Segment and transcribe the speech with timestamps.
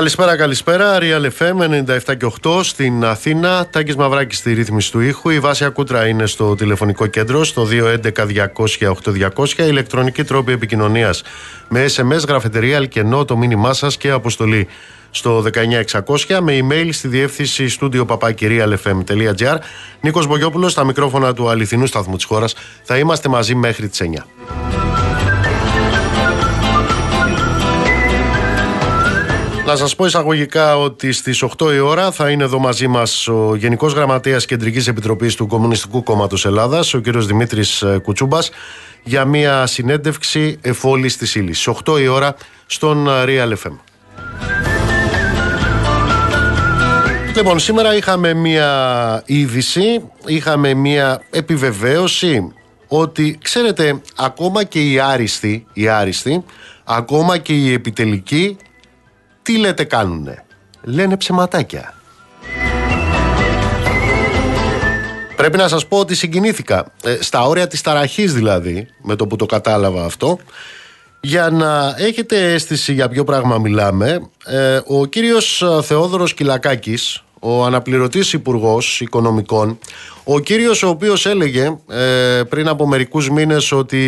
[0.00, 0.98] Καλησπέρα, καλησπέρα.
[1.00, 1.56] Real FM
[2.08, 3.66] 97 και 8 στην Αθήνα.
[3.66, 5.30] Τάκης Μαυράκης στη ρύθμιση του ήχου.
[5.30, 9.58] Η Βάσια Κούτρα είναι στο τηλεφωνικό κέντρο στο 211-200-8200.
[9.58, 11.22] Ηλεκτρονική τρόπη επικοινωνίας
[11.68, 14.68] με SMS, γραφετερία, αλκενό, το μήνυμά σας και αποστολή
[15.10, 19.56] στο 19600 με email στη διεύθυνση studio papakirialfm.gr.
[20.00, 22.54] Νίκος Μπογιόπουλος στα μικρόφωνα του αληθινού σταθμού της χώρας.
[22.82, 24.26] Θα είμαστε μαζί μέχρι τις 9.
[29.70, 33.54] Να σας πω εισαγωγικά ότι στις 8 η ώρα θα είναι εδώ μαζί μας ο
[33.54, 37.08] Γενικός Γραμματέας Κεντρικής Επιτροπής του Κομμουνιστικού Κόμματος Ελλάδας, ο κ.
[37.10, 38.50] Δημήτρης ε, Κουτσούμπας,
[39.02, 41.60] για μια συνέντευξη εφόλης της ύλης.
[41.60, 42.34] Στι 8 η ώρα
[42.66, 43.76] στον ε, Real FM.
[47.36, 52.52] Λοιπόν, σήμερα είχαμε μια είδηση, είχαμε μια επιβεβαίωση
[52.88, 56.44] ότι, ξέρετε, ακόμα και οι άριστοι, οι άριστοι
[56.84, 58.56] ακόμα και οι επιτελικοί
[59.50, 60.44] τι λέτε κάνουνε;
[60.82, 61.94] Λένε ψεματάκια.
[65.36, 66.92] Πρέπει να σας πω ότι συγκινήθηκα.
[67.04, 70.38] Ε, στα όρια της ταραχής δηλαδή, με το που το κατάλαβα αυτό,
[71.20, 78.32] για να έχετε αίσθηση για ποιο πράγμα μιλάμε, ε, ο κύριος Θεόδωρος Κυλακάκης, ο αναπληρωτής
[78.32, 79.78] υπουργός οικονομικών,
[80.24, 84.06] ο κύριος ο οποίος έλεγε ε, πριν από μερικούς μήνες ότι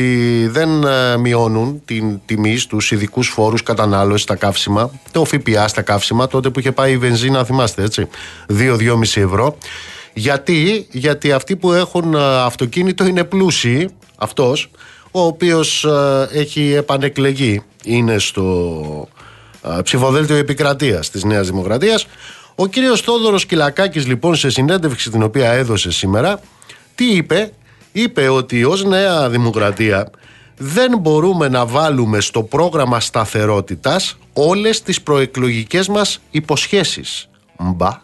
[0.51, 6.27] δεν ε, μειώνουν την τιμή στους ειδικούς φόρους κατανάλωσης στα καύσιμα, το ΦΠΑ στα καύσιμα,
[6.27, 8.09] τότε που είχε πάει η βενζίνα, θυμάστε έτσι,
[8.49, 9.57] 2-2,5 ευρώ.
[10.15, 14.71] Γιατί, γιατί αυτοί που έχουν ε, αυτοκίνητο είναι πλούσιοι, αυτός,
[15.11, 15.87] ο οποίος
[16.33, 19.09] έχει επανεκλεγεί, είναι στο
[19.83, 22.07] ψηφοδέλτιο επικρατείας της Νέας Δημοκρατίας,
[22.55, 26.41] ο κύριος Θόδωρος Κυλακάκης λοιπόν σε συνέντευξη την οποία έδωσε σήμερα
[26.95, 27.53] τι είπε,
[27.93, 30.11] είπε ότι ως Νέα Δημοκρατία
[30.57, 37.29] δεν μπορούμε να βάλουμε στο πρόγραμμα σταθερότητας όλες τις προεκλογικές μας υποσχέσεις.
[37.59, 38.01] Μπα.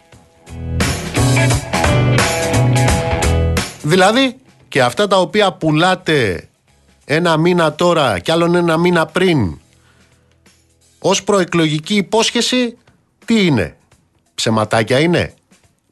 [3.83, 4.37] Δηλαδή
[4.69, 6.49] και αυτά τα οποία πουλάτε
[7.05, 9.59] ένα μήνα τώρα και άλλον ένα μήνα πριν
[10.99, 12.77] ως προεκλογική υπόσχεση
[13.25, 13.77] τι είναι;
[14.39, 15.35] Ψεματάκια είναι.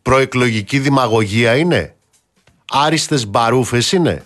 [0.02, 1.94] Προεκλογική δημαγωγία είναι.
[2.70, 4.24] Άριστες μπαρούφες είναι.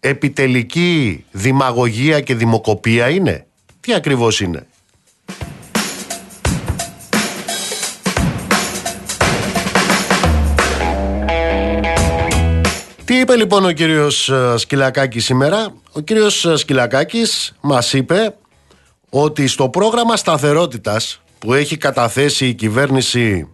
[0.00, 3.46] Επιτελική δημαγωγία και δημοκοπία είναι.
[3.80, 4.66] Τι ακριβώς είναι.
[13.04, 18.34] Τι είπε λοιπόν ο κύριος ε, Σκυλακάκης σήμερα; Ο κύριος ε, Σκυλακάκης μας είπε
[19.10, 23.48] ότι στο πρόγραμμα σταθερότητας που έχει καταθέσει η κυβέρνηση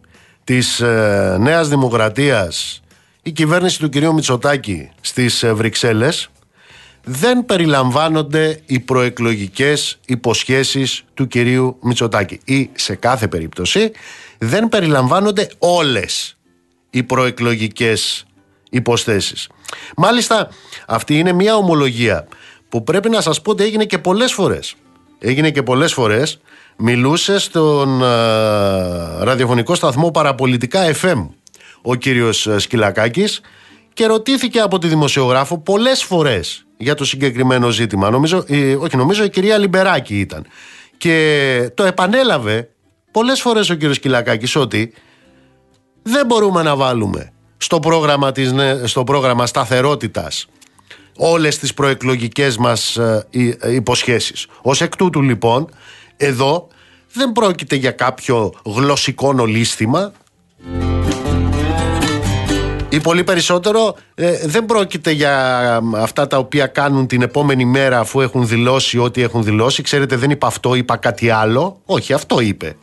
[0.44, 2.82] της ε, Νέας Δημοκρατίας
[3.22, 6.28] η κυβέρνηση του κυρίου Μητσοτάκη στις ε, Βρυξέλλες
[7.04, 13.90] δεν περιλαμβάνονται οι προεκλογικές υποσχέσεις του κυρίου Μητσοτάκη ή σε κάθε περίπτωση
[14.38, 16.36] δεν περιλαμβάνονται όλες
[16.90, 18.24] οι προεκλογικές
[18.70, 19.48] υποστέσεις.
[19.96, 20.48] Μάλιστα
[20.86, 22.28] αυτή είναι μια ομολογία
[22.68, 24.74] που πρέπει να σας πω ότι έγινε και πολλές φορές.
[25.18, 26.40] Έγινε και πολλές φορές
[26.78, 28.00] μιλούσε στον
[29.20, 31.28] ραδιοφωνικό σταθμό Παραπολιτικά FM
[31.82, 33.40] ο κύριος Σκυλακάκης
[33.92, 38.10] και ρωτήθηκε από τη δημοσιογράφο πολλές φορές για το συγκεκριμένο ζήτημα.
[38.10, 40.46] Νομίζω, η, όχι, νομίζω η κυρία Λιμπεράκη ήταν.
[40.96, 42.70] Και το επανέλαβε
[43.10, 44.92] πολλές φορές ο κύριος Σκυλακάκης ότι
[46.02, 48.54] δεν μπορούμε να βάλουμε στο πρόγραμμα, της,
[48.84, 50.46] στο πρόγραμμα σταθερότητας
[51.16, 53.26] όλες τις προεκλογικές μας ε,
[53.72, 54.46] υποσχέσεις.
[54.62, 55.68] Ως εκ τούτου λοιπόν
[56.20, 56.68] εδώ
[57.12, 60.12] δεν πρόκειται για κάποιο γλωσσικό νολίσθημα
[62.88, 65.34] ή πολύ περισσότερο ε, δεν πρόκειται για
[65.94, 69.82] αυτά τα οποία κάνουν την επόμενη μέρα αφού έχουν δηλώσει ό,τι έχουν δηλώσει.
[69.82, 71.80] Ξέρετε δεν είπα αυτό, είπα κάτι άλλο.
[71.84, 72.76] Όχι, αυτό είπε.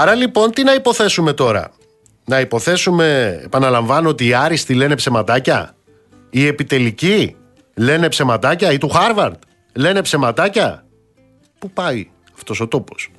[0.00, 1.70] Άρα λοιπόν τι να υποθέσουμε τώρα;
[2.24, 5.74] Να υποθέσουμε, επαναλαμβάνω, ότι οι άριστοι λένε ψεματάκια;
[6.30, 7.36] Οι επιτελικοί;
[7.76, 9.34] Λένε ψεματάκια ή του Χάρβαρντ
[9.74, 10.84] λένε ψεματάκια.
[11.58, 13.10] Πού πάει αυτός ο τόπος;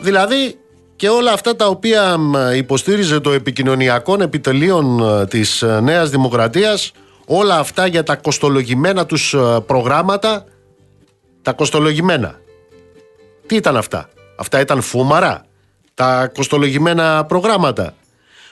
[0.00, 0.58] Δηλαδή
[0.96, 2.16] και όλα αυτά τα οποία
[2.54, 6.92] υποστήριζε το επικοινωνιακό επιτελείων ε, της ε, Νέας Δημοκρατίας
[7.26, 10.44] όλα αυτά για τα κοστολογημένα τους ε, προγράμματα
[11.42, 12.38] τα κοστολογημένα
[13.46, 15.44] τι ήταν αυτά; Αυτά ήταν φούμαρα;
[15.94, 17.94] Τα κοστολογημένα προγράμματα;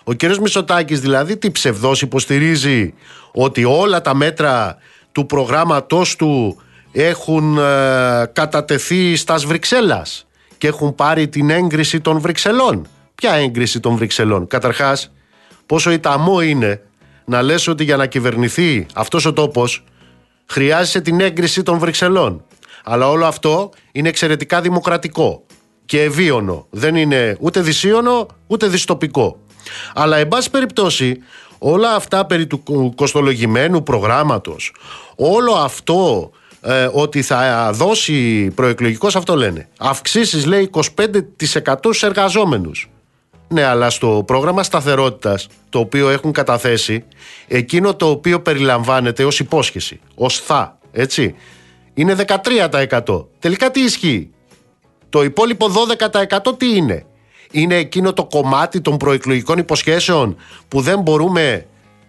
[0.05, 0.37] Ο κ.
[0.41, 2.95] Μισοτάκης δηλαδή τι ψευδός υποστηρίζει
[3.33, 4.77] ότι όλα τα μέτρα
[5.13, 6.61] του προγράμματός του
[6.93, 7.63] έχουν ε,
[8.33, 10.27] κατατεθεί στας Βρυξέλλας
[10.59, 12.87] και έχουν πάρει την έγκριση των Βρυξελών.
[13.15, 15.13] Ποια έγκριση των Βρυξελών; Καταρχάς,
[15.67, 16.81] πόσο ηταμό είναι
[17.25, 19.85] να λες ότι για να κυβερνηθεί αυτός ο τόπος
[20.47, 22.45] χρειάζεσαι την έγκριση των Βρυξελών.
[22.85, 25.43] Αλλά όλο αυτό είναι εξαιρετικά δημοκρατικό
[25.85, 26.67] και ευίωνο.
[26.71, 29.37] Δεν είναι ούτε δυσίωνο ούτε δυστοπικό.
[29.95, 31.19] Αλλά, εν πάση περιπτώσει,
[31.59, 32.63] όλα αυτά περί του
[32.95, 34.75] κοστολογημένου προγράμματος,
[35.17, 36.31] όλο αυτό
[36.61, 39.69] ε, ότι θα δώσει προεκλογικός αυτό λένε.
[39.79, 42.91] Αυξήσεις λέει 25% στους εργαζόμενους.
[43.49, 47.05] Ναι, αλλά στο πρόγραμμα σταθερότητας το οποίο έχουν καταθέσει,
[47.49, 51.35] εκείνο το οποίο περιλαμβάνεται ως υπόσχεση, ως θα, έτσι,
[51.95, 53.27] είναι 13%.
[53.39, 54.31] Τελικά τι ισχύει;
[55.09, 55.67] Το υπόλοιπο
[56.49, 57.05] 12% τι είναι;
[57.53, 60.37] Είναι εκείνο το κομμάτι των προεκλογικών υποσχέσεων
[60.69, 61.67] που δεν μπορούμε.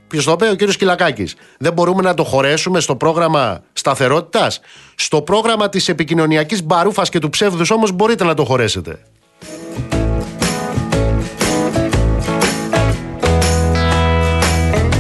[0.08, 1.36] Ποιος το είπε, ο κύριος Κυλακάκης.
[1.58, 4.60] Δεν μπορούμε να το χωρέσουμε στο πρόγραμμα σταθερότητας;
[4.96, 9.00] Στο πρόγραμμα της επικοινωνιακής μπαρούφας και του ψεύδους όμως μπορείτε να το χωρέσετε.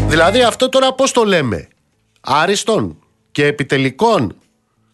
[0.07, 1.67] Δηλαδή αυτό τώρα πώς το λέμε;
[2.21, 2.97] Άριστον
[3.31, 4.35] και επιτελικών;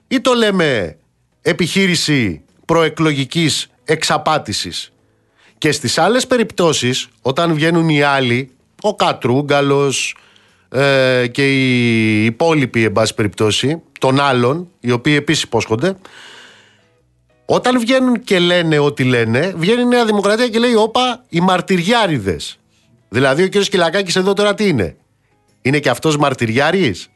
[0.07, 0.97] Ή το λέμε
[1.41, 4.91] επιχείρηση προεκλογικής εξαπάτησης;
[5.59, 8.51] Και στις άλλες περιπτώσεις, όταν βγαίνουν οι άλλοι,
[8.81, 10.15] ο Κατρούγκαλος
[10.69, 15.97] ε, και οι υπόλοιποι, εν πάση περιπτώσει, των άλλων, οι οποίοι επίσης υπόσχονται,
[17.45, 22.59] όταν βγαίνουν και λένε ό,τι λένε, βγαίνει η Νέα Δημοκρατία και λέει «Όπα, οι μαρτυριάριδες».
[23.09, 23.57] Δηλαδή ο κ.
[23.57, 24.95] Κυλακάκης εδώ τώρα τι είναι;
[25.61, 27.09] Είναι και αυτός μαρτυριάρης;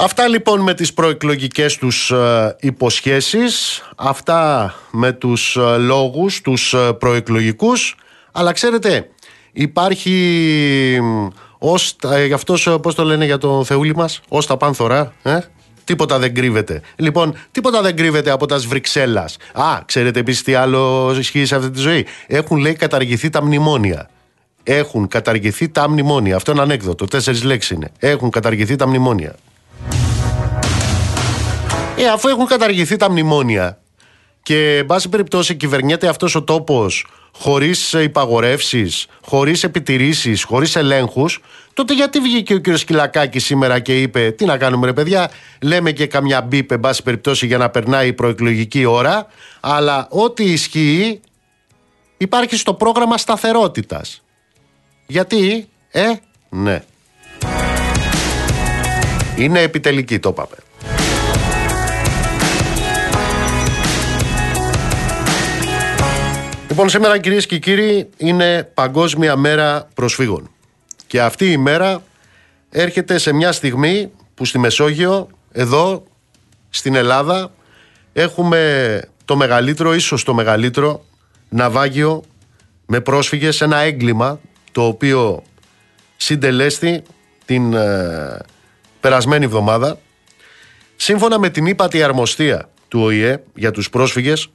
[0.00, 6.92] Αυτά λοιπόν με τις προεκλογικές τους ε, υποσχέσεις, αυτά με τους ε, λόγους, τους ε,
[6.92, 7.96] προεκλογικούς,
[8.32, 9.08] αλλά ξέρετε
[9.52, 11.00] υπάρχει
[11.58, 15.38] ως, ε, αυτός πώς το λένε για τον Θεούλη μας, ως τα πάνθωρα, ε;
[15.84, 16.80] Τίποτα δεν κρύβεται.
[16.96, 19.36] Λοιπόν, τίποτα δεν κρύβεται από τας Βρυξέλλας.
[19.52, 22.06] Α, ξέρετε επίσης τι άλλο ισχύει σε αυτή τη ζωή.
[22.26, 24.10] Έχουν λέει καταργηθεί τα μνημόνια.
[24.62, 26.36] Έχουν καταργηθεί τα μνημόνια.
[26.36, 27.04] Αυτό είναι ανέκδοτο.
[27.04, 27.90] Τέσσερις λέξεις είναι.
[27.98, 29.34] Έχουν καταργηθεί τα μνημόνια.
[31.98, 33.78] Ε, αφού έχουν καταργηθεί τα μνημόνια
[34.42, 41.40] και εν πάση περιπτώσει κυβερνιέται αυτός ο τόπος χωρίς υπαγορεύσεις, χωρίς επιτηρήσεις, χωρίς ελέγχους,
[41.74, 42.76] τότε γιατί βγήκε ο κ.
[42.76, 45.30] Σκυλακάκη σήμερα και είπε τι να κάνουμε ρε παιδιά,
[45.62, 49.26] λέμε και καμιά μπίπ εν πάση περιπτώσει για να περνάει η προεκλογική ώρα,
[49.60, 51.20] αλλά ό,τι ισχύει
[52.16, 54.22] υπάρχει στο πρόγραμμα σταθερότητας.
[55.06, 56.12] Γιατί, ε,
[56.48, 56.82] ναι.
[59.36, 60.67] Είναι επιτελική το είπαμε.
[66.78, 70.50] Λοιπόν, σήμερα κυρίες και κύριοι είναι Παγκόσμια Μέρα Προσφύγων.
[71.06, 72.02] Και αυτή η μέρα
[72.70, 76.04] έρχεται σε μια στιγμή που στη Μεσόγειο, εδώ
[76.70, 77.52] στην Ελλάδα,
[78.12, 81.04] έχουμε το μεγαλύτερο, ίσως το μεγαλύτερο
[81.48, 82.22] ναυάγιο
[82.86, 84.40] με πρόσφυγες, ένα έγκλημα
[84.72, 85.42] το οποίο
[86.16, 87.02] συντελέστη
[87.44, 88.38] την ε,
[89.00, 89.98] περασμένη εβδομάδα.
[90.96, 94.50] Σύμφωνα με την ύπατη αρμοστία του ΟΗΕ για τους πρόσφυγες,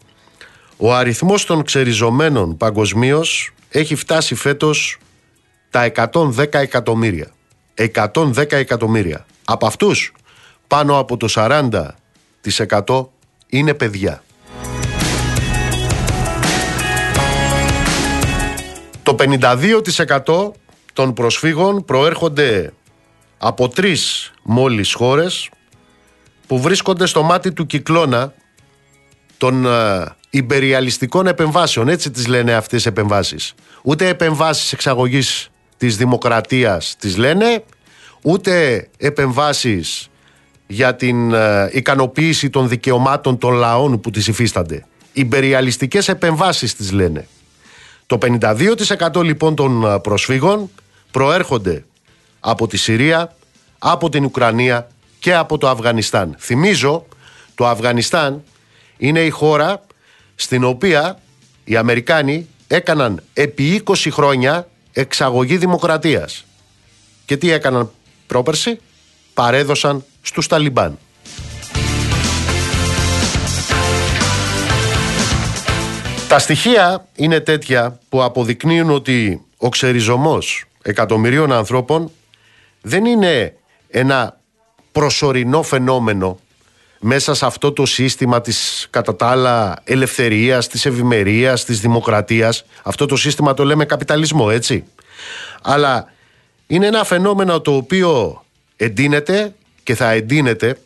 [0.77, 4.97] ο αριθμός των ξεριζωμένων παγκοσμίως έχει φτάσει φέτος
[5.69, 7.31] τα 110 εκατομμύρια.
[7.73, 9.25] 110 εκατομμύρια.
[9.45, 10.13] Από αυτούς
[10.67, 13.05] πάνω από το 40%
[13.47, 14.23] είναι παιδιά.
[19.03, 19.15] Το
[20.25, 20.51] 52%
[20.93, 22.73] των προσφύγων προέρχονται
[23.37, 25.49] από τρεις μόλις χώρες
[26.47, 28.33] που βρίσκονται στο μάτι του κυκλώνα
[29.37, 31.87] των ε, υπεριαλιστικών επεμβάσεων.
[31.87, 33.53] Έτσι τις λένε αυτές οι επεμβάσεις.
[33.83, 37.63] Ούτε επεμβάσεις εξαγωγής της δημοκρατίας τις λένε,
[38.21, 40.09] ούτε επεμβάσεις
[40.67, 44.85] για την ε, ικανοποίηση των δικαιωμάτων των λαών που τις υφίστανται.
[45.13, 47.27] Υπεριαλιστικές επεμβάσεις τις λένε.
[48.05, 50.69] Το 52% λοιπόν των ε, προσφύγων
[51.11, 51.85] προέρχονται
[52.39, 53.35] από τη Συρία,
[53.79, 54.87] από την Ουκρανία
[55.19, 56.35] και από το Αφγανιστάν.
[56.39, 57.05] Θυμίζω,
[57.55, 58.43] το Αφγανιστάν
[58.97, 59.81] είναι η χώρα
[60.43, 61.19] στην οποία
[61.63, 66.45] οι Αμερικάνοι έκαναν επί 20 χρόνια εξαγωγή δημοκρατίας.
[67.25, 67.91] Και τι έκαναν
[68.27, 68.79] πρόπερση,
[69.33, 70.97] παρέδωσαν στους Ταλιμπάν.
[76.27, 82.11] Τα στοιχεία είναι τέτοια που αποδεικνύουν ότι ο ξεριζωμός εκατομμυρίων ανθρώπων
[82.81, 83.55] δεν είναι
[83.89, 84.39] ένα
[84.91, 86.39] προσωρινό φαινόμενο
[87.05, 92.65] μέσα σε αυτό το σύστημα της κατά τα άλλα ελευθερίας, της ευημερίας, της δημοκρατίας.
[92.83, 94.83] Αυτό το σύστημα το λέμε καπιταλισμό, έτσι.
[95.61, 96.13] Αλλά
[96.67, 98.43] είναι ένα φαινόμενο το οποίο
[98.75, 100.77] εντείνεται και θα εντείνεται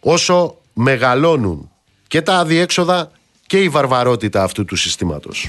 [0.00, 1.70] όσο μεγαλώνουν
[2.08, 3.10] και τα αδιέξοδα
[3.46, 5.48] και η βαρβαρότητα αυτού του συστήματος.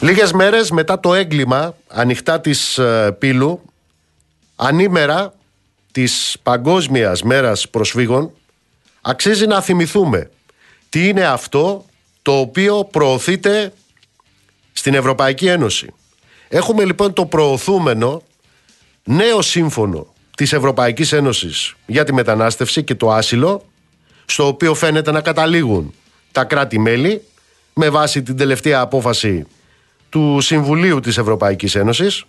[0.00, 3.60] Λίγες μέρες μετά το έγκλημα ανοιχτά της ε, Πύλου,
[4.56, 5.34] ανήμερα
[5.92, 8.30] της Παγκόσμιας Μέρας Προσφύγων,
[9.00, 10.30] αξίζει να θυμηθούμε
[10.88, 11.84] τι είναι αυτό
[12.22, 13.72] το οποίο προωθείται
[14.72, 15.94] στην Ευρωπαϊκή Ένωση.
[16.48, 18.22] Έχουμε λοιπόν το προωθούμενο
[19.04, 23.64] νέο σύμφωνο της Ευρωπαϊκής Ένωσης για τη μετανάστευση και το άσυλο,
[24.24, 25.94] στο οποίο φαίνεται να καταλήγουν
[26.32, 27.22] τα κράτη-μέλη
[27.74, 29.46] με βάση την τελευταία απόφαση
[30.08, 32.24] του Συμβουλίου της Ευρωπαϊκής Ένωσης.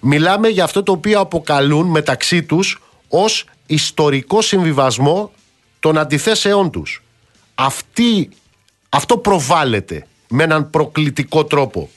[0.00, 5.32] Μιλάμε για αυτό το οποίο αποκαλούν μεταξύ τους ως ιστορικό συμβιβασμό
[5.80, 7.02] των αντιθέσεών τους.
[7.54, 8.28] Αυτή,
[8.88, 11.90] αυτό προβάλλεται με έναν προκλητικό τρόπο.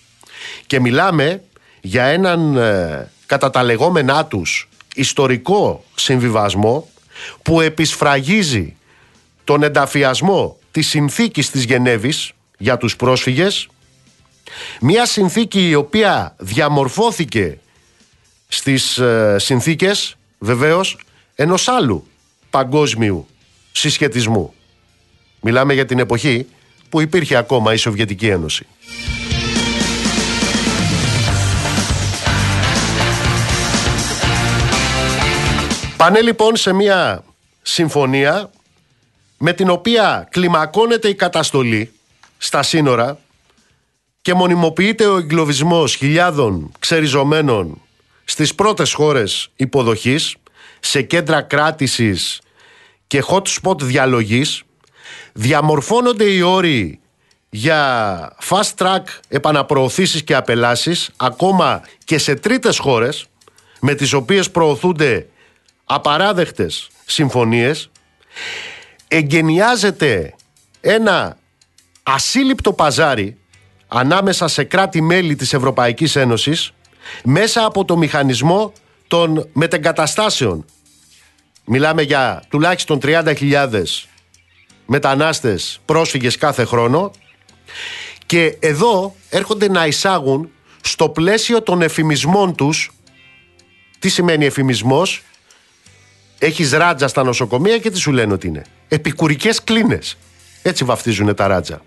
[0.67, 1.43] Και μιλάμε
[1.81, 6.89] για έναν ε, κατά τα λεγόμενά τους ιστορικό συμβιβασμό
[7.41, 8.75] που επισφραγίζει
[9.43, 13.67] τον ενταφιασμό της συνθήκης της Γενέβης για τους πρόσφυγες
[14.79, 17.59] μια συνθήκη η οποία διαμορφώθηκε
[18.53, 20.97] στις ε, συνθήκες βεβαίως
[21.35, 22.07] ενός άλλου
[22.49, 23.27] παγκόσμιου
[23.71, 24.53] συσχετισμού.
[25.41, 26.47] Μιλάμε για την εποχή
[26.89, 28.67] που υπήρχε ακόμα η Σοβιετική Ένωση.
[35.97, 37.23] Πάνε λοιπόν σε μια
[37.61, 38.51] συμφωνία
[39.37, 41.91] με την οποία κλιμακώνεται η καταστολή
[42.37, 43.19] στα σύνορα
[44.21, 47.81] και μονιμοποιείται ο εγκλωβισμός χιλιάδων ξεριζωμένων
[48.31, 50.35] στις πρώτες χώρες υποδοχής,
[50.79, 52.41] σε κέντρα κράτησης
[53.07, 54.63] και hot spot διαλογής,
[55.33, 56.99] διαμορφώνονται οι όροι
[57.49, 63.25] για fast track επαναπροωθήσεις και απελάσεις ακόμα και σε τρίτες χώρες
[63.79, 65.27] με τις οποίες προωθούνται
[65.85, 67.89] απαράδεκτες συμφωνίες.
[69.07, 70.35] Εγκαινιάζεται
[70.81, 71.37] ένα
[72.03, 73.37] ασύλληπτο παζάρι
[73.87, 76.73] ανάμεσα σε κράτη-μέλη της Ευρωπαϊκής Ένωσης
[77.23, 78.73] μέσα από το μηχανισμό
[79.07, 80.65] των μετεγκαταστάσεων.
[81.65, 83.83] Μιλάμε για τουλάχιστον 30.000
[84.85, 87.11] μετανάστες πρόσφυγες κάθε χρόνο
[88.25, 90.49] και εδώ έρχονται να εισάγουν
[90.81, 92.91] στο πλαίσιο των εφημισμών τους
[93.99, 95.23] τι σημαίνει εφημισμός;
[96.39, 100.17] Έχεις ράτζα στα νοσοκομεία και τι σου λένε ότι είναι; Επικουρικές κλίνες.
[100.61, 101.81] Έτσι βαφτίζουν τα ράτζα.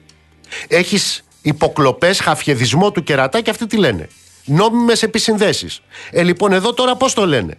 [0.69, 4.09] Έχεις υποκλοπές, χαφιεδισμό του κερατά και αυτοί τι λένε;
[4.45, 5.81] Νόμιμες επισυνδέσεις.
[6.11, 7.57] Ε, λοιπόν, εδώ τώρα πώς το λένε;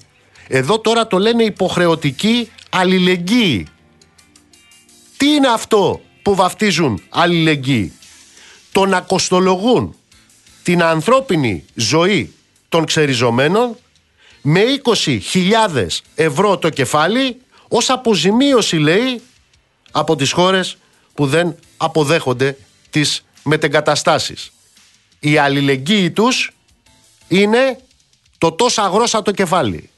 [0.47, 3.67] Εδώ τώρα το λένε υποχρεωτική αλληλεγγύη.
[5.17, 7.93] Τι είναι αυτό που βαφτίζουν αλληλεγγύη;
[8.71, 9.95] Το να κοστολογούν
[10.63, 12.33] την ανθρώπινη ζωή
[12.69, 13.77] των ξεριζωμένων
[14.41, 17.37] με 20.000 ευρώ το κεφάλι
[17.67, 19.21] ως αποζημίωση λέει
[19.91, 20.77] από τις χώρες
[21.13, 22.57] που δεν αποδέχονται
[22.89, 24.51] τις μετεγκαταστάσεις.
[25.19, 26.54] Η αλληλεγγύη τους
[27.27, 27.77] είναι
[28.37, 29.89] το τόσο αγρόσα το κεφάλι.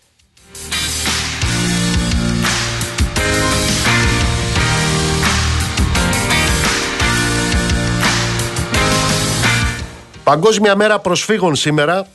[10.24, 12.08] Παγκόσμια μέρα προσφύγων σήμερα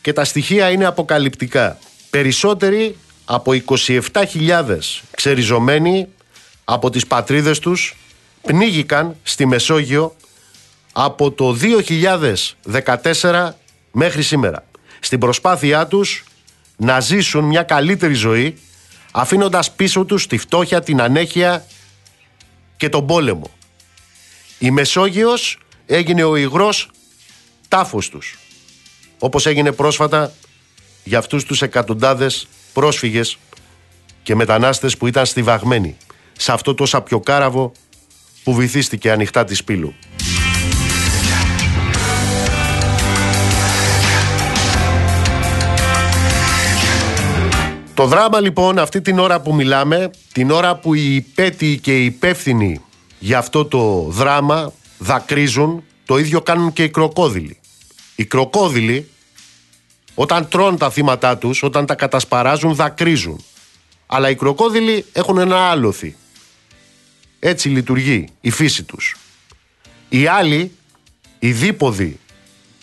[0.00, 1.78] και τα στοιχεία είναι αποκαλυπτικά.
[2.10, 4.78] Περισσότεροι από 27.000
[5.10, 6.08] ξεριζωμένοι
[6.64, 7.96] από τις πατρίδες τους
[8.42, 10.16] πνίγηκαν στη Μεσόγειο
[10.92, 11.56] από το
[13.22, 13.50] 2014
[13.92, 14.64] μέχρι σήμερα.
[15.00, 16.24] Στην προσπάθειά τους
[16.76, 18.58] να ζήσουν μια καλύτερη ζωή
[19.12, 21.66] αφήνοντας πίσω τους τη φτώχεια, την ανέχεια
[22.76, 23.50] και τον πόλεμο.
[24.58, 26.90] Η Μεσόγειος έγινε ο υγρός
[27.68, 28.36] τάφος τους
[29.18, 30.32] όπως έγινε πρόσφατα
[31.04, 33.38] για αυτούς τους εκατοντάδες πρόσφυγες
[34.22, 35.96] και μετανάστες που ήταν στιβαγμένοι
[36.32, 37.72] σε αυτό το σαπιοκάραβο
[38.44, 39.94] που βυθίστηκε ανοιχτά της πύλου.
[47.94, 52.04] Το δράμα λοιπόν αυτή την ώρα που μιλάμε, την ώρα που οι υπέτειοι και οι
[52.04, 52.80] υπεύθυνοι
[53.18, 57.58] για αυτό το δράμα δακρύζουν, το ίδιο κάνουν και οι κροκόδιλοι.
[58.16, 59.08] Οι κροκόδιλοι
[60.14, 63.44] όταν τρώνε τα θύματα τους, όταν τα κατασπαράζουν, δακρύζουν.
[64.06, 66.16] Αλλά οι κροκόδιλοι έχουν ένα άλοθη.
[67.38, 69.16] Έτσι λειτουργεί η φύση τους.
[70.08, 70.72] Οι άλλοι,
[71.38, 72.18] οι δίποδοι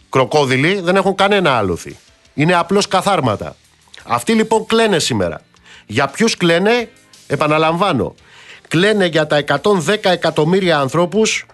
[0.09, 1.97] κροκόδιλοι, δεν έχουν κανένα άλοθη.
[2.33, 3.55] Είναι απλώς καθάρματα.
[4.11, 5.41] Αυτοί λοιπόν κλαίνε σήμερα.
[5.87, 6.89] Για ποιους κλαίνε,
[7.27, 8.15] επαναλαμβάνω,
[8.67, 11.45] κλαίνε για τα 110 εκατομμύρια ανθρώπους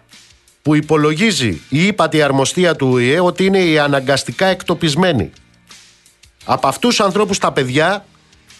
[0.62, 5.32] που υπολογίζει η ύπατη αρμοστία του ΟΗΕ ότι είναι οι αναγκαστικά εκτοπισμένοι.
[6.46, 8.06] Από αυτούς τους ανθρώπους τα παιδιά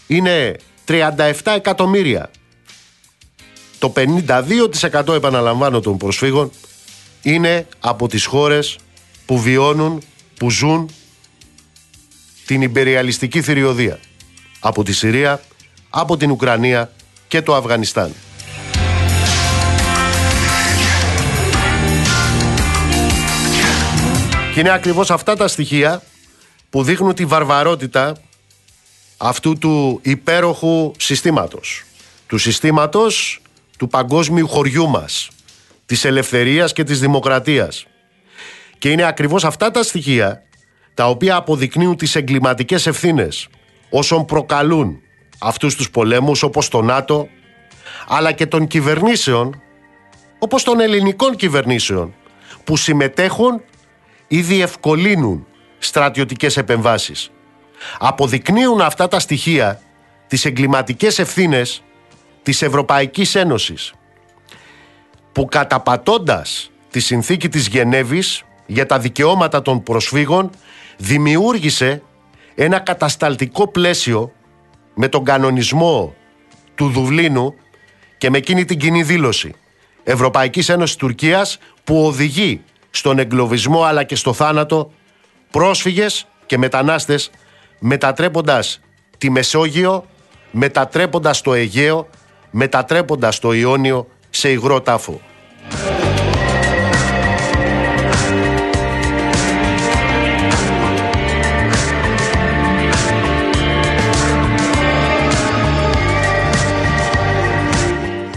[0.08, 0.56] είναι
[0.88, 2.30] 37 εκατομμύρια.
[3.80, 6.52] Το 52% επαναλαμβάνω των προσφύγων
[7.22, 8.78] είναι από τις χώρες
[9.26, 10.02] που βιώνουν,
[10.40, 10.90] που ζουν
[12.46, 14.00] την υπεριαλιστική θηριωδία.
[14.60, 15.42] Από τη Συρία,
[15.90, 16.92] από την Ουκρανία
[17.28, 18.14] και το Αφγανιστάν.
[24.54, 26.02] Και είναι ακριβώς αυτά τα στοιχεία
[26.70, 28.18] που δείχνουν τη βαρβαρότητα
[29.18, 31.84] αυτού του υπέροχου συστήματος.
[32.28, 33.42] Του συστήματος
[33.78, 35.30] του παγκόσμιου χωριού μας,
[35.86, 37.86] της ελευθερίας και της δημοκρατίας.
[38.78, 40.44] Και είναι ακριβώς αυτά τα στοιχεία
[40.96, 43.48] τα οποία αποδεικνύουν τις εγκληματικές ευθύνες
[43.90, 45.00] όσων προκαλούν
[45.40, 47.28] αυτούς τους πολέμους όπως το ΝΑΤΟ
[48.08, 49.62] αλλά και των κυβερνήσεων
[50.40, 52.14] όπως των ελληνικών κυβερνήσεων
[52.64, 53.62] που συμμετέχουν
[54.28, 55.46] ή διευκολύνουν
[55.78, 57.32] στρατιωτικές επεμβάσεις.
[58.00, 59.82] Αποδεικνύουν αυτά τα στοιχεία
[60.28, 61.84] τις εγκληματικές ευθύνες
[62.44, 63.94] της Ευρωπαϊκής Ένωσης
[65.32, 70.50] που καταπατώντας τη συνθήκη της Γενέβης για τα δικαιώματα των προσφύγων
[70.98, 72.02] δημιούργησε
[72.56, 74.32] ένα κατασταλτικό πλαίσιο
[74.94, 76.16] με τον κανονισμό
[76.76, 77.56] του Δουβλίνου
[78.18, 79.54] και με εκείνη την κοινή δήλωση
[80.04, 84.92] Ευρωπαϊκής Ένωσης Τουρκίας που οδηγεί στον εγκλωβισμό αλλά και στο θάνατο
[85.52, 87.32] πρόσφυγες και μετανάστες
[87.80, 88.80] μετατρέποντας
[89.18, 90.06] τη Μεσόγειο,
[90.52, 92.10] μετατρέποντας το Αιγαίο,
[92.52, 95.22] μετατρέποντας το Ιόνιο σε υγρό τάφο.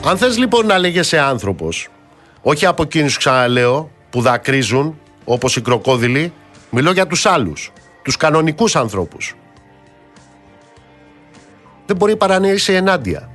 [0.09, 1.89] Αν θες λοιπόν να λέγεσαι άνθρωπος,
[2.43, 6.33] όχι από εκείνους ξαναλέω που δακρύζουν όπως οι κροκόδιλοι,
[6.71, 9.37] μιλώ για τους άλλους, τους κανονικούς ανθρώπους.
[11.87, 13.31] Δεν μπορεί παρά να είσαι ενάντια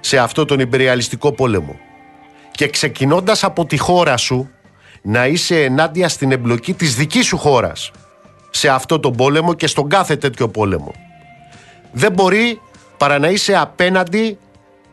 [0.00, 1.78] σε αυτό τον υπεριαλιστικό πόλεμο.
[2.50, 4.50] Και ξεκινώντας από τη χώρα σου,
[5.02, 7.90] να είσαι ενάντια στην εμπλοκή της δικής σου χώρας
[8.50, 10.94] σε αυτό τον πόλεμο και στον κάθε τέτοιο πόλεμο.
[11.92, 12.60] Δεν μπορεί
[12.96, 14.38] παρά να είσαι απέναντι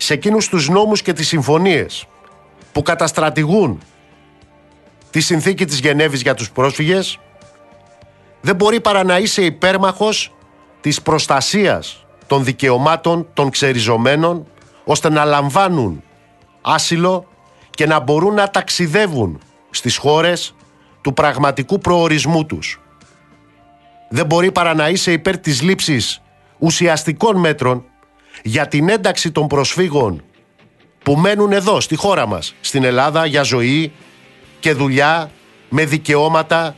[0.04, 2.06] σε εκείνους τους νόμους και τις συμφωνίες
[2.72, 3.82] που καταστρατηγούν
[5.10, 7.20] τη συνθήκη της Γενέβης για τους πρόσφυγες
[8.42, 10.34] δεν μπορεί παρά να είσαι υπέρμαχος
[10.82, 14.48] της προστασίας των δικαιωμάτων των ξεριζωμένων
[14.84, 16.04] ώστε να λαμβάνουν
[16.62, 17.28] άσυλο
[17.70, 19.40] και να μπορούν να ταξιδεύουν
[19.70, 20.56] στις χώρες
[21.02, 22.82] του πραγματικού προορισμού τους.
[24.10, 26.22] Δεν μπορεί παρά να είσαι υπέρ της λήψης
[26.60, 27.86] ουσιαστικών μέτρων
[28.44, 30.24] για την ένταξη των προσφύγων
[31.04, 33.92] που μένουν εδώ στη χώρα μας, στην Ελλάδα για ζωή
[34.60, 35.32] και δουλειά,
[35.70, 36.76] με δικαιώματα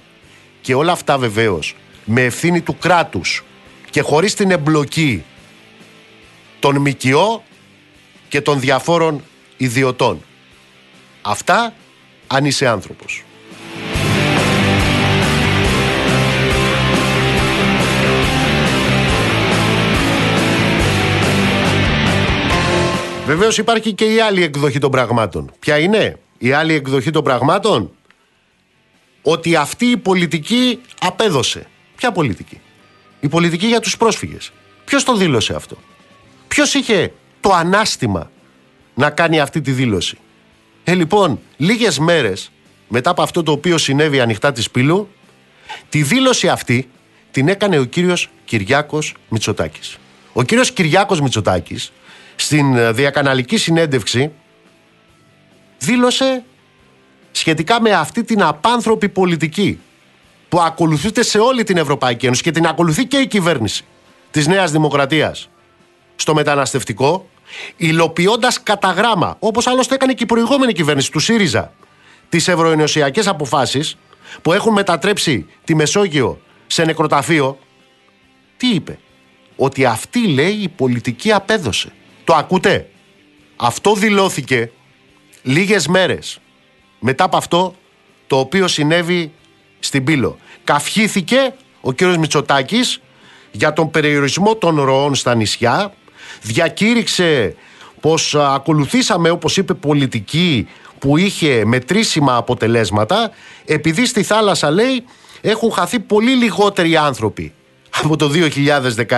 [0.61, 1.75] και όλα αυτά βεβαίως
[2.05, 3.43] με ευθύνη του κράτους
[3.89, 5.23] και χωρίς την εμπλοκή
[6.59, 7.43] των ΜΚΟ
[8.27, 9.23] και των διαφόρων
[9.57, 10.21] ιδιωτών.
[11.21, 11.73] Αυτά
[12.27, 13.23] αν είσαι άνθρωπος.
[23.25, 25.51] Βεβαίως υπάρχει και η άλλη εκδοχή των πραγμάτων.
[25.59, 27.91] Ποια είναι; Η άλλη εκδοχή των πραγμάτων,
[29.21, 31.67] ότι αυτή η πολιτική απέδωσε.
[31.95, 32.59] Ποια πολιτική,
[33.19, 34.51] η πολιτική για τους πρόσφυγες.
[34.85, 35.77] Ποιος το δήλωσε αυτό,
[36.47, 38.31] Ποιος είχε το ανάστημα
[38.93, 40.17] να κάνει αυτή τη δήλωση;
[40.83, 42.51] Ε, λοιπόν, λίγες μέρες
[42.87, 45.09] μετά από αυτό το οποίο συνέβη ανοιχτά της Πύλου,
[45.89, 46.89] τη δήλωση αυτή
[47.31, 49.97] την έκανε ο κύριος Κυριάκος Μητσοτάκης.
[50.33, 51.91] Ο κύριος Κυριάκος Μητσοτάκης
[52.35, 54.31] στην ε, διακαναλική συνέντευξη
[55.77, 56.43] δήλωσε
[57.31, 59.79] σχετικά με αυτή την απάνθρωπη πολιτική
[60.49, 63.85] που ακολουθείται σε όλη την Ευρωπαϊκή Ένωση και την ακολουθεί και η κυβέρνηση
[64.31, 65.49] της Νέας Δημοκρατίας
[66.15, 67.29] στο μεταναστευτικό
[67.77, 71.73] υλοποιώντας κατά γράμμα, όπως άλλωστε έκανε και η προηγούμενη κυβέρνηση του ΣΥΡΙΖΑ,
[72.29, 73.97] τις ευρωενωσιακές αποφάσεις
[74.41, 77.59] που έχουν μετατρέψει τη Μεσόγειο σε νεκροταφείο,
[78.57, 78.99] τι είπε;
[79.55, 81.91] Ότι αυτή λέει η πολιτική απέδωσε.
[82.25, 82.89] Το ακούτε;
[83.55, 84.71] Αυτό δηλώθηκε
[85.41, 86.39] λίγες μέρες
[86.99, 87.75] μετά από αυτό
[88.27, 89.31] το οποίο συνέβη
[89.79, 90.37] στην Πύλο.
[90.63, 93.01] Καυχήθηκε ο κύριος Μητσοτάκης
[93.51, 95.93] για τον περιορισμό των ροών στα νησιά,
[96.41, 97.55] διακήρυξε
[98.01, 100.67] πως ακολουθήσαμε όπως είπε πολιτική
[100.99, 103.31] που είχε μετρήσιμα αποτελέσματα
[103.65, 105.03] επειδή στη θάλασσα λέει
[105.41, 107.53] έχουν χαθεί πολύ λιγότεροι άνθρωποι
[108.03, 109.13] από το 2019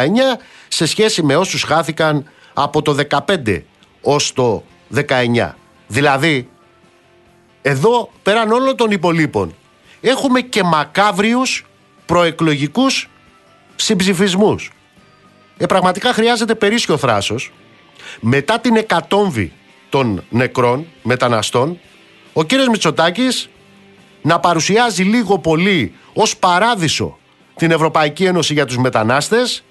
[0.67, 3.61] σε σχέση με όσους χάθηκαν από το 15
[4.01, 4.63] ως το
[4.95, 5.51] 19.
[5.87, 6.49] Δηλαδή
[7.61, 9.55] εδώ πέραν όλων των υπολείπων
[10.01, 11.65] έχουμε και μακάβριους
[12.05, 13.09] προεκλογικούς
[13.75, 14.71] συμψηφισμούς.
[15.57, 17.51] Ε, πραγματικά χρειάζεται περίσσιο θράσος.
[18.19, 19.53] Μετά την εκατόμβη
[19.89, 21.79] των νεκρών μεταναστών,
[22.33, 23.49] ο κύριος Μητσοτάκης
[24.21, 27.17] να παρουσιάζει λίγο πολύ ως παράδεισο
[27.55, 29.63] την Ευρωπαϊκή Ένωση για τους μετανάστες,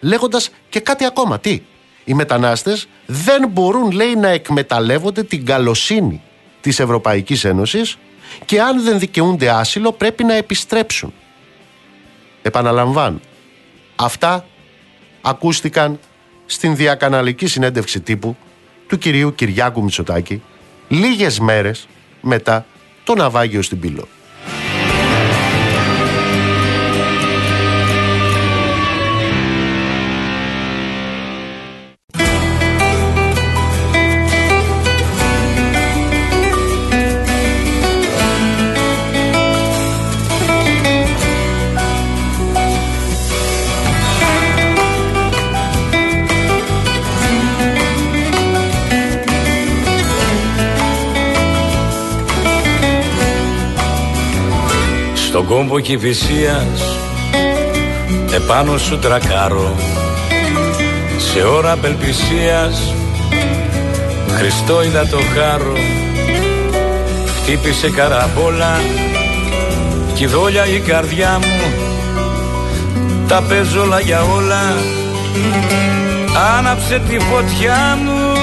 [0.00, 1.38] λέγοντας και κάτι ακόμα.
[1.38, 1.62] Τι,
[2.10, 6.22] οι μετανάστες δεν μπορούν, λέει, να εκμεταλλεύονται την καλοσύνη
[6.60, 7.96] της Ευρωπαϊκής Ένωσης
[8.44, 11.12] και αν δεν δικαιούνται άσυλο πρέπει να επιστρέψουν.
[12.42, 13.20] Επαναλαμβάνω,
[13.96, 14.46] αυτά
[15.20, 15.98] ακούστηκαν
[16.46, 18.36] στην διακαναλική συνέντευξη τύπου
[18.86, 20.42] του κυρίου Κυριάκου Μητσοτάκη
[20.88, 21.88] λίγες μέρες
[22.20, 22.66] μετά
[23.04, 24.08] το ναυάγιο στην Πύλο.
[55.40, 56.98] Στον κόμπο Κηφισίας
[58.34, 59.74] επάνω σου τρακάρω
[61.16, 62.94] σε ώρα απελπισίας.
[64.28, 65.76] Χριστό είδα το χάρο
[67.26, 68.80] χτύπησε καραμπόλα.
[70.14, 71.72] Κι δόλια η καρδιά μου
[73.28, 74.74] τα παίζω όλα για όλα.
[76.58, 78.34] Άναψε τη φωτιά μου.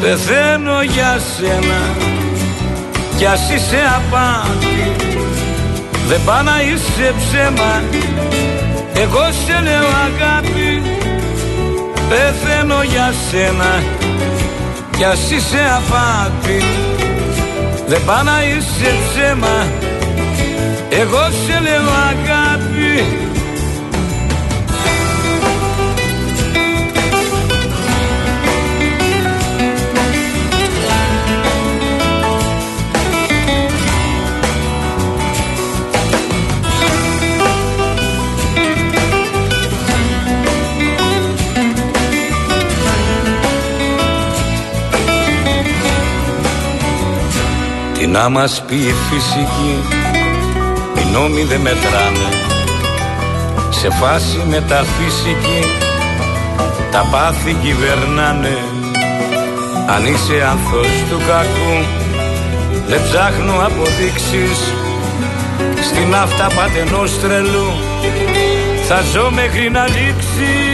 [0.00, 2.14] Πεθαίνω για σένα
[3.16, 4.96] κι ας είσαι απάτη.
[6.08, 7.82] Δεν πά να είσαι ψέμα.
[8.94, 10.82] Εγώ σε λέω αγάπη.
[12.08, 13.82] Πεθαίνω για σένα.
[14.96, 16.64] Κι ας είσαι απάτη.
[17.86, 19.66] Δεν πά να είσαι ψέμα.
[20.88, 23.25] Εγώ σε λέω αγάπη
[48.06, 49.74] Τι να μας πει η φυσική
[50.98, 52.28] Οι νόμοι δεν μετράνε.
[53.70, 55.60] Σε φάση μεταφυσική
[56.90, 58.58] Τα πάθη κυβερνάνε.
[59.86, 61.84] Αν είσαι άνθος του κακού
[62.88, 64.58] Δεν ψάχνω αποδείξεις.
[65.82, 67.72] Στην αυτά πατενός τρελού
[68.88, 70.66] Θα ζω μέχρι να λήξεις.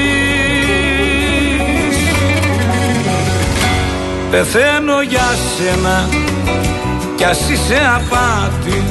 [4.30, 6.21] Πεθαίνω για σένα
[7.22, 8.82] κι ας είσαι απάτη.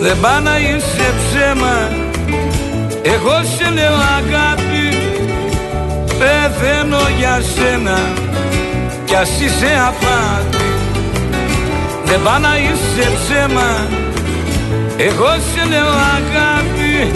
[0.00, 1.76] Δεν πά να είσαι ψέμα.
[3.02, 4.86] Εγώ σε λέω αγάπη.
[6.18, 7.98] Πεθαίνω για σένα.
[9.04, 10.64] Κι ας είσαι απάτη.
[12.04, 13.88] Δεν πά να είσαι ψέμα.
[14.96, 17.10] Εγώ σε λέω αγάπη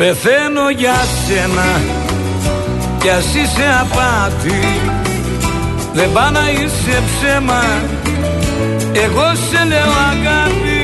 [0.00, 0.94] Πεθαίνω για
[1.26, 1.80] σένα
[3.00, 4.60] κι ας είσαι απάτη.
[5.92, 7.62] Δεν πά να είσαι ψέμα.
[8.92, 10.80] Εγώ σε λέω αγάπη.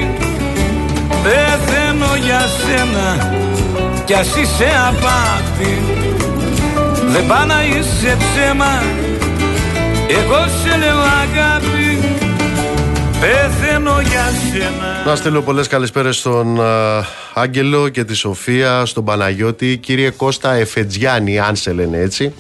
[1.23, 3.33] Πεθαίνω για σένα
[4.05, 5.83] κι ας είσαι απάτη.
[7.07, 8.83] Δεν πά να είσαι ψέμα.
[10.09, 11.86] Εγώ σε λέω αγάπη
[13.27, 16.61] Πεθαίνω για σένα Να στείλω πολλές καλησπέρες στον
[17.35, 22.35] Άγγελο και τη Σοφία, στον Παναγιώτη, κύριε Κώστα Εφετζιάννη, αν σε λένε έτσι.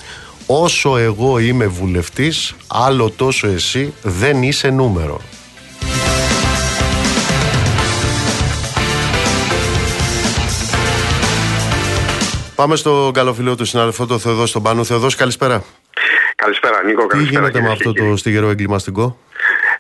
[0.47, 5.21] Όσο εγώ είμαι βουλευτής, άλλο τόσο εσύ δεν είσαι νούμερο.
[12.55, 14.85] Πάμε στο καλό του συνάδελφο, τον Θεοδός στον Πάνο.
[14.85, 15.65] Θεοδός, καλησπέρα.
[16.37, 17.07] Καλησπέρα, Νίκο.
[17.07, 19.19] Τι γίνεται με αυτό το στιγερό εγκληματικό.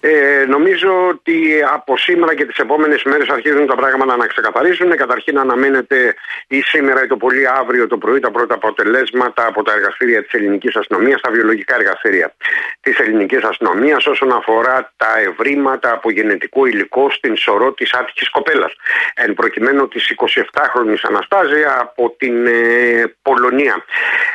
[0.00, 4.96] Ε, νομίζω ότι από σήμερα και τις επόμενες μέρες αρχίζουν τα πράγματα να ξεκαθαρίζουν.
[4.96, 6.14] Καταρχήν αναμένεται
[6.48, 10.32] ή σήμερα ή το πολύ αύριο το πρωί τα πρώτα αποτελέσματα από τα εργαστήρια της
[10.32, 12.34] ελληνικής αστυνομίας, τα βιολογικά εργαστήρια
[12.80, 18.72] της ελληνικής αστυνομίας όσον αφορά τα ευρήματα από γενετικό υλικό στην σωρό της άτυχη κοπέλας.
[19.14, 23.84] Εν προκειμένου της 27χρονη Αναστάζια από την ε, Πολωνία.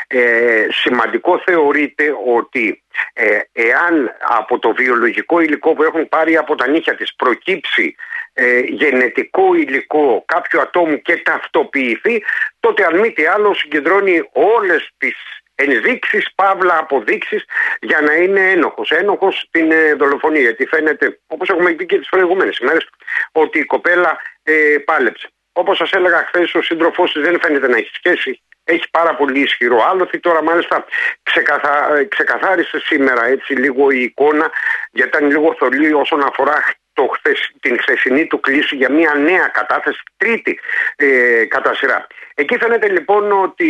[0.07, 2.03] Ε, σημαντικό θεωρείται
[2.35, 2.80] ότι
[3.13, 7.95] ε, εάν από το βιολογικό υλικό που έχουν πάρει από τα νύχια της προκύψει
[8.33, 12.23] ε, γενετικό υλικό κάποιου ατόμου και ταυτοποιηθεί
[12.59, 15.15] τότε αν μη τι άλλο συγκεντρώνει όλες τις
[15.55, 17.45] ενδείξεις, παύλα αποδείξεις
[17.81, 18.91] για να είναι ένοχος.
[18.91, 22.89] Ένοχος στην ε, δολοφονία γιατί φαίνεται όπως έχουμε πει και τις προηγούμενες ημέρες
[23.31, 25.29] ότι η κοπέλα ε, πάλεψε.
[25.51, 29.39] Όπως σας έλεγα χθες ο σύντροφός της δεν φαίνεται να έχει σχέση έχει πάρα πολύ
[29.39, 30.19] ισχυρό άλοθη.
[30.19, 30.85] Τώρα μάλιστα
[31.23, 31.95] ξεκαθα...
[31.95, 34.51] Ε, ξεκαθάρισε σήμερα έτσι λίγο η εικόνα
[34.91, 36.63] γιατί ήταν λίγο θολή όσον αφορά
[37.07, 40.59] το την χθεσινή του κλίση για μια νέα κατάθεση, τρίτη
[40.95, 42.07] ε, κατά σειρά.
[42.35, 43.69] Εκεί φαίνεται λοιπόν ότι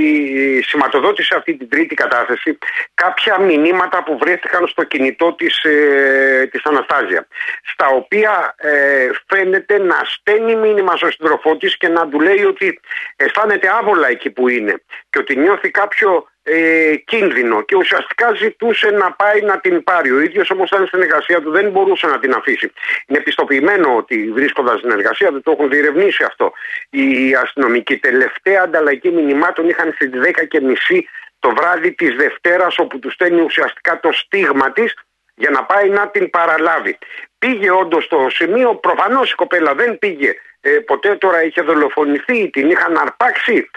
[0.67, 2.57] σηματοδότησε αυτή την τρίτη κατάθεση
[2.93, 7.27] κάποια μηνύματα που βρέθηκαν στο κινητό της, ε, της Αναστάζια
[7.63, 12.79] στα οποία ε, φαίνεται να στέλνει μήνυμα στον συντροφό της και να του λέει ότι
[13.15, 19.11] αισθάνεται άβολα εκεί που είναι και ότι νιώθει κάποιο ε, κίνδυνο και ουσιαστικά ζητούσε να
[19.11, 20.11] πάει να την πάρει.
[20.11, 22.71] Ο ίδιος όμως ήταν στην εργασία του, δεν μπορούσε να την αφήσει.
[23.07, 26.51] Είναι πιστοποιημένο ότι βρίσκοντας στην εργασία του, το έχουν διερευνήσει αυτό.
[26.89, 31.01] Οι αστυνομικοί τελευταία ανταλλαγή μηνυμάτων είχαν στις 10.30
[31.39, 34.93] το βράδυ της Δευτέρας, όπου τους στέλνει ουσιαστικά το στίγμα της
[35.35, 36.97] για να πάει να την παραλάβει.
[37.39, 42.69] Πήγε όντως στο σημείο, προφανώς η κοπέλα δεν πήγε ε, ποτέ τώρα είχε δολοφονηθεί, την
[42.69, 43.69] είχαν αρπάξει.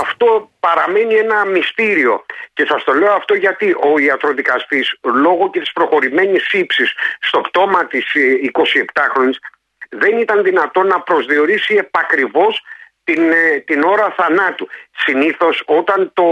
[0.00, 2.24] Αυτό παραμένει ένα μυστήριο.
[2.52, 7.86] Και σας το λέω αυτό γιατί ο ιατροδικαστής λόγω και της προχωρημένης ύψης στο πτώμα
[7.86, 8.04] της
[8.52, 9.36] 27χρονης
[9.88, 12.62] ε, δεν ήταν δυνατό να προσδιορίσει επακριβώς
[13.04, 14.68] την, ε, την ώρα θανάτου.
[14.96, 16.24] Συνήθως όταν, το,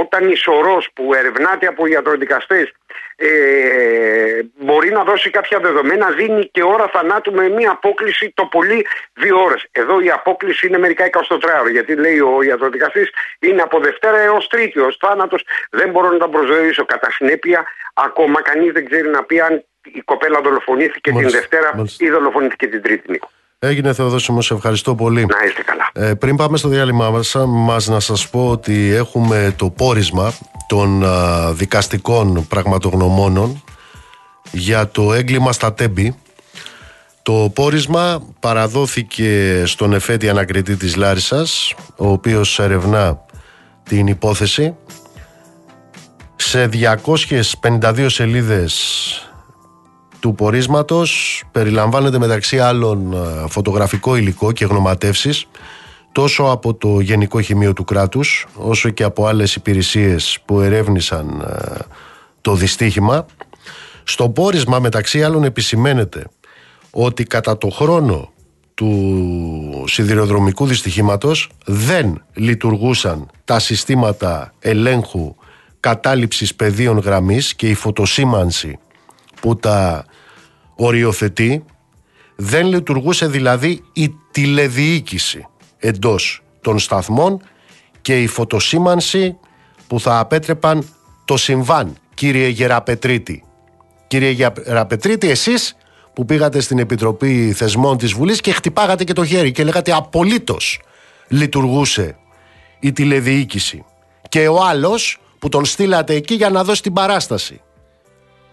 [0.00, 2.72] όταν η σωρός που ερευνάται από ιατροδικαστές
[3.16, 8.86] ε, μπορεί να δώσει κάποια δεδομένα, δίνει και ώρα θανάτου με μία απόκληση το πολύ
[9.12, 9.66] δύο ώρες.
[9.72, 11.10] Εδώ η απόκληση είναι μερικά 24
[11.60, 16.18] ώρες, γιατί λέει ο ιατροδικαστής είναι από Δευτέρα έως Τρίτη, ως θάνατος δεν μπορώ να
[16.18, 16.84] τα προσδιορίσω.
[16.84, 22.10] Κατά συνέπεια, ακόμα κανείς δεν ξέρει να πει αν η κοπέλα δολοφονήθηκε την Δευτέρα ή
[22.10, 23.30] δολοφονήθηκε την Τρίτη, Νίκο.
[23.66, 25.26] Έγινε Θεοδόσιμο, σε ευχαριστώ πολύ.
[25.26, 26.08] Να είστε καλά.
[26.08, 30.32] Ε, πριν πάμε στο διάλειμμα μας, να σας πω ότι έχουμε το πόρισμα
[30.68, 31.04] των
[31.52, 33.62] δικαστικών πραγματογνωμόνων
[34.52, 36.16] για το έγκλημα στα Τέμπη.
[37.22, 43.18] Το πόρισμα παραδόθηκε στον εφέτη ανακριτή της Λάρισας, ο οποίος ερευνά
[43.82, 44.74] την υπόθεση.
[46.36, 48.74] Σε 252 σελίδες
[50.24, 55.46] του πορίσματος περιλαμβάνεται μεταξύ άλλων ε, φωτογραφικό υλικό και γνωματεύσεις
[56.12, 61.78] τόσο από το Γενικό Χημείο του κράτους όσο και από άλλες υπηρεσίες που ερεύνησαν ε,
[62.40, 63.26] το δυστύχημα.
[64.04, 66.26] Στο πόρισμα μεταξύ άλλων επισημαίνεται
[66.90, 68.32] ότι κατά το χρόνο
[68.74, 75.34] του σιδηροδρομικού δυστυχήματος δεν λειτουργούσαν τα συστήματα ελέγχου
[75.80, 78.78] κατάληψης πεδίων γραμμής και η φωτοσήμανση
[79.44, 80.04] που τα
[80.74, 81.64] οριοθετεί
[82.36, 85.46] δεν λειτουργούσε δηλαδή η τηλεδιοίκηση
[85.78, 87.42] εντός των σταθμών
[88.00, 89.36] και η φωτοσήμανση
[89.86, 90.88] που θα απέτρεπαν
[91.24, 91.96] το συμβάν.
[92.14, 93.44] Κύριε Γεραπετρίτη
[94.14, 95.76] κύριε Γεραπετρίτη εσείς
[96.12, 100.80] που πήγατε στην Επιτροπή Θεσμών της Βουλής και χτυπάγατε και το χέρι και λέγατε απολύτως
[101.28, 102.16] λειτουργούσε
[102.80, 103.84] η τηλεδιοίκηση.
[104.28, 107.60] Και ο άλλος που τον στείλατε εκεί για να δώσει την παράσταση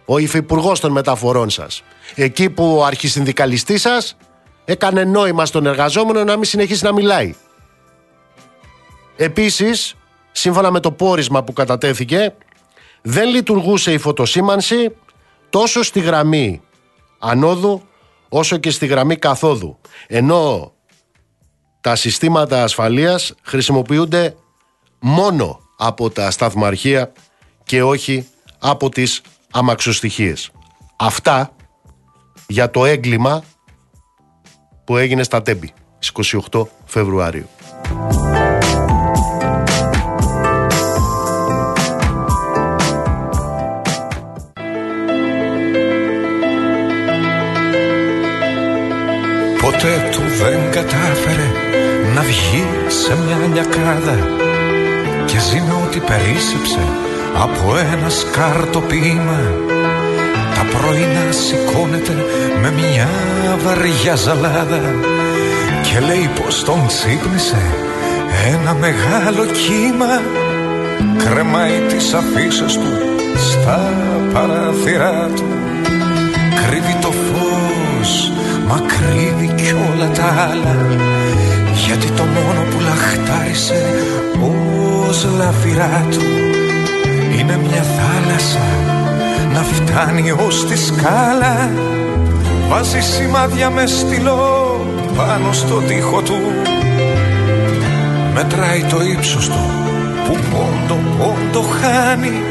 [0.06, 1.84] ο υφυπουργός των μεταφορών σας.
[2.16, 4.18] Εκεί που ο αρχισυνδικαλιστής σας
[4.66, 7.36] έκανε νόημα στον εργαζόμενο να μην συνεχίσει να μιλάει.
[9.16, 9.96] Επίσης,
[10.32, 12.34] σύμφωνα με το πόρισμα που κατατέθηκε,
[13.02, 14.96] δεν λειτουργούσε η φωτοσήμανση
[15.50, 16.62] τόσο στη γραμμή
[17.20, 17.82] ανόδου
[18.30, 19.78] όσο και στη γραμμή καθόδου.
[20.08, 20.74] Ενώ
[21.82, 24.36] τα συστήματα ασφαλείας χρησιμοποιούνται
[25.00, 27.12] μόνο από τα σταθμαρχεία
[27.64, 28.28] και όχι
[28.60, 30.52] από τις αμαξοστοιχίες.
[30.96, 31.56] Αυτά
[32.48, 33.44] για το έγκλημα
[34.84, 37.48] που έγινε στα Τέμπη στις 28 Φεβρουαρίου.
[49.62, 51.52] Ποτέ του δεν κατάφερε
[52.14, 54.18] να βγει σε μια λιακάδα
[55.26, 57.11] και ζει με ό,τι περίσσεψε
[57.44, 59.42] από ένα σκάρτο ποίημα
[60.56, 62.26] τα Τα πρωινά σηκώνεται
[62.62, 63.08] με μια
[63.64, 64.82] βαριά ζαλάδα
[65.82, 67.62] Και λέει πως τον ξύπνησε
[68.54, 70.22] ένα μεγάλο κύμα.
[71.18, 72.92] Κρεμάει τις αφήσεις του
[73.36, 73.94] στα
[74.34, 75.46] παράθυρά του.
[76.68, 78.32] Κρύβει το φως,
[78.68, 80.76] μα κρύβει κι όλα τα άλλα.
[81.86, 83.86] Γιατί το μόνο που λαχτάρισε
[85.10, 86.61] ως λαφυρά του
[87.40, 88.60] Είναι μια θάλασσα
[89.54, 91.70] να φτάνει ως τη σκάλα.
[92.70, 96.40] Βάζει σημάδια με στυλό πάνω στο τοίχο του.
[98.34, 99.70] Μετράει το ύψος του
[100.26, 102.44] που πόντο πόντο χάνει.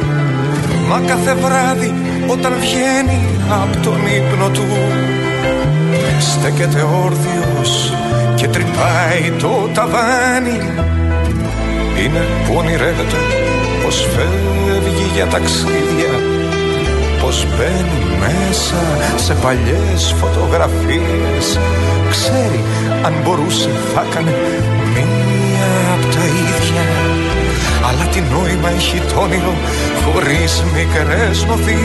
[0.88, 1.94] Μα κάθε βράδυ
[2.26, 3.20] όταν βγαίνει
[3.62, 4.66] από τον ύπνο του
[6.20, 7.92] Στέκεται όρθιος
[8.34, 10.60] και τρυπάει το ταβάνι.
[12.04, 13.16] Είναι που ονειρεύεται
[13.90, 16.12] πως φεύγει για ταξίδια
[17.20, 18.80] Πως μπαίνει μέσα
[19.16, 21.58] σε παλιές φωτογραφίες.
[22.10, 22.60] Ξέρει
[23.04, 24.34] αν μπορούσε θα έκανε
[24.94, 26.84] μία απ' τα ίδια.
[27.88, 29.54] Αλλά τι νόημα έχει το όνειρο
[30.04, 31.78] χωρίς μικρές νοθείες.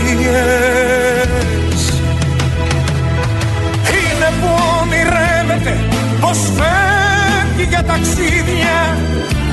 [3.98, 4.50] Είναι που
[4.82, 5.74] ονειρεύεται
[6.22, 8.98] πως φεύγει για ταξίδια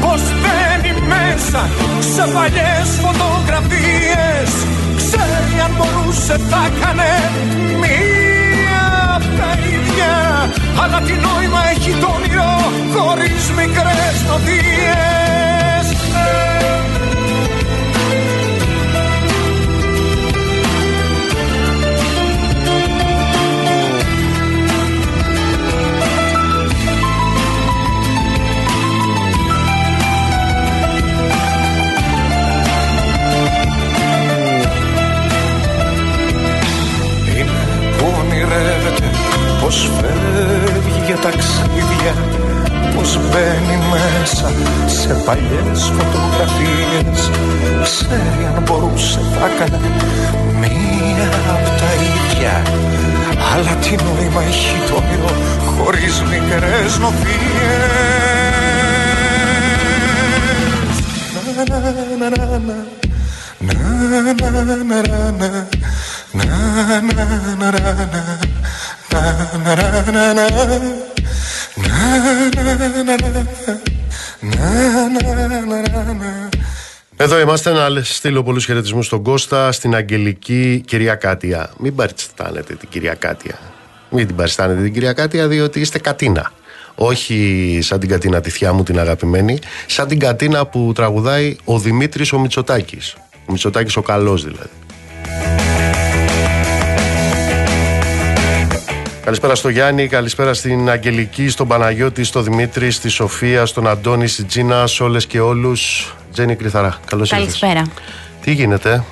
[0.03, 1.63] πως μπαίνει μέσα
[2.15, 4.51] σε παλιές φωτογραφίες.
[5.01, 7.11] Ξέρει αν μπορούσε θα έκανε
[7.83, 8.85] μία
[9.17, 10.15] απ' τα ίδια.
[10.83, 12.53] Αλλά τι νόημα έχει το όνειρο
[12.95, 15.22] χωρίς μικρές νοθείες
[77.69, 81.71] είμαστε να στείλω πολλούς χαιρετισμούς στον Κώστα, στην Αγγελική κυρία Κάτια.
[81.79, 83.59] Μην παριστάνετε την κυρία Κάτια.
[84.11, 86.53] Μην την παριστάνετε την κυρία Κάτια, διότι είστε κατίνα.
[86.95, 91.79] Όχι σαν την Κατίνα τη θιά μου την αγαπημένη, σαν την Κατίνα που τραγουδάει ο
[91.79, 93.15] Δημήτρης ο Μητσοτάκης.
[93.47, 94.71] Ο Μητσοτάκης ο καλός δηλαδή.
[99.25, 104.47] Καλησπέρα στο Γιάννη, καλησπέρα στην Αγγελική, στον Παναγιώτη, στον Δημήτρη, στη Σοφία, στον Αντώνη, στην
[104.47, 106.15] Τζίνα, σε όλες και όλους.
[106.33, 107.45] Τζένι Κρυθαρά, καλώς ήρθες.
[107.45, 107.83] Καλησπέρα.
[108.41, 109.05] Τι γίνεται,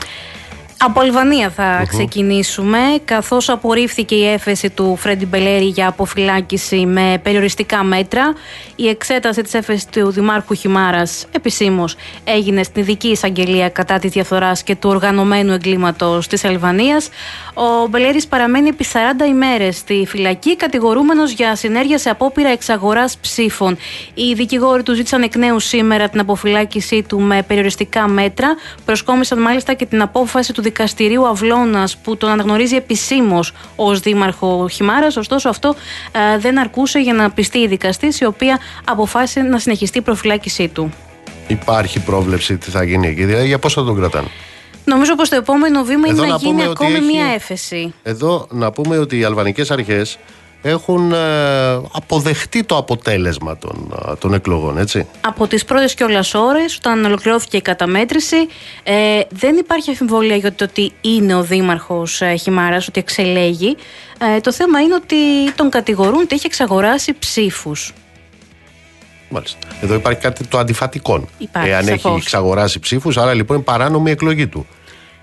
[0.82, 7.82] Από Αλβανία θα ξεκινήσουμε, καθώς απορρίφθηκε η έφεση του Φρέντι Μπελέρη για αποφυλάκηση με περιοριστικά
[7.84, 8.34] μέτρα.
[8.76, 14.62] Η εξέταση της έφεσης του Δημάρχου Χιμάρας επισήμως έγινε στην ειδική εισαγγελία κατά της διαφθοράς
[14.62, 17.08] και του οργανωμένου εγκλήματος της Αλβανίας.
[17.54, 23.76] Ο Μπελέρης παραμένει επί 40 ημέρες στη φυλακή, κατηγορούμενος για συνέργεια σε απόπειρα εξαγοράς ψήφων.
[24.14, 28.54] Οι δικηγόροι του ζήτησαν εκ νέου σήμερα την αποφυλάκησή του με περιοριστικά μέτρα.
[28.84, 35.16] Προσκόμισαν μάλιστα και την απόφαση του δικαστηρίου Αυλώνας που τον αναγνωρίζει επισήμως ως δήμαρχο Χιμάρας.
[35.16, 35.74] Ωστόσο, αυτό
[36.34, 40.68] ε, δεν αρκούσε για να πιστεί η δικαστής, η οποία αποφάσισε να συνεχιστεί η προφυλάκησή
[40.68, 40.92] του.
[41.46, 44.28] υπάρχει πρόβλεψη τι θα γίνει εκεί, δηλαδή για πώς θα τον κρατάνε;
[44.84, 47.26] Νομίζω πως το επόμενο βήμα Εδώ είναι να, να γίνει πούμε ότι ακόμη έχει- μία
[47.34, 47.94] έφεση.
[48.02, 50.18] Εδώ να πούμε ότι οι αλβανικές αρχές
[50.62, 51.16] έχουν ε,
[51.92, 55.06] αποδεχτεί το αποτέλεσμα των, ε, των εκλογών, έτσι.
[55.20, 58.36] Από τις πρώτες κιόλας ώρες, όταν ολοκληρώθηκε η καταμέτρηση,
[58.82, 63.76] ε, δεν υπάρχει αμφιβολία για το ότι είναι ο Δήμαρχος ε, Χιμάρας, ότι εξελέγει.
[64.36, 65.16] Ε, το θέμα είναι ότι
[65.56, 67.92] τον κατηγορούν ότι έχει εξαγοράσει ψήφους.
[69.28, 69.58] Μάλιστα.
[69.82, 71.24] Εδώ υπάρχει κάτι το αντιφατικό.
[71.38, 72.20] Υπάρχει, Εάν έχει σαφώς.
[72.20, 74.66] εξαγοράσει ψήφους, άρα λοιπόν είναι παράνομη η εκλογή του.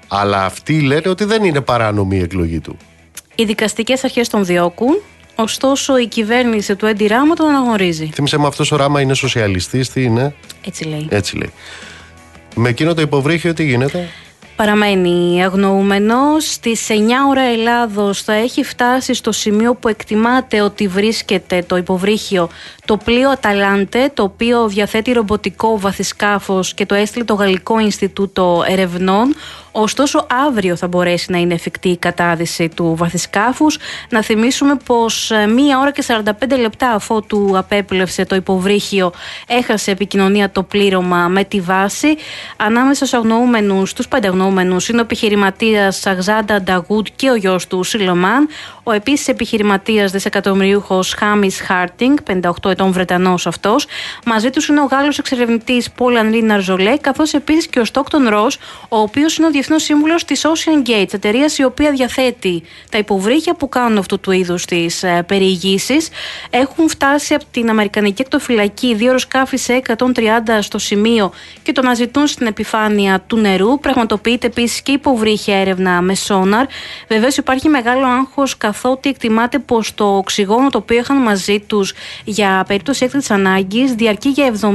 [0.07, 2.77] Αλλά αυτοί λένε ότι δεν είναι παράνομη η εκλογή του.
[3.35, 5.01] Οι δικαστικές αρχές τον διώκουν,
[5.37, 8.09] ωστόσο η κυβέρνηση του Έντι Ράμα τον αναγνωρίζει.
[8.13, 10.35] Θύμισε με αυτός ο Ράμα είναι σοσιαλιστής, τι είναι,
[10.65, 11.07] Έτσι λέει.
[11.09, 11.51] έτσι λέει.
[12.55, 14.07] Με εκείνο το υποβρύχιο τι γίνεται;
[14.55, 16.51] Παραμένει αγνοούμενος.
[16.51, 16.93] Στις 9
[17.29, 22.49] ώρα Ελλάδος θα έχει φτάσει στο σημείο που εκτιμάται ότι βρίσκεται το υποβρύχιο
[22.85, 29.35] το πλοίο Αταλάντε, το οποίο διαθέτει ρομποτικό βαθισκάφος και το έστειλε το Γαλλικό Ινστιτούτο Ερευνών.
[29.79, 33.77] Ωστόσο, αύριο θα μπορέσει να είναι εφικτή η κατάδυση του βαθισκάφους.
[34.09, 39.11] Να θυμίσουμε πως ε, μία ώρα και 45 λεπτά αφού του απέπλευσε το υποβρύχιο,
[39.47, 42.17] έχασε επικοινωνία το πλήρωμα με τη βάση.
[42.57, 48.47] Ανάμεσα στους αγνοούμενους, στου πανταγνοούμενου, είναι ο επιχειρηματίας Σαγζάντα Νταγούτ και ο γιος του Σιλομάν.
[48.83, 53.87] Ο επίσης επιχειρηματίας δισεκατομμυρίουχος Χάμις Χάρτινγκ, 58 ετών Βρετανός αυτός.
[54.25, 58.57] Μαζί τους είναι ο Γάλλος εξερευνητής Πολ Ανρί Ναρζολέ, καθώς επίσης και ο Στόκτον Ρος,
[58.89, 63.55] ο οποίος είναι ο διεθνό σύμβουλος της Ocean Gates, εταιρείας η οποία διαθέτει τα υποβρύχια
[63.55, 66.09] που κάνουν αυτού του είδους τις ε, περιηγήσεις.
[66.49, 70.03] Έχουν φτάσει από την Αμερικανική εκτοφυλακή δύο αεροσκάφη σε 130
[70.59, 71.31] στο σημείο
[71.63, 73.79] και το αναζητούν στην επιφάνεια του νερού.
[73.79, 76.65] Πραγματοποιείται επίσης και υποβρύχια έρευνα με σόναρ.
[77.07, 81.93] Βεβαίως υπάρχει μεγάλο άγχος καθότι εκτιμάται πως το οξυγόνο το οποίο είχαν μαζί τους
[82.25, 84.71] για περίπτωση έκτακτης ανάγκης διαρκεί για 70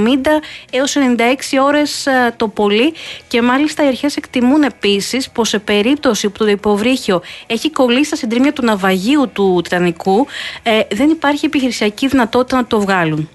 [0.70, 1.22] έως 96
[1.64, 2.94] ώρες το πολύ
[3.28, 8.16] και μάλιστα οι αρχές εκτιμούν επίσης πως σε περίπτωση που το υποβρύχιο έχει κολλήσει στα
[8.16, 10.26] συντρίμια του ναυαγίου του Τιτανικού
[10.62, 13.28] ε, δεν υπάρχει επιχειρησιακή δυνατότητα να το βγάλουν.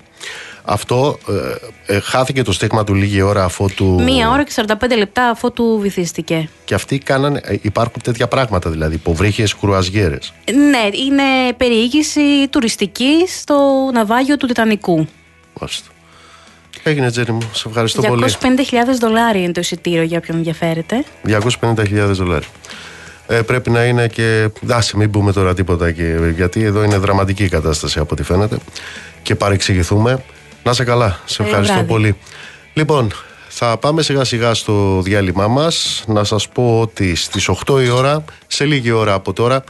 [0.64, 1.18] Αυτό
[1.88, 4.02] ε, ε, χάθηκε το στίγμα του λίγη ώρα αφού του.
[4.04, 6.50] Μία ώρα και 45 λεπτά αφού του βυθίστηκε.
[6.66, 7.42] Και αυτοί κάνανε.
[7.44, 10.34] Ε, υπάρχουν τέτοια πράγματα δηλαδή, υποβρύχιες κρουαζιέρες.
[10.54, 15.08] Ναι, είναι περιήγηση τουριστική στο ναυάγιο του Τιτανικού.
[15.60, 15.90] Μάλιστα.
[16.84, 17.50] Έγινε, Τζέρι μου.
[17.54, 18.98] Σε ευχαριστώ 250.000 πολύ.
[19.00, 21.04] δολάρια είναι το εισιτήριο για όποιον ενδιαφέρεται.
[21.28, 22.48] 250.000 δολάρια.
[23.28, 24.50] Ε, πρέπει να είναι και.
[24.68, 28.58] Άσε, μην πούμε τώρα τίποτα και, γιατί εδώ είναι δραματική η κατάσταση από ό,τι φαίνεται.
[29.22, 30.24] Και παρεξηγηθούμε.
[30.64, 31.20] Να σε καλά.
[31.26, 31.90] Σε Καλό ευχαριστώ βράδυ.
[31.90, 32.18] πολύ.
[32.74, 33.12] Λοιπόν,
[33.48, 36.04] θα πάμε σιγά σιγά στο διάλειμμά μας.
[36.08, 39.64] Να σας πω ότι στις 8 η ώρα, σε λίγη ώρα από τώρα,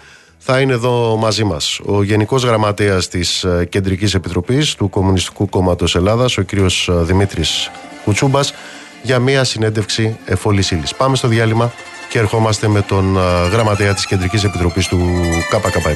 [0.50, 6.38] θα είναι εδώ μαζί μας ο Γενικός Γραμματέας της Κεντρικής Επιτροπής του Κομμουνιστικού Κόμματος Ελλάδας,
[6.38, 6.48] ο κ.
[6.88, 7.72] Δημήτρης
[8.04, 8.54] Κουτσούμπας,
[9.02, 10.84] για μία συνέντευξη εφόλη ύλη.
[10.98, 11.72] Πάμε στο διάλειμμα
[12.10, 14.98] και ερχόμαστε με τον ε, Γραμματέα της Κεντρικής Επιτροπής του
[15.50, 15.96] ΚΚΕ.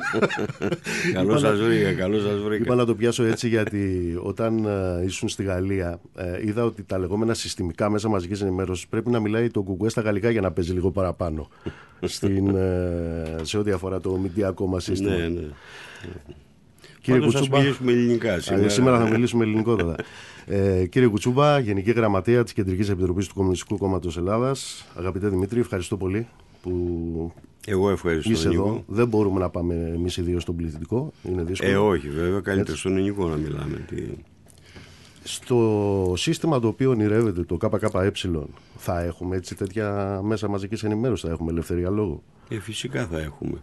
[1.12, 2.62] Καλώ σας βρήκα, καλώ σας βρήκα.
[2.64, 6.98] Είπα να το πιάσω έτσι γιατί όταν ε, ήσουν στη Γαλλία ε, είδα ότι τα
[6.98, 10.72] λεγόμενα συστημικά μέσα μαζικής ενημέρωσης πρέπει να μιλάει το κουκουέ στα γαλλικά για να παίζει
[10.72, 11.48] λίγο παραπάνω
[12.00, 15.16] στην, ε, σε ό,τι αφορά το μηντιακό μα σύστημα.
[15.16, 15.42] Ναι, ναι.
[17.00, 18.68] Κύριε Πάντως Κουτσούμπα, ας μιλήσουμε ελληνικά Α, σήμερα.
[18.68, 19.94] σήμερα θα μιλήσουμε ελληνικότατα.
[20.46, 24.86] Ε, κύριε Κουτσούμπα, Γενική Γραμματέα της Κεντρικής Επιτροπής του Κομμουνιστικού Κόμματος Ελλάδας.
[24.98, 26.26] Αγαπητέ Δημήτρη, ευχαριστώ πολύ
[26.62, 27.32] που
[27.66, 28.30] Εγώ ευχαριστώ.
[28.30, 28.62] είσαι Νίκο.
[28.62, 28.84] εδώ.
[28.86, 31.12] Δεν μπορούμε να πάμε εμείς οι δύο στον πληθυντικό.
[31.22, 31.70] Είναι δύσκολο.
[31.70, 33.84] Ε, όχι, βέβαια, καλύτερα στον ελληνικό να μιλάμε.
[33.88, 34.02] Τι...
[35.22, 38.10] Στο σύστημα το οποίο ονειρεύεται το ΚΚΕ
[38.76, 43.62] θα έχουμε έτσι τέτοια μέσα μαζικής ενημέρωσης, θα έχουμε ελευθερία λόγου; Ε, φυσικά θα έχουμε.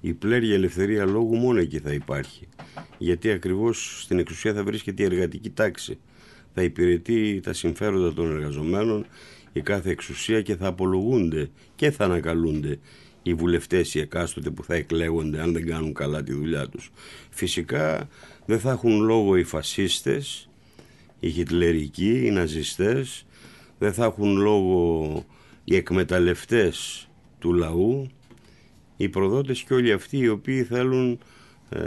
[0.00, 2.48] Η πλέρια ελευθερία λόγου μόνο εκεί θα υπάρχει.
[2.98, 5.98] Γιατί ακριβώς στην εξουσία θα βρίσκεται η εργατική τάξη.
[6.54, 9.06] Θα υπηρετεί τα συμφέροντα των εργαζομένων
[9.52, 12.78] η κάθε εξουσία και θα απολογούνται και θα ανακαλούνται
[13.22, 16.90] οι βουλευτές οι εκάστοτε που θα εκλέγονται αν δεν κάνουν καλά τη δουλειά τους.
[17.30, 18.08] Φυσικά
[18.46, 20.48] δεν θα έχουν λόγο οι φασίστες,
[21.20, 23.26] οι χιτλερικοί, οι ναζιστές,
[23.78, 25.24] δεν θα έχουν λόγο
[25.64, 27.08] οι εκμεταλλευτές
[27.38, 28.08] του λαού,
[28.96, 31.18] οι προδότες και όλοι αυτοί οι οποίοι θέλουν
[31.68, 31.78] ε,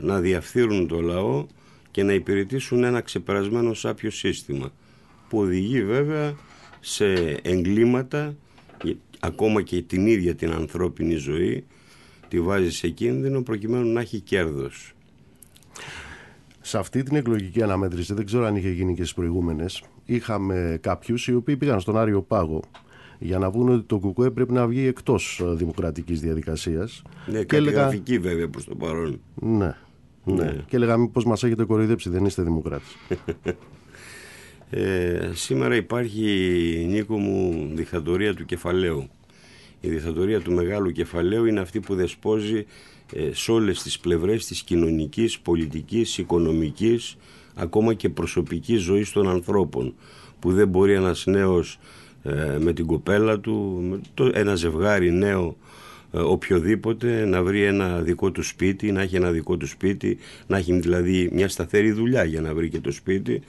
[0.00, 1.46] να διαφθείρουν το λαό
[1.90, 4.72] και να υπηρετήσουν ένα ξεπερασμένο σάπιο σύστημα
[5.28, 6.34] που οδηγεί βέβαια
[6.80, 7.12] σε
[7.42, 8.36] εγκλήματα ε,
[9.26, 11.64] ακόμα και την ίδια την ανθρώπινη ζωή
[12.28, 14.94] τη βάζει σε κίνδυνο προκειμένου να έχει κέρδος.
[16.60, 21.28] Σε αυτή την εκλογική αναμέτρηση, δεν ξέρω αν είχε γίνει και στις προηγούμενες, είχαμε κάποιους
[21.28, 22.62] οι οποίοι πήγαν στον Άριο Πάγο
[23.18, 27.02] για να πούνε ότι το ΚΚΕ πρέπει να βγει εκτός δημοκρατικής διαδικασίας.
[27.26, 29.20] Ναι, και έλεγα, καλλιγραφική βέβαια προς το παρόν.
[29.34, 29.74] ναι,
[30.24, 30.44] ναι.
[30.44, 30.64] Ναι.
[30.66, 32.96] Και έλεγα μήπως μας έχετε κοροϊδέψει, δεν είστε δημοκράτης.
[34.70, 39.08] Ε, σήμερα υπάρχει, Νίκο μου, δικτατορία του κεφαλαίου.
[39.86, 42.66] Η δικτατορία του μεγάλου κεφαλαίου είναι αυτή που δεσπόζει
[43.12, 47.16] ε, σε όλες τις πλευρές της κοινωνικής, πολιτικής, οικονομικής,
[47.54, 49.94] ακόμα και προσωπικής ζωής των ανθρώπων.
[50.38, 51.78] Που δεν μπορεί ένας νέος
[52.22, 55.56] ε, με την κοπέλα του, με το, ένα ζευγάρι νέο
[56.12, 60.56] ε, οποιοδήποτε να βρει ένα δικό του σπίτι, να έχει ένα δικό του σπίτι, να
[60.56, 63.42] έχει δηλαδή μια σταθερή δουλειά για να βρει και το σπίτι,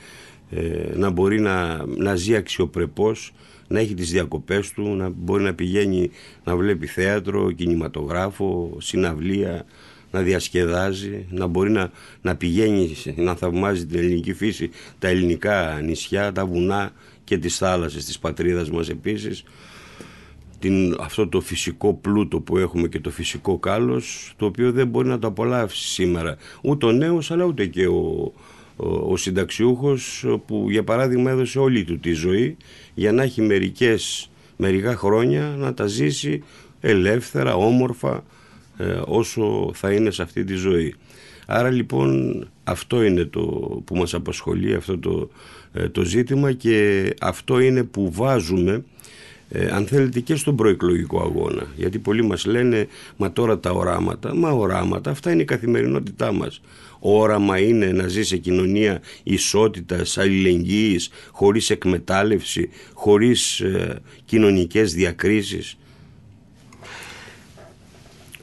[0.49, 3.33] ε, να μπορεί να, να ζει αξιοπρεπώς,
[3.67, 6.09] να έχει τις διακοπές του, να μπορεί να πηγαίνει
[6.43, 9.65] να βλέπει θέατρο, κινηματογράφο, συναυλία,
[10.11, 11.91] να διασκεδάζει, να μπορεί να,
[12.21, 16.91] να πηγαίνει να θαυμάζει την ελληνική φύση, τα ελληνικά νησιά, τα βουνά
[17.23, 19.43] και τις θάλασσες της πατρίδας μας επίσης.
[20.59, 25.07] Την, αυτό το φυσικό πλούτο που έχουμε και το φυσικό κάλος το οποίο δεν μπορεί
[25.07, 28.33] να το απολαύσει σήμερα ούτε ο νέος αλλά ούτε και ο,
[28.75, 32.57] ο, ο συνταξιούχος που για παράδειγμα έδωσε όλη του τη ζωή
[32.97, 36.43] για να έχει μερικές, μερικά χρόνια να τα ζήσει
[36.81, 38.23] ελεύθερα, όμορφα
[38.77, 40.95] ε, όσο θα είναι σε αυτή τη ζωή.
[41.45, 43.41] Άρα λοιπόν αυτό είναι το
[43.85, 45.29] που μας απασχολεί αυτό το,
[45.73, 48.83] ε, το ζήτημα και αυτό είναι που βάζουμε
[49.49, 52.87] ε, αν θέλετε και στον προεκλογικό αγώνα γιατί πολλοί μας λένε
[53.17, 56.61] μα τώρα τα οράματα μα οράματα αυτά είναι η καθημερινότητά μας
[57.15, 65.77] όραμα είναι να ζεις σε κοινωνία ισότητας, αλληλεγγύης χωρίς εκμετάλλευση χωρίς ε, κοινωνικές διακρίσεις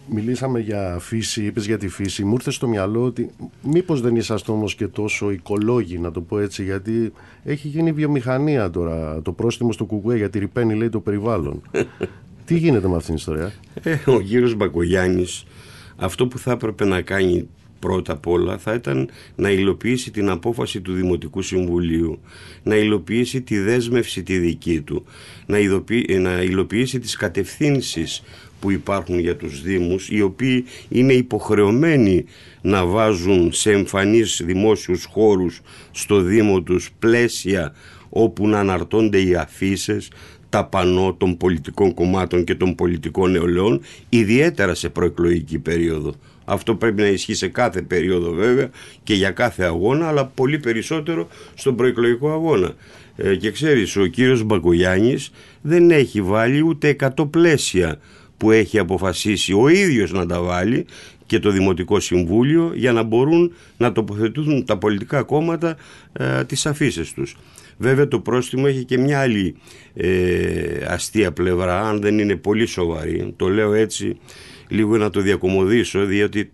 [0.08, 2.24] Μιλήσαμε για φύση, είπες για τη φύση.
[2.24, 3.30] Μου ήρθε στο μυαλό ότι
[3.62, 7.12] μήπως δεν είσαστε όμως και τόσο οικολόγοι, να το πω έτσι, γιατί
[7.44, 11.62] έχει γίνει βιομηχανία τώρα το πρόστιμο στο κουκουέ γιατί ρηπαίνει, λέει, το περιβάλλον.
[12.46, 13.52] Τι γίνεται με αυτήν την ιστορία;
[13.82, 15.44] Ε, ο κύριος Μπακογιάννης
[15.96, 17.48] αυτό που θα έπρεπε να κάνει
[17.84, 22.18] πρώτα απ' όλα θα ήταν να υλοποιήσει την απόφαση του Δημοτικού Συμβουλίου,
[22.62, 25.04] να υλοποιήσει τη δέσμευση τη δική του,
[25.46, 28.22] να, ειδοποιη- να υλοποιήσει τις κατευθύνσεις
[28.60, 32.24] που υπάρχουν για τους Δήμους, οι οποίοι είναι υποχρεωμένοι
[32.60, 35.60] να βάζουν σε εμφανείς δημόσιους χώρους
[35.90, 37.74] στο Δήμο τους πλαίσια
[38.08, 40.08] όπου να αναρτώνται οι αφήσεις,
[40.48, 46.14] τα πανό των πολιτικών κομμάτων και των πολιτικών νεολαίων, ιδιαίτερα σε προεκλογική περίοδο.
[46.44, 48.70] Αυτό πρέπει να ισχύει σε κάθε περίοδο βέβαια
[49.02, 52.72] και για κάθε αγώνα, αλλά πολύ περισσότερο στον προεκλογικό αγώνα.
[53.16, 55.30] Ε, και ξέρεις, ο κύριος Μπακογιάννης
[55.60, 57.98] δεν έχει βάλει ούτε 100 πλαίσια
[58.36, 60.86] που έχει αποφασίσει ο ίδιος να τα βάλει
[61.26, 65.76] και και το Δημοτικό Συμβούλιο για να μπορούν να τοποθετούν τα πολιτικά κόμματα
[66.12, 67.36] ε, τις αφήσεις τους.
[67.78, 69.56] Βέβαια το πρόστιμο έχει και μια άλλη
[69.94, 73.32] ε, αστεία πλευρά, αν δεν είναι πολύ σοβαρή.
[73.36, 74.16] Το λέω έτσι
[74.68, 76.50] λίγο να το διακομωδήσω, διότι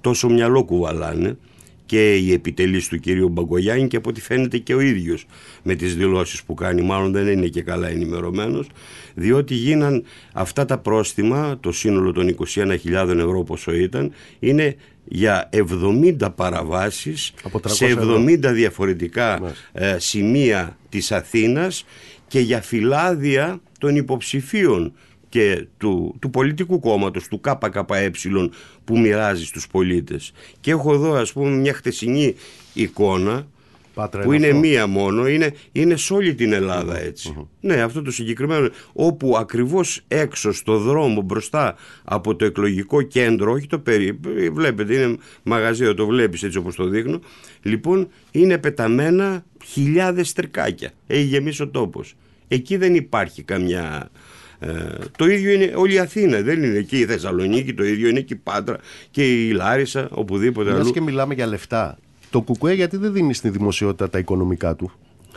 [0.00, 1.36] τόσο μυαλό κουβαλάνε
[1.86, 5.26] και οι επιτελείς του κυρίου Μπαγκογιάννη και από ό,τι φαίνεται και ο ίδιος
[5.62, 6.82] με τις δηλώσεις που κάνει.
[6.82, 8.68] Μάλλον δεν είναι και καλά ενημερωμένος
[9.14, 16.28] διότι γίναν αυτά τα πρόστιμα το σύνολο των 21.000 ευρώ πόσο ήταν είναι για 70
[16.34, 17.32] παραβάσεις
[17.64, 21.84] σε 70 διαφορετικά ε, σημεία της Αθήνας
[22.28, 24.92] και για φυλάδια των υποψηφίων
[25.34, 28.10] και του, του πολιτικού κόμματος, του ΚΚΕ
[28.84, 30.32] που μοιράζει στους πολίτες.
[30.60, 32.34] Και έχω εδώ ας πούμε μια χτεσινή
[32.72, 33.46] εικόνα
[34.22, 36.98] που είναι μία μόνο, είναι, είναι σε όλη την Ελλάδα
[37.60, 43.66] Ναι, αυτό το συγκεκριμένο, όπου ακριβώς έξω στο δρόμο μπροστά από το εκλογικό κέντρο, όχι
[43.66, 44.20] το περί,
[44.52, 47.20] βλέπετε είναι μαγαζί, το βλέπεις έτσι όπως το δείχνω,
[47.62, 52.14] λοιπόν είναι πεταμένα χιλιάδες τρικάκια, έχει γεμίσει ο τόπος.
[52.48, 54.10] Εκεί δεν υπάρχει καμιά
[54.66, 58.20] ε, το ίδιο είναι όλη η Αθήνα, δεν είναι εκεί η Θεσσαλονίκη, το ίδιο είναι
[58.20, 58.78] και η Πάτρα
[59.10, 60.90] και η Λάρισα, οπουδήποτε αλλού.
[60.90, 61.98] και μιλάμε για λεφτά.
[62.30, 64.92] Το Κουκουέ γιατί δεν δίνεις στη δημοσιότητα τα οικονομικά του;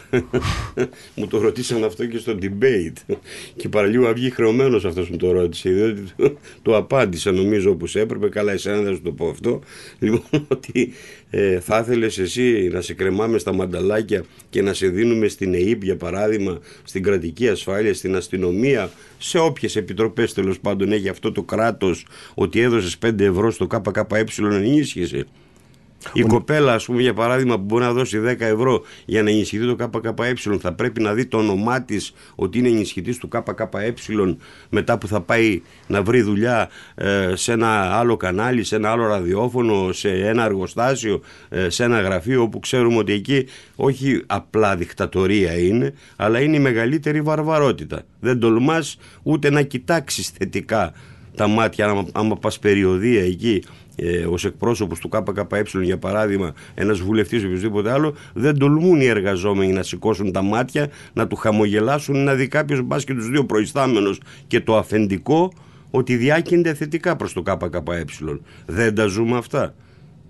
[1.16, 3.16] μου το ρωτήσαν αυτό και στο debate
[3.56, 8.30] και παραλίγο βγει χρεωμένος αυτός μου το ρώτησε διότι το, το απάντησα νομίζω όπως έπρεπε
[8.30, 9.62] καλά εσένα δεν σου το πω αυτό
[10.00, 10.94] λοιπόν ότι
[11.30, 15.84] ε, θα ήθελες εσύ να σε κρεμάμε στα μανταλάκια και να σε δίνουμε στην ΕΕΠ
[15.84, 21.44] για παράδειγμα στην κρατική ασφάλεια, στην αστυνομία σε όποιες επιτροπές τέλος πάντων έχει αυτό το
[21.44, 25.26] κράτος ότι έδωσες 5 ευρώ στο ΚΚΕ ενίσχυσε
[26.14, 29.76] η κοπέλα, ας πούμε, για παράδειγμα, που μπορεί να δώσει 10 ευρώ για να ενισχυθεί
[29.76, 33.70] το ΚΚΕ, θα πρέπει να δει το όνομά της ότι είναι ενισχυτής του ΚΚΕ
[34.70, 39.08] μετά που θα πάει να βρει δουλειά ε, σε ένα άλλο κανάλι, σε ένα άλλο
[39.08, 45.58] ραδιόφωνο, σε ένα εργοστάσιο, ε, σε ένα γραφείο όπου ξέρουμε ότι εκεί όχι απλά δικτατορία
[45.60, 48.02] είναι, αλλά είναι η μεγαλύτερη βαρβαρότητα.
[48.20, 50.94] Δεν τολμάς ούτε να κοιτάξεις θετικά
[51.36, 53.64] τα μάτια, άμα, άμα πας περιοδία εκεί
[54.00, 59.06] ε, ως εκπρόσωπος του ΚΚΕ, για παράδειγμα, ένας βουλευτής ή οποιοδήποτε άλλο, δεν τολμούν οι
[59.06, 63.46] εργαζόμενοι να σηκώσουν τα μάτια, να του χαμογελάσουν, να δει κάποιος μπας και τους δύο
[63.46, 64.16] προϊστάμενου
[64.48, 65.54] και το αφεντικό
[65.92, 68.06] ότι διάκυνται θετικά προς το ΚΚΕ.
[68.66, 69.74] Δεν τα ζούμε αυτά.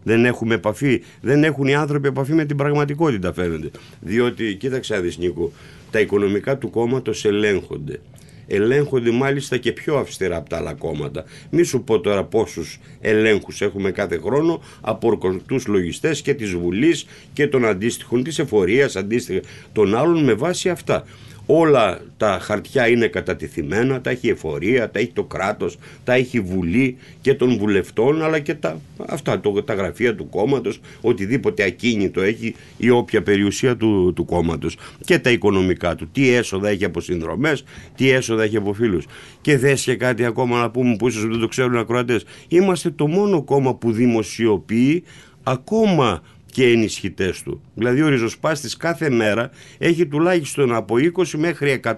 [0.03, 3.72] Δεν έχουμε επαφή, δεν έχουν οι άνθρωποι επαφή με την πραγματικότητα φαίνεται.
[4.01, 5.51] Διότι, κοίταξε άδει Νίκο,
[5.91, 7.99] τα οικονομικά του κόμματος ελέγχονται
[8.48, 11.24] ελέγχονται μάλιστα και πιο αυστηρά από τα άλλα κόμματα.
[11.50, 17.06] Μη σου πω τώρα πόσους ελέγχους έχουμε κάθε χρόνο από ορκωτούς λογιστές και της Βουλής
[17.34, 19.39] και των αντίστοιχων της εφορίας, αντίστοιχα
[19.74, 21.06] των άλλων με βάση αυτά
[21.50, 26.98] όλα τα χαρτιά είναι κατατηθημένα, τα έχει εφορία, τα έχει το κράτος, τα έχει βουλή
[27.22, 32.56] και των βουλευτών αλλά και τα, αυτά, το, τα γραφεία του κόμματος, οτιδήποτε ακίνητο έχει
[32.78, 34.78] ή όποια περιουσία του, του κόμματος.
[35.06, 37.64] Και τα οικονομικά του, τι έσοδα έχει από συνδρομές,
[37.95, 39.06] τι έσοδα έχει από φίλους.
[39.41, 42.89] Και δες και κάτι ακόμα να πούμε που ίσως δεν το ξέρουν οι ακροατές, είμαστε
[42.89, 45.04] το μόνο κόμμα που δημοσιοποιεί
[45.43, 46.22] ακόμα
[46.52, 47.62] και ενισχυτές του.
[47.74, 51.93] Δηλαδή ο ριζοσπάστης κάθε μέρα έχει τουλάχιστον από 20 μέχρι 100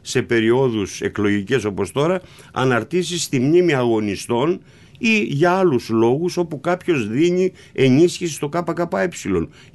[0.00, 2.20] σε περιόδους εκλογικές όπως τώρα
[2.52, 4.60] αναρτήσεις στη μνήμη αγωνιστών
[4.98, 9.18] ή για άλλους λόγους όπου κάποιος δίνει ενίσχυση στο ΚΚΕ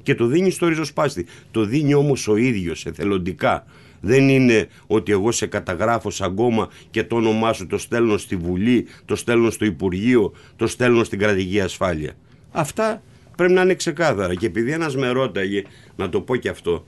[0.02, 1.26] και το δίνει στο ριζοσπάστη.
[1.50, 3.64] Το δίνει όμως ο ίδιος εθελοντικά.
[4.00, 8.36] Δεν είναι ότι εγώ σε καταγράφω σαν κόμμα και το όνομά σου το στέλνω στη
[8.36, 12.12] Βουλή, το στέλνω στο Υπουργείο, το στέλνω στην κρατική ασφάλεια.
[12.50, 13.02] Αυτά
[13.38, 14.34] πρέπει να είναι ξεκάθαρα.
[14.34, 15.62] Και επειδή ένας με ρώταγε,
[15.96, 16.84] να το πω και αυτό,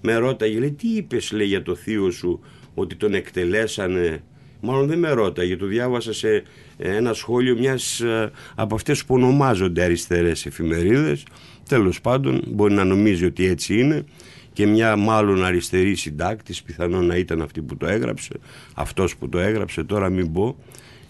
[0.00, 2.40] με ρώταγε, λέει, τι είπες, λέει, για το θείο σου
[2.74, 4.22] ότι τον εκτελέσανε;
[4.60, 6.42] Μάλλον δεν με ρώταγε, το διάβασα σε
[6.78, 11.26] ένα σχόλιο μιας ε, από αυτές που ονομάζονται αριστερές εφημερίδες.
[11.68, 14.04] Τέλος πάντων, μπορεί να νομίζει ότι έτσι είναι
[14.52, 18.32] και μια μάλλον αριστερή συντάκτης, πιθανόν να ήταν αυτή που το έγραψε,
[18.74, 20.56] αυτός που το έγραψε, τώρα μην πω,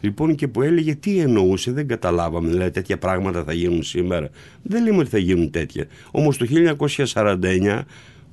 [0.05, 2.49] Λοιπόν και που έλεγε τι εννοούσε, δεν καταλάβαμε.
[2.49, 4.31] Δηλαδή τέτοια πράγματα θα γίνουν σήμερα.
[4.63, 5.87] Δεν λέμε ότι θα γίνουν τέτοια.
[6.11, 6.47] Όμως το
[7.15, 7.83] 1949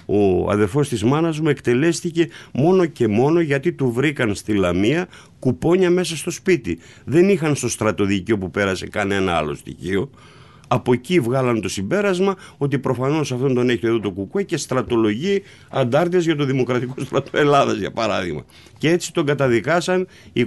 [0.05, 5.07] ο αδερφός της μάνας μου εκτελέστηκε μόνο και μόνο γιατί του βρήκαν στη Λαμία
[5.39, 6.80] κουπόνια μέσα στο σπίτι.
[7.05, 10.09] Δεν είχαν στο στρατοδικείο που πέρασε κανένα άλλο στοιχείο.
[10.74, 15.41] Από εκεί βγάλαν το συμπέρασμα ότι προφανώς αυτόν τον έχει εδώ το κουκουέ και στρατολογεί
[15.69, 18.45] αντάρτες για το Δημοκρατικό Στρατό Ελλάδας για παράδειγμα.
[18.78, 20.45] Και έτσι τον καταδικάσαν 26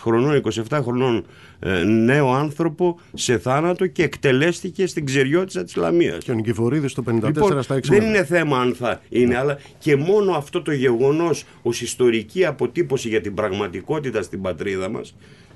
[0.00, 1.24] χρονών, 27 χρονών
[1.60, 6.24] ε, νέο άνθρωπο σε θάνατο και εκτελέστηκε στην ξεριώτησα της Λαμίας.
[6.24, 9.58] Και ο Νικηφορίδης το 54 λοιπόν, στα 6 Δεν είναι θέμα αν θα είναι, αλλά
[9.78, 15.14] και μόνο αυτό το γεγονός ως ιστορική αποτύπωση για την πραγματικότητα στην πατρίδα μας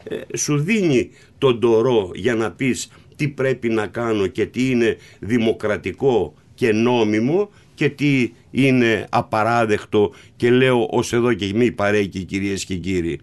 [0.09, 4.97] ε, σου δίνει τον τορό για να πεις τι πρέπει να κάνω και τι είναι
[5.19, 12.65] δημοκρατικό και νόμιμο και τι είναι απαράδεκτο και λέω ως εδώ και μη παρέκει κυρίες
[12.65, 13.21] και κύριοι.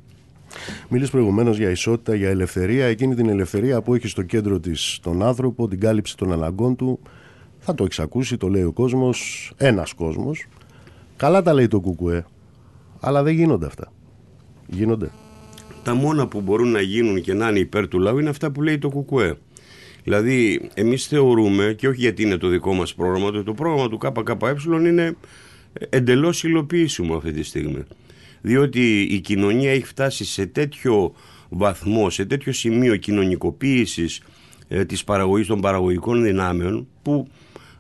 [0.90, 5.24] Μίλησε προηγουμένως για ισότητα, για ελευθερία, εκείνη την ελευθερία που έχει στο κέντρο της τον
[5.24, 7.00] άνθρωπο, την κάλυψη των αναγκών του.
[7.60, 10.46] Θα το εξακούσει, το λέει ο κόσμος, ένας κόσμος.
[11.18, 12.26] Καλά τα λέει το Κουκουέ,
[13.00, 13.92] αλλά δεν γίνονται αυτά.
[14.68, 15.10] Γίνονται.
[15.84, 18.62] Τα μόνα που μπορούν να γίνουν και να είναι υπέρ του λαού είναι αυτά που
[18.62, 19.38] λέει το Κουκουέ.
[20.04, 23.98] Δηλαδή, εμείς θεωρούμε, και όχι γιατί είναι το δικό μας πρόγραμμα, ότι το πρόγραμμα του
[23.98, 24.56] ΚΚΕ
[24.88, 25.16] είναι
[25.90, 27.84] εντελώς υλοποιήσιμο αυτή τη στιγμή.
[28.42, 31.14] Διότι η κοινωνία έχει φτάσει σε τέτοιο
[31.50, 34.22] βαθμό, σε τέτοιο σημείο κοινωνικοποίησης
[34.68, 37.28] ε, της παραγωγής των παραγωγικών δυνάμεων που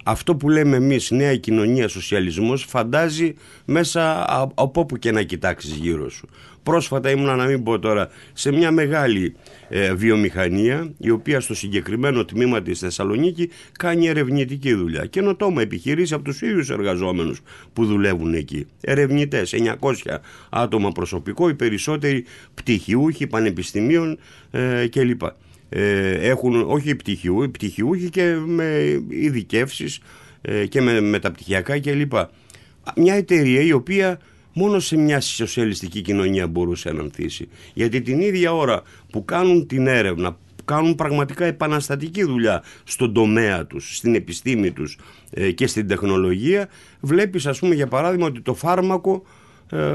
[0.04, 3.34] αυτό που λέμε εμείς νέα κοινωνία σοσιαλισμός φαντάζει
[3.66, 4.26] μέσα
[4.56, 6.28] από όπου και να κοιτάξεις γύρω σου.
[6.64, 9.36] Πρόσφατα ήμουν να μην πω τώρα σε μια μεγάλη
[9.70, 15.06] ε, βιομηχανία η οποία στο συγκεκριμένο τμήμα της Θεσσαλονίκη κάνει ερευνητική δουλειά.
[15.06, 17.42] Καινοτόμα επιχειρήσει από τους ίδιους εργαζόμενους
[17.74, 18.68] που δουλεύουν εκεί.
[18.82, 19.94] Ερευνητές, 900
[20.50, 24.20] άτομα προσωπικό, οι περισσότεροι πτυχιούχοι πανεπιστημίων
[24.52, 25.22] ε, κλπ.
[25.74, 30.00] Ε, έχουν όχι πτυχιού, πτυχιούχοι και με ειδικεύσεις
[30.42, 32.14] ε, και με μεταπτυχιακά κλπ.
[32.96, 34.20] Μια εταιρεία η οποία
[34.54, 37.48] μόνο σε μια σοσιαλιστική κοινωνία μπορούσε να ανθίσει.
[37.74, 43.96] Γιατί την ίδια ώρα που κάνουν την έρευνα, κάνουν πραγματικά επαναστατική δουλειά στον τομέα τους,
[43.96, 44.98] στην επιστήμη τους
[45.30, 46.70] ε, και στην τεχνολογία,
[47.00, 49.41] βλέπεις ας πούμε για παράδειγμα ότι το φάρμακο ε,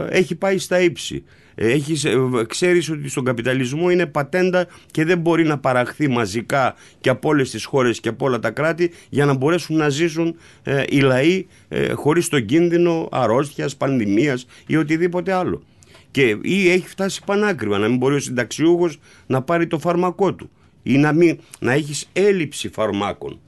[0.09, 1.25] έχει πάει στα ύψη.
[1.59, 2.17] Έχεις, ε,
[2.49, 7.51] ξέρεις ότι στον καπιταλισμό είναι πατέντα και δεν μπορεί να παραχθεί μαζικά και από όλες
[7.51, 11.47] τις χώρες και από όλα τα κράτη για να μπορέσουν να ζήσουν ε, οι λαοί
[11.69, 15.63] ε, χωρίς τον κίνδυνο αρρώστιας, πανδημίας ή οτιδήποτε άλλο.
[16.11, 20.51] Και ή έχει φτάσει πανάκριβα να μην μπορεί ο συνταξιούχος να πάρει το φάρμακό του
[20.83, 23.41] ή να, μην, να έχεις έλλειψη φαρμάκων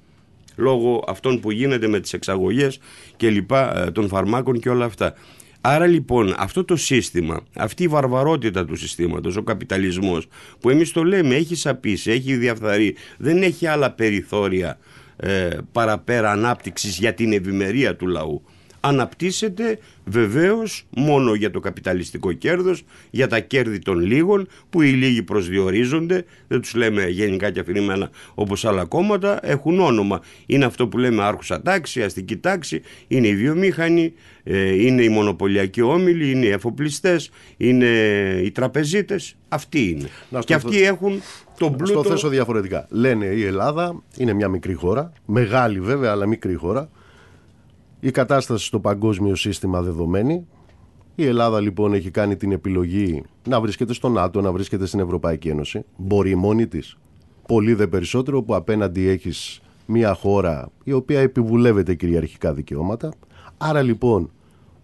[0.57, 2.81] λόγω αυτών που γίνεται με τις εξαγωγές
[3.17, 5.15] και λοιπά των φαρμάκων και όλα αυτά.
[5.71, 10.27] Άρα λοιπόν αυτό το σύστημα, αυτή η βαρβαρότητα του συστήματος, ο καπιταλισμός
[10.61, 14.79] που εμείς το λέμε έχει σαπίσει, έχει διαφθαρεί, δεν έχει άλλα περιθώρια
[15.17, 18.43] ε, παραπέρα ανάπτυξης για την ευημερία του λαού
[18.81, 25.23] αναπτύσσεται βεβαίως μόνο για το καπιταλιστικό κέρδος, για τα κέρδη των λίγων που οι λίγοι
[25.23, 30.21] προσδιορίζονται, δεν τους λέμε γενικά και αφηρημένα όπως άλλα κόμματα, έχουν όνομα.
[30.47, 34.13] Είναι αυτό που λέμε άρχουσα τάξη, αστική τάξη, είναι οι βιομήχανοι,
[34.45, 37.87] ε, είναι οι μονοπωλιακοί όμιλοι, είναι οι εφοπλιστές, είναι
[38.45, 40.09] οι τραπεζίτες, αυτοί είναι.
[40.45, 41.21] και αυτοί έχουν
[41.59, 42.01] τον πλούτο...
[42.01, 42.87] Στο θέσω διαφορετικά.
[42.91, 46.89] Λένε η Ελλάδα είναι μια μικρή χώρα, μεγάλη βέβαια αλλά μικρή χώρα,
[48.01, 50.47] η κατάσταση στο παγκόσμιο σύστημα δεδομένη.
[51.15, 55.49] Η Ελλάδα λοιπόν έχει κάνει την επιλογή να βρίσκεται στο ΝΑΤΟ, να βρίσκεται στην Ευρωπαϊκή
[55.49, 55.85] Ένωση.
[55.97, 56.99] Μπορεί μόνη της.
[57.47, 63.13] Πολύ δε περισσότερο που απέναντι έχεις μια χώρα η οποία επιβουλεύεται κυριαρχικά δικαιώματα.
[63.59, 64.31] Άρα λοιπόν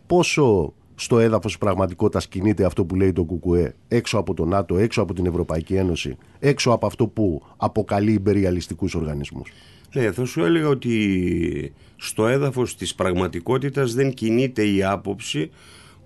[0.06, 5.02] πόσο στο έδαφος πραγματικότητας κινείται αυτό που λέει το ΚΚΕ έξω από το ΝΑΤΟ, έξω
[5.02, 9.52] από την Ευρωπαϊκή Ένωση, έξω από αυτό που αποκαλεί υπεριαλιστικού οργανισμούς;
[9.94, 11.72] Ναι, θα σου έλεγα ότι
[12.06, 15.50] στο έδαφος της πραγματικότητας δεν κινείται η άποψη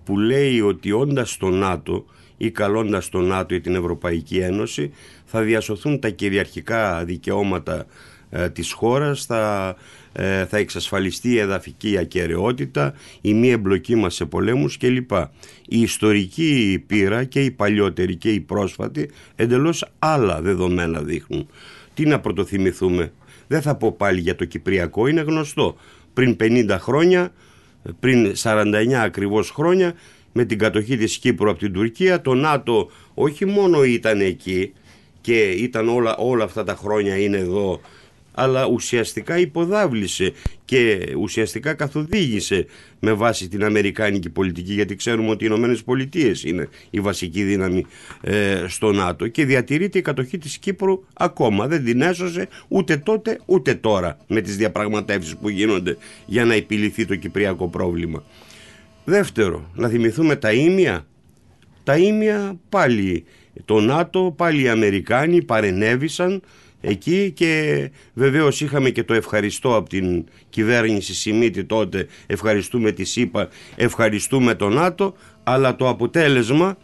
[0.04, 2.04] που λέει ότι όντας στο ΝΑΤΟ
[2.36, 4.90] ή καλώντας το ΝΑΤΟ ή την Ευρωπαϊκή Ένωση
[5.24, 7.86] θα διασωθούν τα κυριαρχικά δικαιώματα
[8.30, 9.76] ε, της χώρας, θα,
[10.12, 15.10] ε, θα εξασφαλιστεί η εδαφική ακαιρεότητα, η μη εμπλοκή μας σε πολέμους κλπ.
[15.68, 21.48] Η ιστορική πείρα και η παλιότερη και η πρόσφατη εντελώς άλλα δεδομένα δείχνουν.
[21.94, 23.12] Τι να πρωτοθυμηθούμε;
[23.48, 25.76] Δεν θα πω πάλι για το Κυπριακό, είναι γνωστό.
[26.12, 27.32] Πριν 50 χρόνια,
[28.00, 29.94] πριν 49 ακριβώς χρόνια,
[30.32, 34.72] με την κατοχή της Κύπρου από την Τουρκία, το ΝΑΤΟ όχι μόνο ήταν εκεί
[35.20, 37.80] και ήταν όλα, όλα αυτά τα χρόνια είναι εδώ
[38.38, 40.32] αλλά ουσιαστικά υποδάβλησε
[40.64, 42.66] και ουσιαστικά καθοδήγησε
[43.00, 47.84] με βάση την Αμερικάνικη πολιτική γιατί ξέρουμε ότι οι Ηνωμένες Πολιτείες είναι η βασική δύναμη
[48.20, 53.40] ε, στο ΝΑΤΟ και διατηρείται η κατοχή της Κύπρου ακόμα δεν την έσωσε ούτε τότε
[53.46, 58.24] ούτε τώρα με τις διαπραγματεύσεις που γίνονται για να επιληθεί το κυπριακό πρόβλημα.
[59.04, 61.06] Δεύτερο, να θυμηθούμε τα ίμια.
[61.84, 63.24] Τα ίμια πάλι
[63.64, 66.42] το ΝΑΤΟ, πάλι οι Αμερικάνοι παρενέβησαν
[66.80, 73.48] εκεί και βεβαίως είχαμε και το ευχαριστώ από την κυβέρνηση Σιμίτη τότε ευχαριστούμε τη ΣΥΠΑ,
[73.76, 75.14] ευχαριστούμε τον ΝΑΤΟ
[75.44, 76.76] αλλά το αποτέλεσμα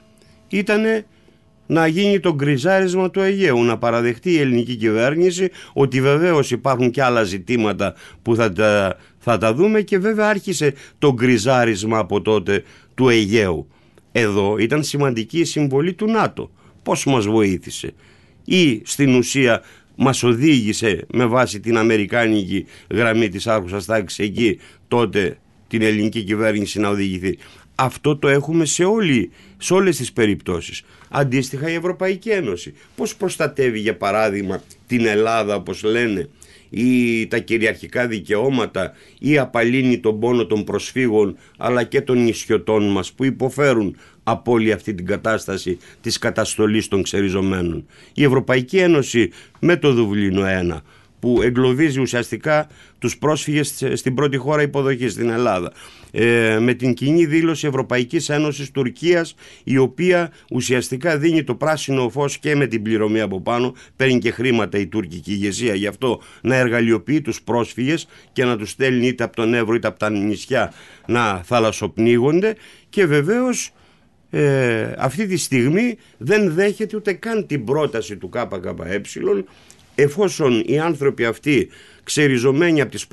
[0.48, 0.82] ήταν
[1.66, 7.02] να γίνει το γκριζάρισμα του Αιγαίου, να παραδεχτεί η ελληνική κυβέρνηση ότι βεβαίως υπάρχουν και
[7.02, 12.62] άλλα ζητήματα που θα τα, θα τα δούμε και βέβαια άρχισε το γκριζάρισμα από τότε
[12.94, 13.68] του Αιγαίου.
[14.12, 16.50] Εδώ ήταν σημαντική η συμβολή του ΝΑΤΟ
[16.82, 17.94] πώς μας βοήθησε;
[18.44, 19.62] Ή στην ουσία
[19.96, 25.38] μας οδήγησε με βάση την αμερικάνικη γραμμή της άρχουσας τάξης εκεί τότε
[25.68, 27.38] την ελληνική κυβέρνηση να οδηγηθεί.
[27.74, 30.82] Αυτό το έχουμε σε, όλη, σε όλες τις περιπτώσεις.
[31.08, 32.74] Αντίστοιχα η Ευρωπαϊκή Ένωση.
[32.96, 36.28] Πώς προστατεύει για παράδειγμα την Ελλάδα όπως λένε
[36.70, 43.12] ή τα κυριαρχικά δικαιώματα ή απαλύνει τον πόνο των προσφύγων αλλά και των νησιωτών μας
[43.12, 47.86] που υποφέρουν από όλη αυτή την κατάσταση της καταστολής των ξεριζωμένων.
[48.14, 50.42] Η Ευρωπαϊκή Ένωση με το Δουβλίνο
[50.74, 50.80] 1
[51.24, 52.68] που εγκλωβίζει ουσιαστικά
[52.98, 55.72] τους πρόσφυγες στην πρώτη χώρα υποδοχής στην Ελλάδα.
[56.10, 62.38] Ε, με την κοινή δήλωση Ευρωπαϊκής Ένωσης Τουρκίας η οποία ουσιαστικά δίνει το πράσινο φως
[62.38, 63.74] και με την πληρωμή από πάνω.
[63.96, 68.70] Παίρνει και χρήματα η τουρκική ηγεσία γι' αυτό να εργαλειοποιεί τους πρόσφυγες και να τους
[68.70, 70.72] στέλνει είτε από τον Εύρο είτε από τα νησιά
[71.06, 72.54] να θαλασσοπνίγονται.
[72.88, 73.72] Και βεβαίως
[74.34, 79.00] ε, αυτή τη στιγμή δεν δέχεται ούτε καν την πρόταση του ΚΚΕ
[79.94, 81.68] εφόσον οι άνθρωποι αυτοί
[82.04, 83.06] ξεριζωμένοι από τις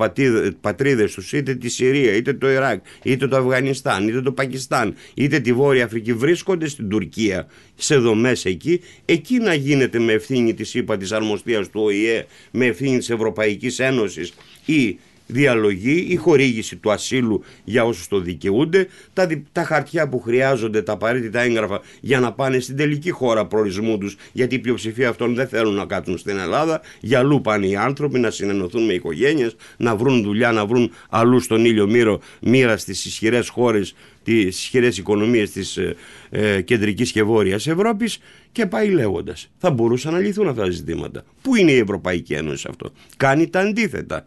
[0.60, 5.40] πατρίδες τους είτε τη Συρία, είτε το Ιράκ, είτε το Αφγανιστάν, είτε το Πακιστάν, είτε
[5.40, 10.74] τη Βόρεια Αφρική βρίσκονται στην Τουρκία σε δομές εκεί, εκεί να γίνεται με ευθύνη της
[10.74, 14.32] ΥΠΑ της αρμοστίας του ΟΗΕ, με ευθύνη της Ευρωπαϊκής Ένωσης
[14.64, 14.98] ή
[15.32, 20.92] διαλογή, η χορήγηση του ασύλου για όσους το δικαιούνται, τα, τα χαρτιά που χρειάζονται, τα
[20.92, 25.48] απαραίτητα έγγραφα για να πάνε στην τελική χώρα προορισμού τους, γιατί η πλειοψηφία αυτών δεν
[25.48, 29.96] θέλουν να κάτσουν στην Ελλάδα, για αλλού πάνε οι άνθρωποι να συνενωθούν με οικογένειες, να
[29.96, 35.50] βρουν δουλειά, να βρουν αλλού στον ήλιο μύρο μοίρα στις ισχυρές χώρες τις ισχυρές οικονομίες
[35.50, 35.96] της ε,
[36.30, 38.18] ε, κεντρικής και βόρειας Ευρώπης
[38.52, 39.50] και πάει λέγοντας.
[39.58, 41.24] Θα μπορούσαν να λυθούν αυτά τα ζητήματα.
[41.42, 44.26] Πού είναι η Ευρωπαϊκή Ένωση αυτό; Κάνει τα αντίθετα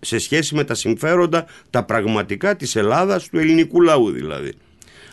[0.00, 4.52] σε σχέση με τα συμφέροντα τα πραγματικά της Ελλάδας, του ελληνικού λαού δηλαδή.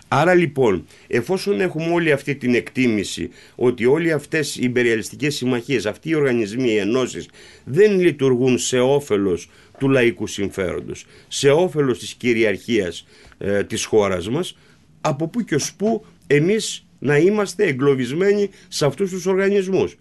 [0.07, 6.09] Άρα λοιπόν, εφόσον έχουμε όλη αυτή την εκτίμηση ότι όλοι αυτές οι υπεριαλιστικές συμμαχίες, αυτοί
[6.09, 7.29] οι οργανισμοί, οι ενώσεις
[7.63, 9.49] δεν λειτουργούν σε όφελος
[9.79, 13.05] του λαϊκού συμφέροντος, σε όφελος της κυριαρχίας
[13.37, 14.57] ε, της χώρας μας,
[15.01, 19.95] από πού και ως πού εμείς να είμαστε εγκλωβισμένοι σε αυτούς τους οργανισμούς.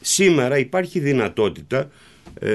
[0.00, 1.88] Σήμερα υπάρχει δυνατότητα ε,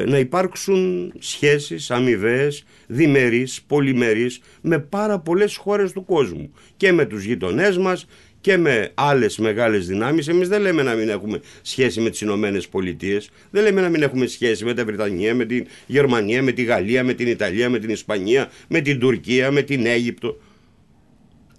[0.07, 7.23] να υπάρξουν σχέσεις αμοιβές, διμερείς, πολυμερείς με πάρα πολλές χώρες του κόσμου και με τους
[7.23, 8.07] γειτονές μας
[8.41, 10.27] και με άλλες μεγάλες δυνάμεις.
[10.27, 14.01] Εμείς δεν λέμε να μην έχουμε σχέση με τις Ηνωμένες Πολιτείες, δεν λέμε να μην
[14.01, 17.79] έχουμε σχέση με τα Βρετανία, με την Γερμανία, με τη Γαλλία, με την Ιταλία, με
[17.79, 20.37] την Ισπανία, με την Τουρκία, με την Αίγυπτο.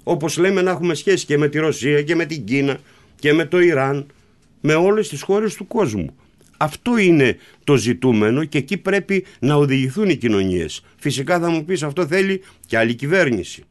[0.03, 2.79] Όπως λέμε να έχουμε σχέση και με τη Ρωσία και με την Κίνα
[3.19, 4.07] και με το Ιράν,
[4.61, 6.17] με όλες τις χώρες του κόσμου.
[6.65, 10.85] Αυτό είναι το ζητούμενο και εκεί πρέπει να οδηγηθούν οι κοινωνίες.
[10.97, 13.65] Φυσικά θα μου πεις αυτό θέλει και άλλη κυβέρνηση.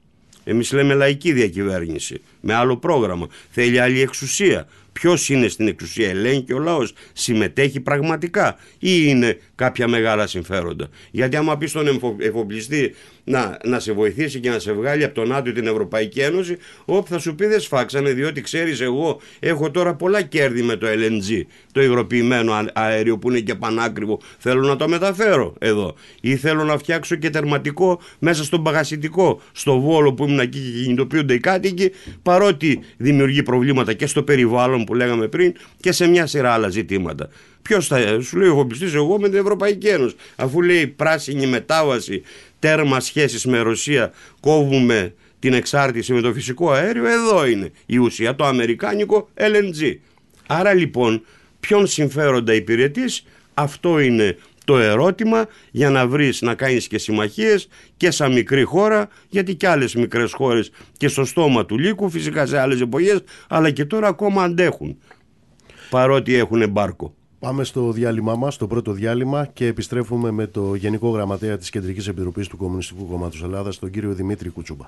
[0.43, 3.27] Εμείς λέμε λαϊκή διακυβέρνηση με άλλο πρόγραμμα.
[3.49, 4.67] Θέλει άλλη εξουσία.
[4.93, 10.89] Ποιος είναι στην εξουσία, ελέγχει ο λαός, συμμετέχει πραγματικά ή είναι κάποια μεγάλα συμφέροντα.
[11.11, 15.27] Γιατί άμα πεις στον εφοπλιστή να, να σε βοηθήσει και να σε βγάλει από τον
[15.27, 19.95] ΝΑΤΟ την Ευρωπαϊκή Ένωση, όπου θα σου πει δεν σφάξανε, διότι ξέρεις, εγώ έχω τώρα
[19.95, 21.41] πολλά κέρδη με το LNG,
[21.71, 24.19] το υγροποιημένο αέριο που είναι και πανάκριβο.
[24.37, 25.95] Θέλω να το μεταφέρω εδώ.
[26.21, 30.83] Ή θέλω να φτιάξω και τερματικό μέσα στον παγασιτικό, στο βόλο που ήμουν εκεί και
[30.83, 31.91] κινητοποιούνται οι κάτοικοι,
[32.21, 37.29] παρότι δημιουργεί προβλήματα και στο περιβάλλον που λέγαμε πριν και σε μια σειρά άλλα ζητήματα.
[37.61, 40.15] Ποιος θα σου λέει, εγώ πιστήσω εγώ με την Ευρωπαϊκή Ένωση.
[40.35, 42.21] Αφού λέει πράσινη μετάβαση,
[42.59, 48.35] τέρμα σχέσει με Ρωσία, κόβουμε την εξάρτηση με το φυσικό αέριο, εδώ είναι η ουσία,
[48.35, 49.95] το αμερικάνικο LNG.
[50.47, 51.25] Άρα λοιπόν,
[51.59, 58.11] ποιον συμφέροντα υπηρετείς, αυτό είναι το ερώτημα για να βρεις να κάνεις και συμμαχίες και
[58.11, 62.59] σαν μικρή χώρα γιατί και άλλες μικρές χώρες και στο στόμα του λύκου φυσικά σε
[62.59, 64.97] άλλες εποχές αλλά και τώρα ακόμα αντέχουν
[65.89, 67.13] παρότι έχουν εμπάρκο.
[67.39, 72.07] Πάμε στο διάλειμμά μας, το πρώτο διάλειμμα και επιστρέφουμε με το Γενικό Γραμματέα της Κεντρικής
[72.07, 74.85] Επιτροπής του Κομμουνιστικού Κόμματος Ελλάδας, τον κύριο Δημήτρη Κουτσούμπα.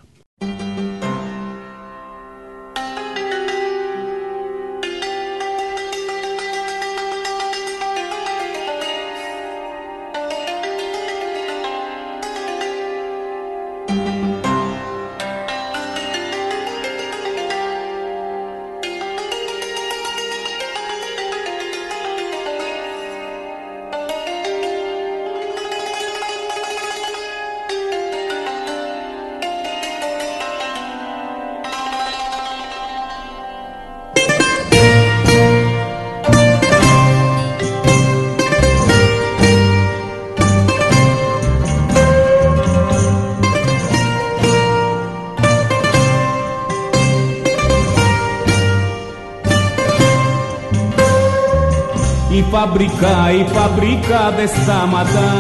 [52.66, 55.32] Φαμπρικά, η φαμπρικά δεν σταματά.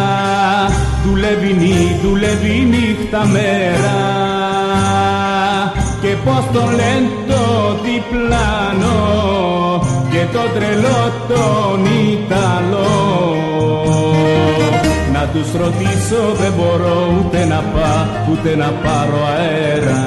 [1.05, 3.97] Δουλεύει νύ, δουλεύει νύχτα μέρα.
[6.01, 7.43] Και πως το λένε το
[7.83, 8.97] διπλάνο
[10.09, 13.35] Και το τρελό τον Ιταλό
[15.13, 20.03] Να τους ρωτήσω δεν μπορώ ούτε να πάω ούτε να πάρω αέρα.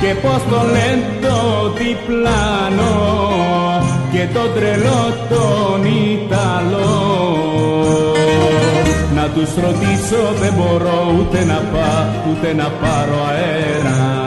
[0.00, 1.21] Και πως το λένε το
[1.76, 2.92] διπλάνο
[4.12, 6.92] και το τρελό τον Ιταλό.
[9.14, 14.22] Να τους ρωτήσω δεν μπορώ ούτε να πάω ούτε να πάρω αέρα.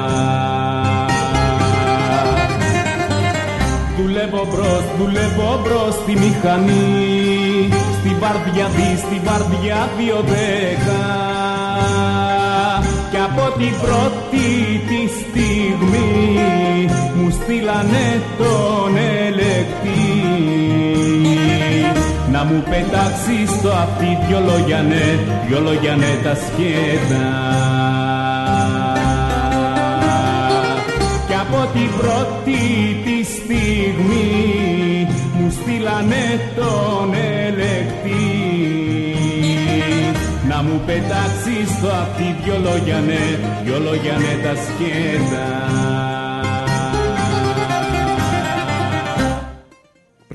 [3.97, 7.69] Δουλεύω μπρος, δουλεύω μπρος στη μηχανή.
[7.99, 11.03] Στη βαρδιά δι, στη βαρδιά δύο δέκα.
[13.11, 14.47] Κι από την πρώτη
[14.87, 15.95] τη στιγμή
[16.35, 16.54] Μου
[17.55, 20.13] στείλανε τον ελεκτή.
[22.31, 25.05] Να μου πετάξει στο αυτί δυο λόγια ναι,
[25.47, 27.25] δυο λόγια ναι τα σχέδα.
[31.27, 32.61] Κι από την πρώτη
[33.05, 36.25] τη στιγμή μου στείλανε
[36.55, 38.33] τον ελεκτή.
[40.49, 43.23] Να μου πετάξει στο αυτί δυο λόγια ναι,
[43.63, 46.04] δυο λόγια ναι τα σκέτα.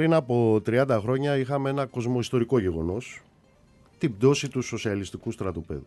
[0.01, 3.22] Πριν από 30 χρόνια είχαμε ένα κοσμοϊστορικό γεγονός,
[3.98, 5.86] την πτώση του σοσιαλιστικού στρατοπέδου.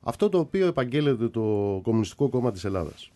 [0.00, 1.40] Αυτό το οποίο επαγγέλλεται το
[1.82, 3.12] Κομμουνιστικό Κόμμα της Ελλάδας.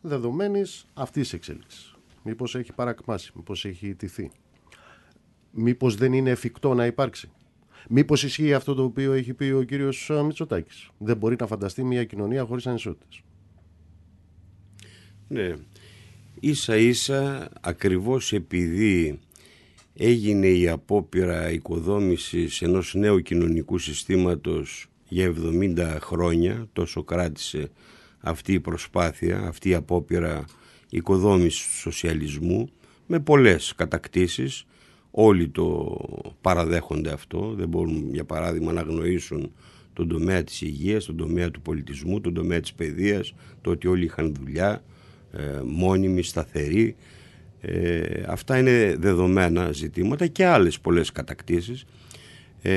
[0.00, 1.94] Δεδομένης αυτής της εξέλιξης.
[2.22, 4.30] Μήπως έχει παρακμάσει, μήπως έχει ιτηθεί.
[5.50, 7.30] Μήπως δεν είναι εφικτό να υπάρξει.
[7.88, 10.90] Μήπως ισχύει αυτό το οποίο έχει πει ο κύριος Μητσοτάκης.
[10.98, 13.22] Δεν μπορεί να φανταστεί μια κοινωνία χωρίς ανισότητες.
[15.28, 15.54] Ναι.
[16.42, 19.18] Ίσα ίσα ακριβώς επειδή
[19.94, 25.34] έγινε η απόπειρα οικοδόμησης ενός νέου κοινωνικού συστήματος για
[25.76, 27.70] 70 χρόνια, τόσο κράτησε
[28.18, 30.44] αυτή η προσπάθεια, αυτή η απόπειρα
[30.90, 32.70] οικοδόμησης του σοσιαλισμού
[33.06, 34.64] με πολλές κατακτήσεις.
[35.10, 35.96] Όλοι το
[36.40, 37.54] παραδέχονται αυτό.
[37.56, 39.52] Δεν μπορούν για παράδειγμα να γνωρίσουν
[39.92, 44.04] τον τομέα της υγείας, τον τομέα του πολιτισμού, τον τομέα της παιδείας το ότι όλοι
[44.04, 44.72] είχαν δουλειά.
[44.72, 44.82] ε,
[45.64, 46.96] μόνιμη, σταθερή
[47.60, 51.84] ε, αυτά είναι δεδομένα ζητήματα και άλλες πολλές κατακτήσεις
[52.62, 52.72] ε,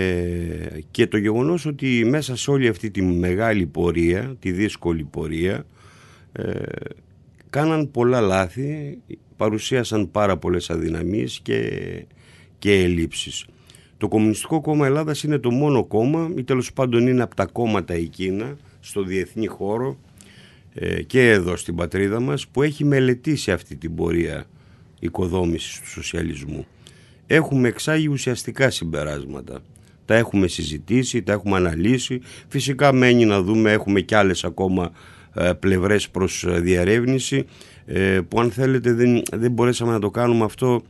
[0.92, 5.66] και το γεγονός ότι μέσα σε όλη αυτή τη μεγάλη πορεία, τη δύσκολη πορεία
[6.32, 6.52] ε,
[7.50, 8.98] κάναν πολλά λάθη,
[9.38, 11.82] παρουσίασαν πάρα πολλές αδυναμίες και,
[12.60, 13.46] και ελλείψεις.
[13.98, 17.94] Το Κομμουνιστικό Κόμμα Ελλάδας είναι το μόνο κόμμα ή τέλος πάντων είναι από τα κόμματα
[17.94, 20.13] εκείνα στο διεθνή χώρο ε,
[21.08, 24.46] και εδώ στην πατρίδα μας που έχει μελετήσει αυτή την πορεία
[25.00, 26.66] οικοδόμησης του σοσιαλισμού.
[27.28, 29.62] Έχουμε εξάγει ουσιαστικά συμπεράσματα.
[30.06, 32.22] Τα έχουμε συζητήσει, τα έχουμε αναλύσει.
[32.48, 34.92] Φυσικά μένει να δούμε, έχουμε κι άλλες ακόμα
[35.34, 37.46] ε, πλευρές προς ε, διαρεύνηση
[37.86, 40.82] ε, που αν θέλετε δεν, δεν μπορέσαμε να το κάνουμε αυτό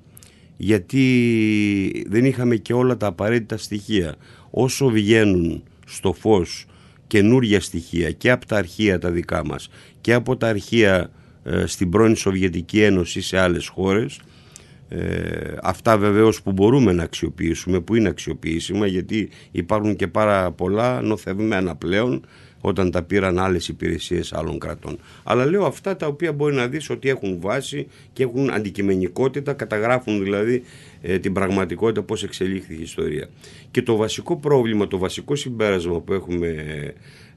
[0.58, 4.16] γιατί δεν είχαμε και όλα τα απαραίτητα στοιχεία.
[4.50, 6.66] Όσο βγαίνουν στο φως
[7.14, 9.70] καινούργια στοιχεία και από τα αρχεία τα δικά μας
[10.02, 11.10] και από τα αρχεία
[11.66, 14.20] στην πρώην Σοβιετική Ένωση σε άλλες χώρες
[14.96, 21.02] ε, αυτά βεβαίως που μπορούμε να αξιοποιήσουμε που είναι αξιοποιήσιμα γιατί υπάρχουν και πάρα πολλά
[21.02, 22.26] νοθευμένα πλέον
[22.62, 25.00] όταν τα πήραν άλλες υπηρεσίες άλλων κρατών.
[25.24, 30.24] Αλλά λέω αυτά τα οποία μπορεί να δεις ότι έχουν βάση και έχουν αντικειμενικότητα, καταγράφουν
[30.24, 30.64] δηλαδή
[31.02, 33.30] ε, την πραγματικότητα πώς εξελίχθηκε η ιστορία.
[33.72, 36.56] Και το βασικό πρόβλημα, το βασικό συμπέρασμα που έχουμε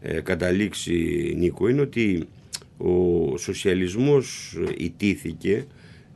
[0.01, 2.27] ε, καταλήξει Νίκο είναι ότι
[2.77, 5.67] ο σοσιαλισμός ιτήθηκε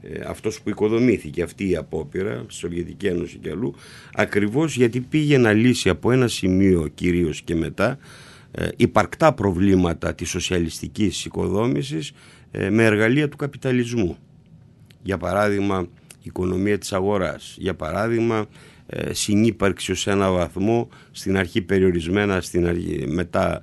[0.03, 3.75] ε, αυτός που οικοδομήθηκε αυτή η απόπειρα στη Σοβιετική Ένωση και αλλού
[4.15, 7.99] ακριβώς γιατί πήγε να λύσει από ένα σημείο κυρίως και μετά
[8.53, 12.13] ε, υπαρκτά προβλήματα της σοσιαλιστικής οικοδόμησης
[12.51, 14.17] ε, με εργαλεία του καπιταλισμού.
[15.03, 15.87] Για παράδειγμα,
[16.23, 17.57] οικονομία της αγοράς.
[17.59, 18.47] Για παράδειγμα,
[18.87, 23.63] ε, συνύπαρξη σε ένα βαθμό, στην αρχή περιορισμένα, στην αρχή, μετά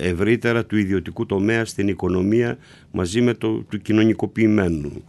[0.00, 2.58] ευρύτερα του ιδιωτικού τομέα στην οικονομία
[2.90, 5.04] μαζί με το του κοινωνικοποιημένου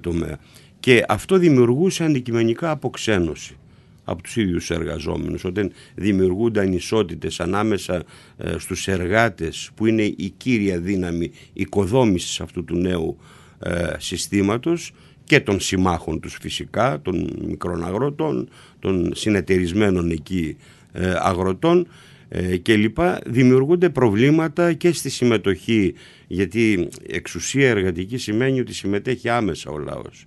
[0.00, 0.38] τομέα.
[0.80, 3.56] Και αυτό δημιουργούσε αντικειμενικά αποξένωση
[4.04, 8.02] από τους ίδιους εργαζόμενους όταν δημιουργούνται ανισότητες ανάμεσα
[8.36, 13.16] ε, στους εργάτες που είναι η κύρια δύναμη οικοδόμησης αυτού του νέου
[13.58, 14.92] ε, συστήματος
[15.24, 18.48] και των συμμάχων τους φυσικά, των μικρών αγροτών,
[18.78, 20.56] των συνεταιρισμένων εκεί
[20.92, 21.86] ε, αγροτών
[22.28, 25.94] ε, και λοιπά δημιουργούνται προβλήματα και στη συμμετοχή
[26.34, 30.26] γιατί εξουσία εργατική σημαίνει ότι συμμετέχει άμεσα ο λαός.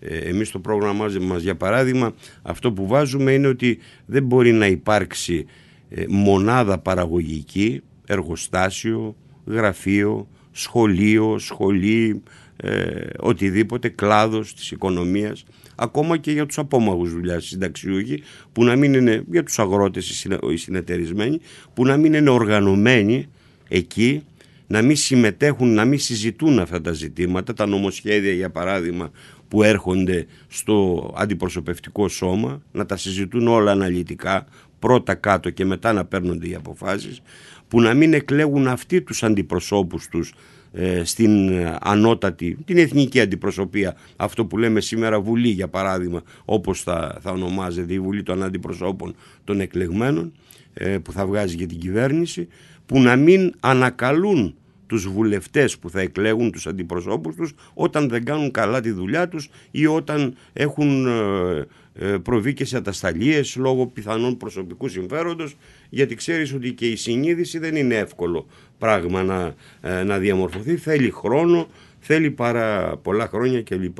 [0.00, 4.66] Ε, εμείς στο πρόγραμμα μας για παράδειγμα αυτό που βάζουμε είναι ότι δεν μπορεί να
[4.66, 5.46] υπάρξει
[5.88, 12.22] ε, μονάδα παραγωγική, εργοστάσιο, γραφείο, σχολείο, σχολή,
[12.56, 15.44] ε, οτιδήποτε κλάδος της οικονομίας
[15.74, 18.22] ακόμα και για τους απόμαγους δουλειά συνταξιούχοι
[18.52, 21.40] που να μην είναι για τους αγρότες οι συνεταιρισμένοι
[21.74, 23.28] που να μην είναι οργανωμένοι
[23.68, 24.22] εκεί
[24.70, 27.54] να μην συμμετέχουν, να μην συζητούν αυτά τα ζητήματα.
[27.54, 29.10] Τα νομοσχέδια για παράδειγμα
[29.48, 34.46] που έρχονται στο αντιπροσωπευτικό σώμα να τα συζητούν όλα αναλυτικά
[34.78, 37.20] πρώτα κάτω και μετά να παίρνονται οι αποφάσεις
[37.68, 40.34] που να μην εκλέγουν αυτοί τους αντιπροσώπους τους
[40.72, 41.50] ε, στην
[41.80, 43.96] ανώτατη, την εθνική αντιπροσωπεία.
[44.16, 49.14] Αυτό που λέμε σήμερα Βουλή για παράδειγμα όπως θα, θα ονομάζεται η Βουλή των Αντιπροσώπων
[49.44, 50.32] των Εκλεγμένων
[50.74, 52.48] ε, που θα βγάζει για την κυβέρνηση
[52.88, 54.54] που να μην ανακαλούν
[54.86, 59.48] τους βουλευτές που θα εκλέγουν τους αντιπροσώπους τους όταν δεν κάνουν καλά τη δουλειά τους
[59.70, 65.56] ή όταν έχουν ε, ε, προβεί και σε ατασταλίες λόγω πιθανών προσωπικού συμφέροντος
[65.90, 68.46] γιατί ξέρεις ότι και η συνείδηση δεν είναι εύκολο
[68.78, 71.68] πράγμα να, ε, να διαμορφωθεί θέλει χρόνο,
[72.00, 73.98] θέλει πάρα πολλά χρόνια κλπ.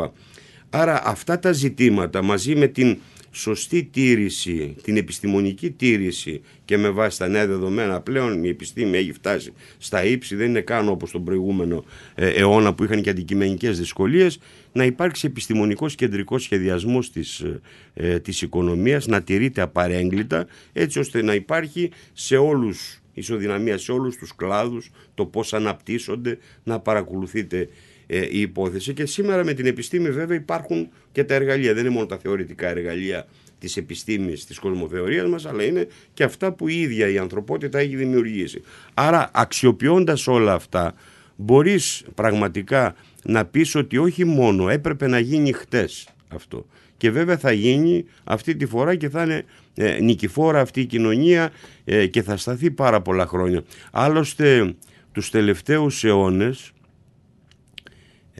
[0.70, 2.98] Άρα αυτά τα ζητήματα μαζί με την
[3.30, 9.12] σωστή τήρηση, την επιστημονική τήρηση και με βάση τα νέα δεδομένα πλέον η επιστήμη έχει
[9.12, 13.78] φτάσει στα ύψη, δεν είναι καν όπως τον προηγούμενο ε, αιώνα που είχαν και αντικειμενικές
[13.78, 14.38] δυσκολίες,
[14.72, 17.60] να υπάρξει επιστημονικός κεντρικός σχεδιασμός της, ε,
[17.94, 24.16] ε, της οικονομίας, να τηρείται απαρέγκλητα έτσι ώστε να υπάρχει σε όλους ισοδυναμία σε όλους
[24.16, 27.68] τους κλάδους, το πώς αναπτύσσονται, να παρακολουθείτε
[28.10, 31.94] ε, η υπόθεση και σήμερα με την επιστήμη βέβαια υπάρχουν και τα εργαλεία, δεν είναι
[31.94, 33.26] μόνο τα θεωρητικά εργαλεία
[33.58, 37.96] της επιστήμης, της κοσμοθεωρίας μας, αλλά είναι και αυτά που η ίδια η ανθρωπότητα έχει
[37.96, 38.62] δημιουργήσει.
[38.94, 40.94] Άρα αξιοποιώντας όλα αυτά
[41.36, 42.94] μπορείς πραγματικά
[43.24, 46.66] να πεις ότι όχι μόνο έπρεπε να γίνει χτες αυτό
[46.98, 49.44] και βέβαια θα γίνει αυτή τη φορά και θα είναι
[49.74, 51.50] ε, νικηφόρα αυτή η κοινωνία
[51.84, 53.62] ε, και θα σταθεί πάρα πολλά χρόνια.
[53.92, 54.74] Άλλωστε
[55.12, 56.72] τους τελευταίους αιώνες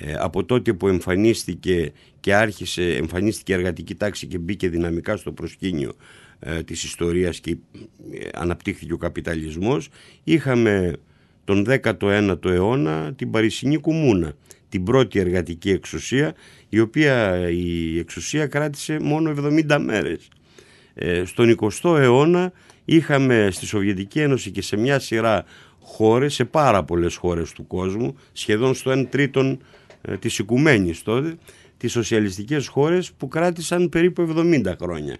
[0.01, 5.33] ε, από τότε που εμφανίστηκε και άρχισε, εμφανίστηκε η εργατική τάξη και μπήκε δυναμικά στο
[5.33, 5.93] προσκήνιο
[6.41, 7.57] ε, της ιστορίας και
[8.13, 9.89] ε, αναπτύχθηκε ο καπιταλισμός,
[10.25, 10.93] είχαμε
[11.45, 14.33] τον 19ο αιώνα την Παρισινή Κουμούνα,
[14.69, 16.35] την πρώτη εργατική εξουσία,
[16.69, 19.35] η οποία η εξουσία κράτησε μόνο
[19.69, 20.29] 70 μέρες.
[20.95, 22.53] Ε, στον 20ο αιώνα
[22.85, 25.45] είχαμε στη Σοβιετική Ένωση και σε μια σειρά
[25.81, 29.59] χώρες, σε πάρα πολλές χώρες του κόσμου, σχεδόν στο 1 τρίτον ε,
[30.17, 31.37] της οικουμένης τότε,
[31.77, 35.17] τις σοσιαλιστικές χώρες που κράτησαν περίπου 70 χρόνια.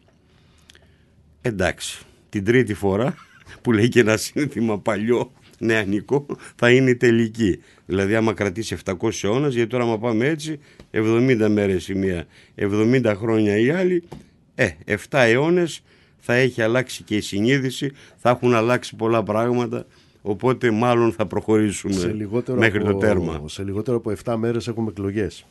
[1.43, 3.15] Εντάξει, την τρίτη φορά
[3.63, 6.27] που λέει και ένα σύνθημα παλιό νεανικό
[6.57, 7.61] θα είναι η τελική.
[7.87, 10.59] Δηλαδή άμα κρατήσει 700 αιώνας, γιατί τώρα άμα πάμε έτσι
[10.93, 12.27] 70 μέρες η μία,
[12.57, 14.03] 70 χρόνια η άλλη,
[14.55, 15.83] ε, 7 αιώνες
[16.19, 19.87] θα έχει αλλάξει και η συνείδηση, θα έχουν αλλάξει πολλά πράγματα
[20.29, 22.15] Οπότε μάλλον θα προχωρήσουμε
[22.55, 23.43] μέχρι από, το τέρμα.
[23.47, 25.47] Σε λιγότερο από 7 μέρες έχουμε εκλογές.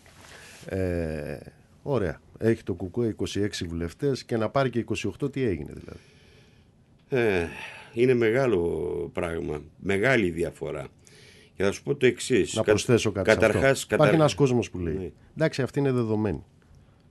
[0.65, 1.37] Ε,
[1.83, 2.21] ωραία.
[2.37, 4.85] Έχει το ΚΚΕ 26 βουλευτές και να πάρει και
[5.21, 5.99] 28 τι έγινε δηλαδή;
[7.09, 7.47] Ε,
[7.93, 8.59] είναι μεγάλο
[9.13, 9.61] πράγμα.
[9.77, 10.87] Μεγάλη διαφορά.
[11.55, 12.55] Και θα σου πω το εξής.
[12.55, 13.29] Να προσθέσω κάτι.
[13.29, 14.97] Καταρχάς, Υπάρχει ένας κόσμος που λέει.
[14.97, 15.11] Ναι.
[15.35, 16.43] Εντάξει, αυτή είναι δεδομένη.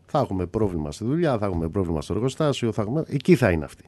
[0.07, 3.05] Θα έχουμε πρόβλημα στη δουλειά, θα έχουμε πρόβλημα στο εργοστάσιο, θα έχουμε...
[3.09, 3.85] εκεί θα είναι αυτή.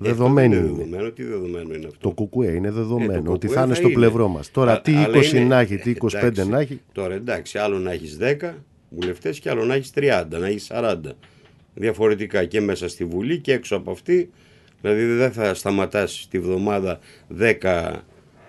[0.00, 0.66] Δεδομένο είναι.
[0.66, 3.30] Δεδομένο, τι δεδομένο είναι αυτό; Το κουκουέ είναι δεδομένο.
[3.30, 4.50] Ε, ότι θα είναι στο πλευρό μας.
[4.50, 5.44] Τώρα, τι 20 είναι...
[5.44, 6.80] να έχει, τι 25 εντάξει, να έχει.
[6.92, 8.52] Τώρα, εντάξει, άλλο να έχεις 10
[8.88, 10.96] βουλευτές και άλλο να έχεις 30, να έχεις 40.
[11.74, 14.30] Διαφορετικά και μέσα στη Βουλή και έξω από αυτή.
[14.80, 16.98] Δηλαδή, δεν θα σταματάσει τη βδομάδα
[17.62, 17.92] 10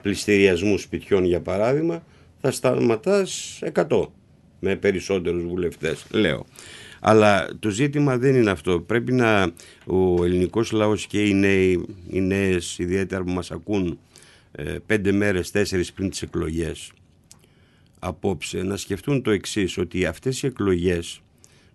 [0.02, 2.04] πληστηριασμούς σπιτιών, για παράδειγμα.
[2.42, 4.06] Θα σταματάς 100
[4.60, 6.46] με περισσότερους βουλευτές, λέω.
[7.02, 8.80] Αλλά το ζήτημα δεν είναι αυτό.
[8.80, 9.52] Πρέπει να
[9.86, 14.00] ο ελληνικός λαός και οι νέοι, οι νέες ιδιαίτερα που μας ακούν
[14.52, 16.92] ε, πέντε μέρες, τέσσερις πριν τις εκλογές
[18.00, 21.22] απόψε να σκεφτούν το εξής ότι αυτές οι εκλογές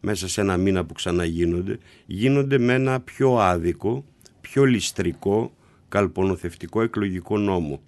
[0.01, 4.05] μέσα σε ένα μήνα που ξαναγίνονται γίνονται με ένα πιο άδικο,
[4.41, 5.53] πιο ληστρικό,
[5.89, 7.81] καλπονοθευτικό εκλογικό νόμο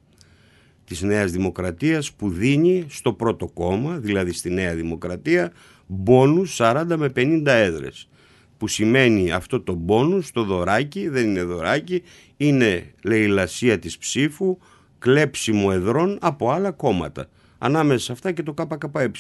[0.85, 5.53] της Νέας Δημοκρατίας που δίνει στο πρώτο κόμμα, δηλαδή στη Νέα Δημοκρατία,
[5.87, 8.09] μπόνους 40 με 50 έδρες
[8.59, 12.03] που σημαίνει αυτό το μπόνους, το δωράκι, δεν είναι δωράκι,
[12.37, 14.59] είναι λαιλασία της ψήφου,
[14.99, 17.29] κλέψιμο εδρών από άλλα κόμματα.
[17.59, 19.11] Ανάμεσα σε αυτά και το ΚΚΕ,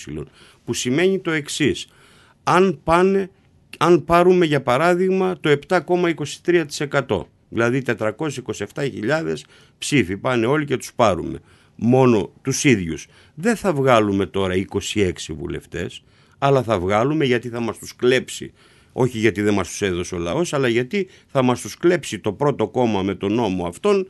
[0.64, 1.88] που σημαίνει το εξής.
[2.42, 3.30] Αν, πάνε,
[3.78, 9.34] αν πάρουμε για παράδειγμα το 7,23% Δηλαδή 427.000
[9.78, 11.38] ψήφοι πάνε όλοι και τους πάρουμε.
[11.76, 13.06] Μόνο τους ίδιους.
[13.34, 14.54] Δεν θα βγάλουμε τώρα
[14.94, 16.02] 26 βουλευτές,
[16.46, 18.52] αλλά θα βγάλουμε γιατί θα μας τους κλέψει.
[18.92, 22.32] Όχι γιατί δεν μας τους έδωσε ο λαός, αλλά γιατί θα μας τους κλέψει το
[22.32, 24.08] πρώτο κόμμα με τον νόμο αυτόν,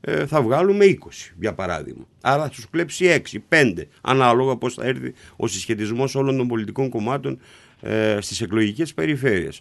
[0.00, 2.06] ε, θα βγάλουμε 20 για παράδειγμα.
[2.20, 6.88] Άρα θα τους κλέψει 6, 5, ανάλογα πώς θα έρθει ο συσχετισμός όλων των πολιτικών
[6.88, 7.38] κομμάτων
[7.80, 9.60] ε, στις εκλογικές περιφέρειες.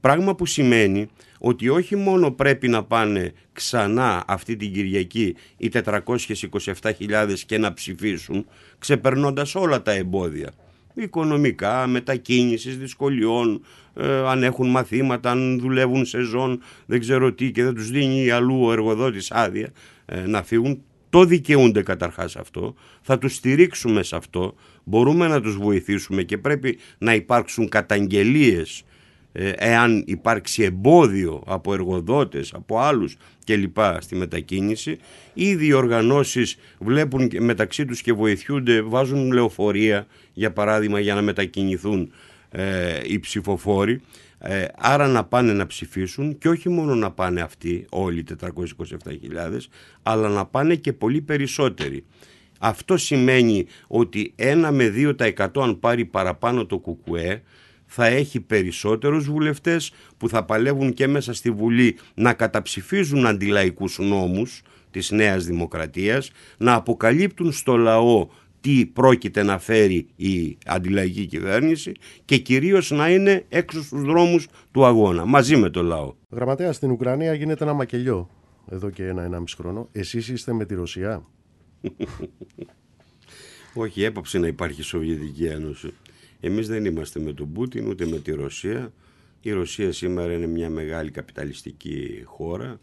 [0.00, 1.08] Πράγμα που σημαίνει
[1.38, 8.46] ότι όχι μόνο πρέπει να πάνε ξανά αυτή την Κυριακή οι 427.000 και να ψηφίσουν,
[8.78, 10.52] ξεπερνώντας όλα τα εμπόδια.
[10.94, 13.64] Οικονομικά, μετακίνησης, δυσκολιών,
[13.94, 18.30] ε, αν έχουν μαθήματα, αν δουλεύουν σε ζών, δεν ξέρω τι και δεν τους δίνει
[18.30, 19.72] αλλού ο εργοδότης άδεια
[20.06, 20.82] ε, να φύγουν.
[21.10, 24.54] Το δικαιούνται καταρχάς αυτό, θα τους στηρίξουμε σε αυτό,
[24.84, 28.84] μπορούμε να τους βοηθήσουμε και πρέπει να υπάρξουν καταγγελίες ε,
[29.32, 33.76] εάν υπάρξει εμπόδιο από εργοδότες, από άλλους κλπ.
[33.98, 34.98] στη μετακίνηση.
[35.32, 42.12] Ήδη οι οργανώσεις βλέπουν μεταξύ τους και βοηθούνται, βάζουν λεωφορεία για παράδειγμα για να μετακινηθούν
[42.50, 44.00] ε, οι ψηφοφόροι.
[44.38, 48.48] Ε, άρα να πάνε να ψηφίσουν και όχι μόνο να πάνε αυτοί όλοι οι 427.000
[50.02, 52.04] αλλά να πάνε και πολύ περισσότεροι.
[52.58, 54.92] Αυτό σημαίνει ότι 1 με
[55.36, 57.42] 2% αν πάρει παραπάνω το κουκουέ
[57.94, 64.62] θα έχει περισσότερους βουλευτές που θα παλεύουν και μέσα στη Βουλή να καταψηφίζουν αντιλαϊκούς νόμους
[64.90, 68.28] της Νέας Δημοκρατίας, να αποκαλύπτουν στο λαό
[68.60, 71.92] τι πρόκειται να φέρει η αντιλαϊκή κυβέρνηση
[72.24, 76.14] και κυρίως να είναι έξω στους δρόμους του αγώνα, μαζί με το λαό.
[76.30, 78.30] Γραμματέα, στην Ουκρανία γίνεται ένα μακελιό
[78.70, 79.88] εδώ και ένα-ένα μισό χρόνο.
[79.92, 81.24] Εσείς είστε με τη Ρωσία;
[83.74, 85.92] Όχι, έπαψε να υπάρχει Σοβιετική Ένωση.
[86.44, 88.92] Εμείς δεν είμαστε με τον Πούτιν ούτε με τη Ρωσία.
[89.40, 92.80] Η Ρωσία σήμερα είναι μια μεγάλη καπιταλιστική χώρα.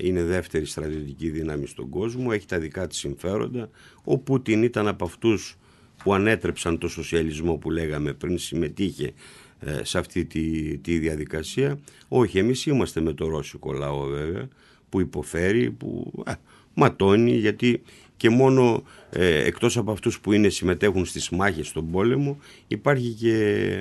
[0.00, 2.28] Είναι δεύτερη στρατιωτική δύναμη στον κόσμο.
[2.32, 3.70] Έχει τα δικά της συμφέροντα.
[4.04, 5.56] Ο Πούτιν ήταν από αυτούς
[6.02, 9.12] που ανέτρεψαν το σοσιαλισμό που λέγαμε πριν, συμμετείχε
[9.60, 11.78] ε, σε αυτή τη, τη διαδικασία.
[12.08, 14.48] Όχι, εμείς είμαστε με το ρώσικο λαό βέβαια,
[14.88, 16.34] που υποφέρει, που α,
[16.74, 17.82] ματώνει, γιατί
[18.20, 23.34] και μόνο ε, εκτός από αυτούς που είναι συμμετέχουν στις μάχες στον πόλεμο υπάρχει και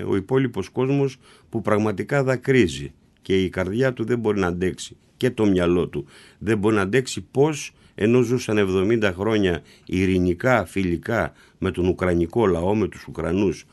[0.07, 1.17] ο υπόλοιπος κόσμος
[1.49, 2.91] που πραγματικά δακρύζει.
[3.21, 4.97] Και η καρδιά του δεν μπορεί να αντέξει.
[5.17, 6.05] Και το μυαλό του.
[6.37, 12.75] Δεν μπορεί να αντέξει πως ενώ ζούσαν 70 χρόνια ειρηνικά, φιλικά με τον Ουκρανικό λαό,
[12.75, 13.65] με τους Ουκρανούς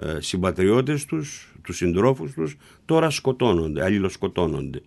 [0.00, 4.80] ε, συμπατριώτες τους, τους συντρόφους τους, τώρα σκοτώνονται, αλληλοσκοτώνονται.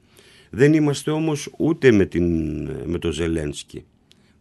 [0.50, 3.86] Δεν είμαστε όμως ούτε με, την, με το Ζελένσκι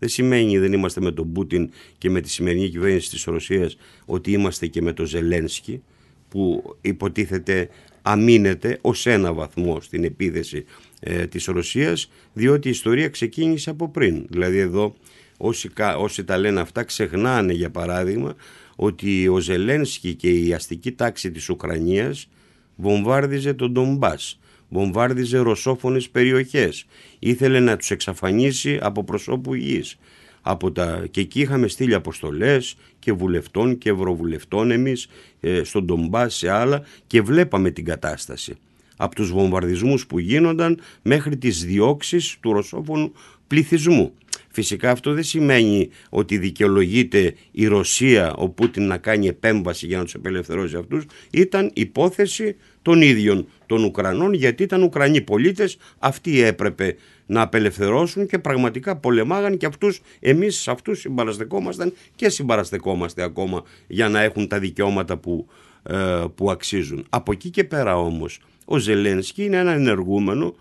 [0.00, 4.32] δεν σημαίνει δεν είμαστε με τον Πούτιν και με τη σημερινή κυβέρνηση της Ρωσίας ότι
[4.32, 5.82] είμαστε και με τον Ζελένσκι
[6.28, 7.68] που υποτίθεται
[8.02, 10.64] αμήνεται ως ένα βαθμό στην επίθεση
[11.00, 14.26] ε, της Ρωσίας διότι η ιστορία ξεκίνησε από πριν.
[14.28, 14.96] Δηλαδή εδώ
[15.36, 18.34] όσοι, όσοι τα λένε αυτά ξεχνάνε για παράδειγμα
[18.76, 22.28] ότι ο Ζελένσκι και η αστική τάξη της Ουκρανίας
[22.76, 24.38] βομβάρδιζε τον Ντομπάς
[24.70, 26.84] βομβάρδιζε ρωσόφωνες περιοχές.
[27.18, 29.98] Ήθελε να τους εξαφανίσει από προσώπου γης.
[30.42, 31.06] Από τα...
[31.10, 35.08] Και εκεί είχαμε στείλει αποστολές και βουλευτών και ευρωβουλευτών εμείς
[35.40, 38.54] ε, στον Ντομπάς σε άλλα και βλέπαμε την κατάσταση.
[38.96, 43.12] Από τους βομβαρδισμούς που γίνονταν μέχρι τις διώξεις του ρωσόφωνου
[43.46, 44.12] πληθυσμού.
[44.52, 50.04] Φυσικά αυτό δεν σημαίνει ότι δικαιολογείται η Ρωσία ο Πούτιν να κάνει επέμβαση για να
[50.04, 51.04] τους απελευθερώσει αυτούς.
[51.30, 56.96] Ήταν υπόθεση των ίδιων των Ουκρανών γιατί ήταν Ουκρανοί πολίτες, αυτοί έπρεπε
[57.26, 64.08] να απελευθερώσουν και πραγματικά πολεμάγαν και αυτούς, εμείς σε αυτούς συμπαραστεκόμασταν και συμπαραστεκόμαστε ακόμα για
[64.08, 65.46] να έχουν τα δικαιώματα που,
[65.82, 67.06] ε, που αξίζουν.
[67.08, 70.54] Από εκεί και πέρα όμως ο Ζελένσκι είναι ένα ενεργούμενο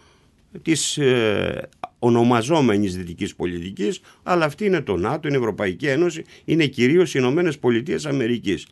[0.61, 1.69] της ε,
[1.99, 7.59] ονομαζόμενης δυτικής πολιτικής αλλά αυτή είναι το ΝΑΤΟ, η Ευρωπαϊκή Ένωση είναι κυρίως οι Ηνωμένες
[7.59, 8.67] Πολιτείες Αμερικής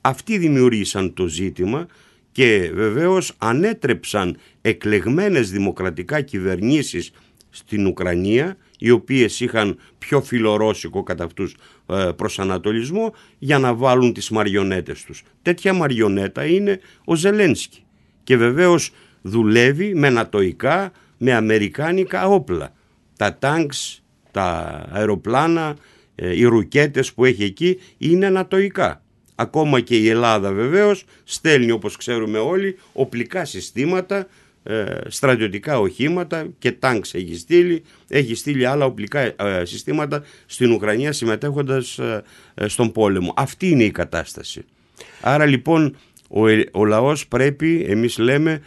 [0.00, 1.86] αυτοί δημιούργησαν το ζήτημα
[2.32, 7.10] και βεβαίως ανέτρεψαν εκλεγμένες δημοκρατικά κυβερνήσεις
[7.50, 11.56] στην Ουκρανία οι οποίες είχαν πιο φιλορώσικο κατά αυτούς
[11.86, 15.22] ε, προσανατολισμό για να βάλουν τις μαριονέτες τους.
[15.42, 17.84] Τέτοια μαριονέτα είναι ο Ζελένσκι
[18.24, 18.90] και βεβαίως
[19.22, 20.92] δουλεύει με νατοικά,
[21.24, 22.72] με αμερικάνικα όπλα.
[23.16, 25.76] Τα τάγκς, τα αεροπλάνα,
[26.14, 29.02] ε, οι ρουκέτες που έχει εκεί είναι νατοικά.
[29.34, 34.26] Ακόμα και η Ελλάδα βεβαίως στέλνει όπως ξέρουμε όλοι οπλικά συστήματα,
[34.62, 41.12] ε, στρατιωτικά οχήματα και τάγκς έχει στείλει, έχει στείλει άλλα οπλικά ε, συστήματα στην Ουκρανία
[41.12, 42.00] συμμετέχοντας
[42.66, 43.32] στον πόλεμο.
[43.36, 44.64] Αυτή είναι η κατάσταση.
[45.20, 45.96] Άρα λοιπόν
[46.28, 46.42] ο,
[46.72, 48.62] ο λαός πρέπει, εμείς λέμε,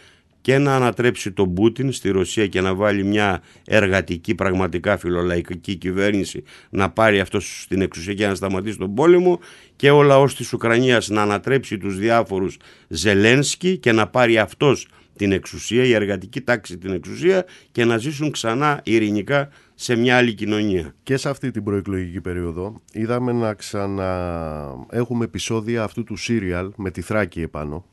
[0.46, 6.42] και να ανατρέψει τον Πούτιν στη Ρωσία και να βάλει μια εργατική πραγματικά φιλολαϊκή κυβέρνηση
[6.70, 9.40] να πάρει αυτό στην εξουσία και να σταματήσει τον πόλεμο
[9.76, 12.56] και ο λαός της Ουκρανίας να ανατρέψει τους διάφορους
[12.88, 18.30] Ζελένσκι και να πάρει αυτός την εξουσία, η εργατική τάξη την εξουσία και να ζήσουν
[18.30, 20.94] ξανά ειρηνικά σε μια άλλη κοινωνία.
[21.02, 26.90] Και σε αυτή την προεκλογική περίοδο είδαμε να ξανά έχουμε επεισόδια αυτού του σύριαλ με
[26.90, 27.84] τη Θράκη επάνω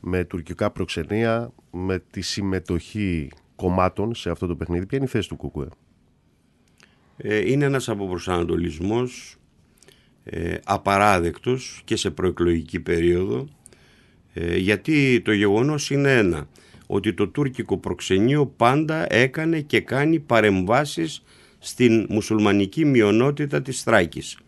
[0.00, 4.86] με τουρκικά προξενία, με τη συμμετοχή κομμάτων σε αυτό το παιχνίδι.
[4.86, 5.68] Ποια είναι η θέση του Κουκουέ;
[7.16, 9.36] Ε, είναι ένας αποπροσανατολισμός
[10.24, 13.48] ε, απαράδεκτος και σε προεκλογική περίοδο
[14.34, 16.48] ε, γιατί το γεγονός είναι ένα
[16.86, 21.22] ότι το τουρκικό προξενείο πάντα έκανε και κάνει παρεμβάσεις
[21.58, 24.38] στην μουσουλμανική μειονότητα της Θράκης.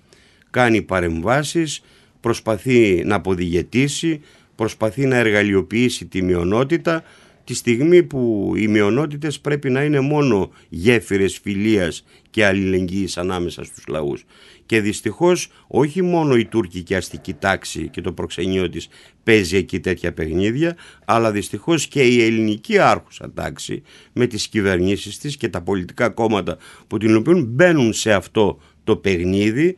[0.50, 1.82] Κάνει παρεμβάσεις,
[2.20, 4.20] προσπαθεί να αποδιγετήσει,
[4.54, 7.02] προσπαθεί να εργαλειοποιήσει τη μειονότητα
[7.44, 13.84] τη στιγμή που οι μειονότητες πρέπει να είναι μόνο γέφυρες φιλίας και αλληλεγγύης ανάμεσα στους
[13.88, 14.24] λαούς.
[14.66, 18.88] Και δυστυχώς όχι μόνο η τουρκική αστική τάξη και το προξενείο της
[19.22, 25.36] παίζει εκεί τέτοια παιχνίδια, αλλά δυστυχώς και η ελληνική άρχουσα τάξη με τις κυβερνήσεις της
[25.36, 26.56] και τα πολιτικά κόμματα
[26.86, 29.76] που την οποίουν μπαίνουν σε αυτό το παιχνίδι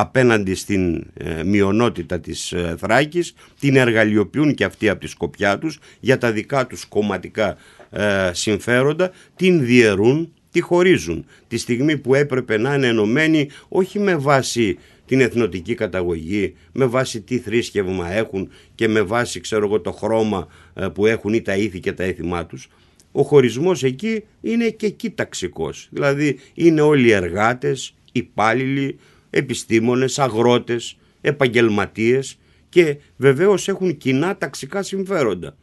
[0.00, 5.78] απέναντι στην ε, μειονότητα της ε, Θράκης, την εργαλειοποιούν και αυτοί από τη σκοπιά τους
[6.00, 7.56] για τα δικά τους κομματικά
[7.90, 11.24] ε, συμφέροντα, την διαιρούν, τη χωρίζουν.
[11.48, 17.20] Τη στιγμή που έπρεπε να είναι ενωμένοι όχι με βάση την εθνοτική καταγωγή, με βάση
[17.20, 20.48] τι θρήσκευμα έχουν και με βάση ξέρω εγώ το χρώμα
[20.94, 22.68] που έχουν ή τα ήθη και τα έθιμά τους.
[23.12, 25.88] Ο χωρισμός εκεί είναι και εκεί ταξικός.
[25.90, 28.98] Δηλαδή είναι όλοι εργάτες, υπάλληλοι,
[29.30, 32.38] επιστήμονες, αγρότες, επαγγελματίες
[32.68, 35.56] και βεβαίως έχουν κοινά ταξικά συμφέροντα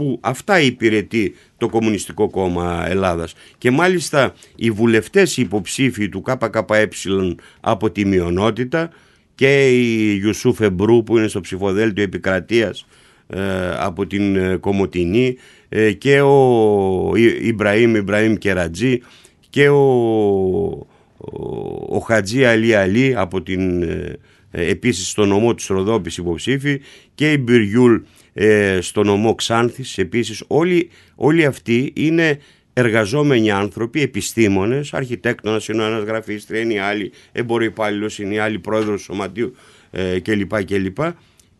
[0.00, 3.34] που αυτά υπηρετεί το Κομμουνιστικό Κόμμα Ελλάδας.
[3.58, 6.88] Και μάλιστα οι βουλευτές υποψήφοι του ΚΚΕ
[7.60, 8.90] από τη μειονότητα
[9.34, 12.86] και η Ιουσούφ Εμπρού που είναι στο ψηφοδέλτιο επικρατείας
[13.26, 13.40] ε,
[13.78, 15.36] από την ε, Κομωτινή
[15.68, 17.12] ε, και ο
[17.42, 19.00] Ιμπραήμ Ιμπραήμ Κερατζή
[19.50, 20.86] και ο
[21.88, 24.18] ο Χατζή Αλή Αλή από την ε,
[24.50, 26.80] ε, επίσης στο νομό της Ροδόπης υποψήφι
[27.14, 27.96] και η Μπυριούλ
[28.32, 32.38] ε, στο νομό Ξάνθης επίσης όλοι, όλοι αυτοί είναι
[32.72, 37.12] εργαζόμενοι άνθρωποι, επιστήμονες, αρχιτέκτονας είναι ο ένας γραφίστρια, είναι η άλλη
[37.60, 39.54] υπάλληλος, είναι η άλλη πρόεδρος σωματείου
[39.90, 40.64] ε, κλπ.
[40.64, 40.98] κλπ.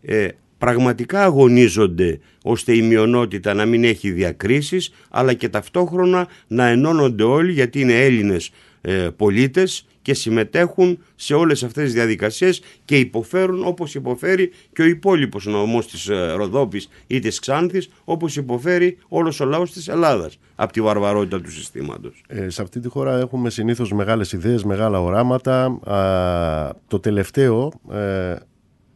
[0.01, 0.27] Ε,
[0.57, 7.51] πραγματικά αγωνίζονται ώστε η μειονότητα να μην έχει διακρίσεις αλλά και ταυτόχρονα να ενώνονται όλοι
[7.51, 8.51] γιατί είναι Έλληνες
[8.81, 14.85] ε, πολίτες και συμμετέχουν σε όλες αυτές τις διαδικασίες και υποφέρουν όπως υποφέρει και ο
[14.85, 20.39] υπόλοιπος νομός της ε, Ροδόπης ή της Ξάνθης όπως υποφέρει όλος ο λαός της Ελλάδας
[20.55, 22.23] από τη βαρβαρότητα του συστήματος.
[22.27, 25.65] Ε, σε αυτή τη χώρα έχουμε συνήθως μεγάλες ιδέες, μεγάλα οράματα.
[25.65, 28.35] Α, το τελευταίο ε,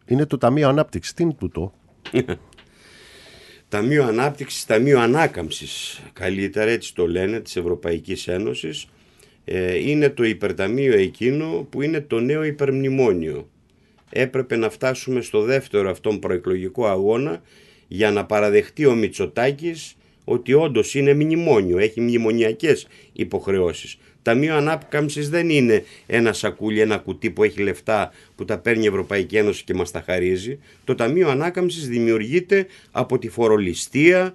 [0.05, 1.13] είναι το Ταμείο Ανάπτυξης.
[1.13, 1.73] Τι είναι τούτο;
[3.69, 8.87] Ταμείο Ανάπτυξης, Ταμείο Ανάκαμψης, καλύτερα έτσι το λένε, της Ευρωπαϊκής Ένωσης, ε,
[9.81, 13.49] είναι το υπερταμείο εκείνο που είναι το νέο υπερμνημόνιο.
[14.09, 17.41] Έπρεπε να φτάσουμε στο δεύτερο αυτόν προεκλογικό αγώνα
[17.87, 23.97] για να παραδεχτεί ο Μητσοτάκης ότι όντως είναι μνημόνιο, έχει μνημονιακές υποχρεώσεις.
[24.21, 28.87] Ταμείο Ανάκαμψης δεν είναι ένα σακούλι, ένα κουτί που έχει λεφτά που τα παίρνει η
[28.87, 30.59] Ευρωπαϊκή Ένωση και μας τα χαρίζει.
[30.83, 34.33] Το Ταμείο Ανάκαμψης δημιουργείται από τη φορολιστία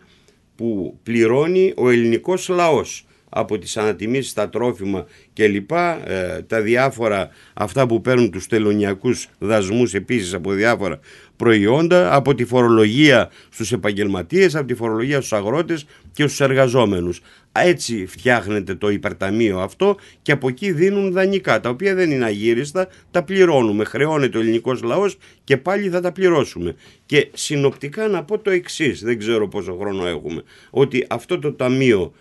[0.56, 5.70] που πληρώνει ο ελληνικός λαός από τις ανατιμήσεις στα τρόφιμα κλπ.
[5.70, 10.98] Ε, τα διάφορα αυτά που παίρνουν τους τελωνιακούς δασμούς επίσης από διάφορα
[11.36, 17.20] προϊόντα, από τη φορολογία στους επαγγελματίες, από τη φορολογία στους αγρότες και στους εργαζόμενους.
[17.52, 22.88] Έτσι φτιάχνεται το υπερταμείο αυτό και από εκεί δίνουν δανεικά, τα οποία δεν είναι αγύριστα,
[23.10, 23.84] τα πληρώνουμε.
[23.84, 26.74] Χρεώνεται ο ελληνικός λαός και πάλι θα τα πληρώσουμε.
[27.06, 32.12] Και συνοπτικά να πω το εξής, δεν ξέρω πόσο χρόνο έχουμε, ότι αυτό το ταμείο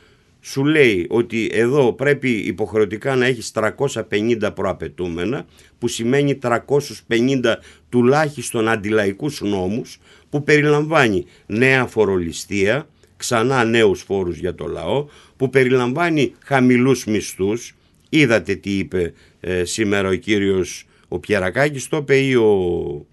[0.42, 5.46] σου λέει ότι εδώ πρέπει υποχρεωτικά να έχεις 350 προαπαιτούμενα
[5.78, 7.56] που σημαίνει 350
[7.90, 10.00] τουλάχιστον αντιλαϊκούς νόμους
[10.30, 12.88] που περιλαμβάνει νέα φορολιστία,
[13.18, 15.08] ξανά νέους φόρους για το λαό,
[15.38, 17.76] που περιλαμβάνει χαμηλούς μισθούς.
[18.10, 23.06] Είδατε τι είπε ε, σήμερα ο κύριος ο Πιερακάκης, το είπε ή ο,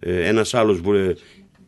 [0.00, 0.80] ε, ένας άλλος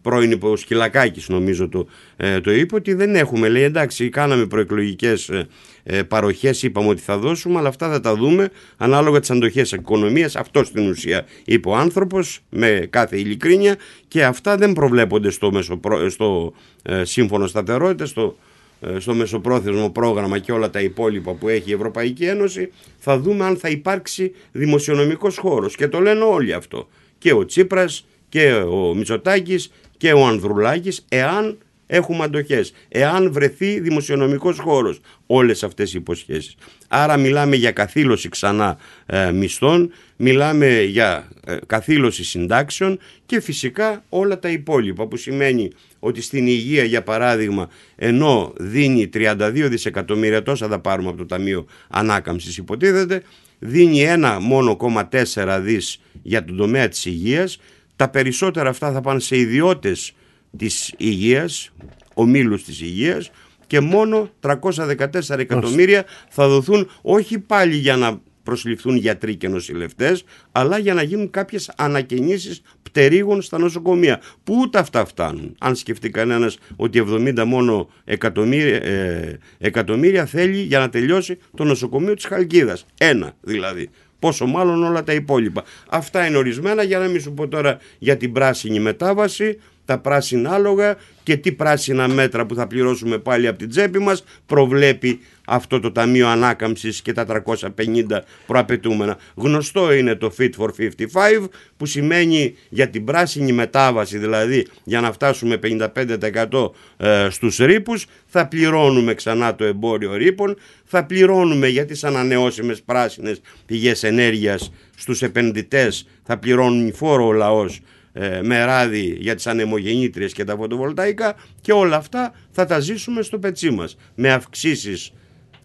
[0.06, 3.48] πρώην υποσκυλακάκης νομίζω το, ε, το είπε ότι δεν έχουμε.
[3.48, 5.46] Λέει εντάξει κάναμε προεκλογικές ε,
[5.82, 10.36] ε, παροχές είπαμε ότι θα δώσουμε αλλά αυτά θα τα δούμε ανάλογα τις αντοχές οικονομίας.
[10.36, 13.76] Αυτό στην ουσία είπε ο άνθρωπος με κάθε ειλικρίνεια
[14.08, 16.08] και αυτά δεν προβλέπονται στο, μεσοπρο...
[16.08, 16.52] στο
[16.82, 18.36] ε, σύμφωνο σταθερότητας, στο
[18.80, 22.72] ε, στο μεσοπρόθεσμο πρόγραμμα και όλα τα υπόλοιπα που έχει η Ευρωπαϊκή Ένωση.
[22.98, 25.76] Θα δούμε αν θα υπάρξει δημοσιονομικός χώρος.
[25.76, 26.88] Και το λένε όλοι αυτό.
[27.18, 34.58] Και ο Τσίπρας και ο Μητσοτάκης και ο Ανδρουλάκης εάν έχουμε αντοχές, εάν βρεθεί δημοσιονομικός
[34.58, 36.54] χώρος όλες αυτές οι υποσχέσεις.
[36.88, 44.38] Άρα μιλάμε για καθήλωση ξανά ε, μισθών, μιλάμε για ε, καθήλωση συντάξεων και φυσικά όλα
[44.38, 50.78] τα υπόλοιπα που σημαίνει ότι στην υγεία για παράδειγμα ενώ δίνει 32 δισεκατομμύρια τόσα θα
[50.78, 53.22] πάρουμε από το Ταμείο Ανάκαμψης υποτίθεται
[53.58, 54.76] δίνει ένα μόνο
[55.12, 57.58] 0,4 δις για τον τομέα της υγείας
[57.96, 60.12] τα περισσότερα αυτά θα πάνε σε ιδιώτες
[60.56, 61.70] της υγείας,
[62.14, 63.30] ομίλους της υγείας
[63.66, 70.78] και μόνο 314 εκατομμύρια θα δοθούν όχι πάλι για να προσληφθούν γιατροί και νοσηλευτές, αλλά
[70.78, 74.20] για να γίνουν κάποιες ανακαινήσεις πτερίγων στα νοσοκομεία.
[74.44, 75.56] Που ούτε αυτά φτάνουν.
[75.60, 82.14] Αν σκεφτεί κανένας ότι 70 μόνο εκατομμύρια, ε, εκατομμύρια θέλει για να τελειώσει το νοσοκομείο
[82.14, 82.86] της Χαλκίδας.
[82.98, 83.90] Ένα δηλαδή.
[84.18, 85.64] Πόσο μάλλον όλα τα υπόλοιπα.
[85.88, 90.50] Αυτά είναι ορισμένα για να μην σου πω τώρα για την πράσινη μετάβαση τα πράσινα
[90.50, 95.80] άλογα και τι πράσινα μέτρα που θα πληρώσουμε πάλι από την τσέπη μας προβλέπει αυτό
[95.80, 97.44] το Ταμείο Ανάκαμψης και τα
[97.76, 99.16] 350 προαπαιτούμενα.
[99.34, 105.12] Γνωστό είναι το Fit for 55 που σημαίνει για την πράσινη μετάβαση δηλαδή για να
[105.12, 112.04] φτάσουμε 55% ε, στους ρήπους θα πληρώνουμε ξανά το εμπόριο ρήπων, θα πληρώνουμε για τις
[112.04, 117.80] ανανεώσιμες πράσινες πηγές ενέργειας στους επενδυτές, θα πληρώνουν φόρο ο λαός
[118.12, 123.22] ε, με ράδι για τις ανεμογεννήτριες και τα φωτοβολταϊκά και όλα αυτά θα τα ζήσουμε
[123.22, 125.12] στο πετσί μας με αυξήσεις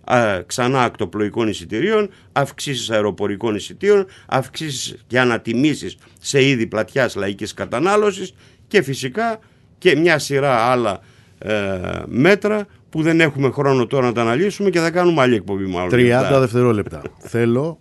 [0.04, 8.34] α, ξανά ακτοπλοϊκών εισιτηρίων, αυξήσεις αεροπορικών εισιτήριων, αυξήσεις και ανατιμήσεις σε είδη πλατιάς λαϊκής κατανάλωσης
[8.68, 9.40] και φυσικά
[9.78, 11.00] και μια σειρά άλλα
[11.38, 15.66] ε, μέτρα που δεν έχουμε χρόνο τώρα να τα αναλύσουμε και θα κάνουμε άλλη εκπομπή
[15.66, 15.90] μάλλον.
[15.94, 17.02] 30 δευτερόλεπτα.
[17.20, 17.80] Θέλω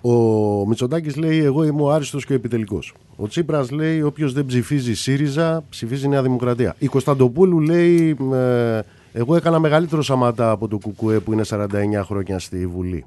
[0.00, 2.94] ο Μητσοτάκης λέει: Εγώ είμαι ο άριστος και ο επιτελικός.
[3.16, 6.74] Ο Τσίπρας λέει: Όποιος δεν ψηφίζει ΣΥΡΙΖΑ, ψηφίζει Νέα Δημοκρατία.
[6.78, 8.80] Η Κωνσταντοπούλου λέει: ε,
[9.12, 11.66] Εγώ έκανα μεγαλύτερο σαματά από το Κουκουέ που είναι 49
[12.02, 13.04] χρόνια στη Βουλή.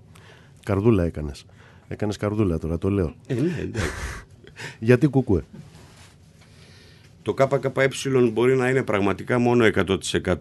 [0.63, 1.45] Καρδούλα έκανες.
[1.87, 3.13] Έκανες καρδούλα τώρα, το λέω.
[3.27, 3.69] Ε, ναι,
[4.79, 5.43] Γιατί Κουκουέ;
[7.21, 7.89] Το ΚΚΕ
[8.31, 9.65] μπορεί να είναι πραγματικά μόνο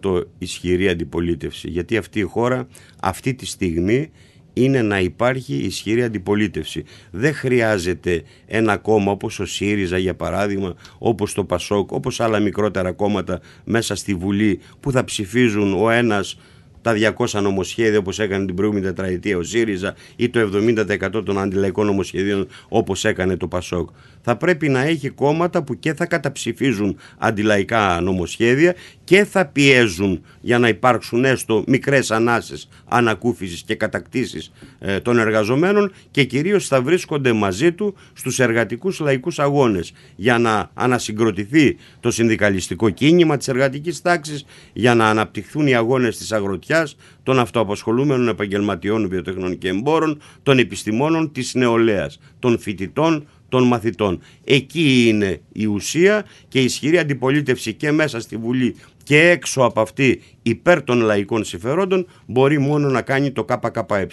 [0.01, 1.69] 100% ισχυρή αντιπολίτευση.
[1.69, 2.67] Γιατί αυτή η χώρα
[3.01, 4.11] αυτή τη στιγμή
[4.53, 6.83] είναι να υπάρχει ισχυρή αντιπολίτευση.
[7.11, 12.91] Δεν χρειάζεται ένα κόμμα όπως ο ΣΥΡΙΖΑ για παράδειγμα, όπως το ΠΑΣΟΚ, όπως άλλα μικρότερα
[12.91, 16.37] κόμματα μέσα στη Βουλή που θα ψηφίζουν ο ένας
[16.81, 21.85] τα 200 νομοσχέδια όπως έκανε την προηγούμενη τετραετία ο ΣΥΡΙΖΑ ή το 70% των αντιλαϊκών
[21.85, 23.89] νομοσχεδίων όπως έκανε το ΠΑΣΟΚ.
[24.21, 30.59] Θα πρέπει να έχει κόμματα που και θα καταψηφίζουν αντιλαϊκά νομοσχέδια και θα πιέζουν για
[30.59, 37.33] να υπάρξουν έστω μικρές ανάσες ανακούφισης και κατακτήσεις ε, των εργαζομένων και κυρίως θα βρίσκονται
[37.33, 44.45] μαζί του στους εργατικούς λαϊκούς αγώνες για να ανασυγκροτηθεί το συνδικαλιστικό κίνημα της εργατικής τάξης,
[44.73, 51.31] για να αναπτυχθούν οι αγώνες της αγροτιάς, των αυτοαπασχολούμενων επαγγελματιών βιοτεχνών και εμπόρων, των επιστημόνων
[51.31, 54.19] της νεολαίας, των φοιτητών, των μαθητών.
[54.43, 59.81] Εκεί είναι η ουσία και η ισχυρή αντιπολίτευση και μέσα στη Βουλή και έξω από
[59.81, 64.07] αυτή υπέρ των λαϊκών συμφερόντων μπορεί μόνο να κάνει το ΚΚΕ.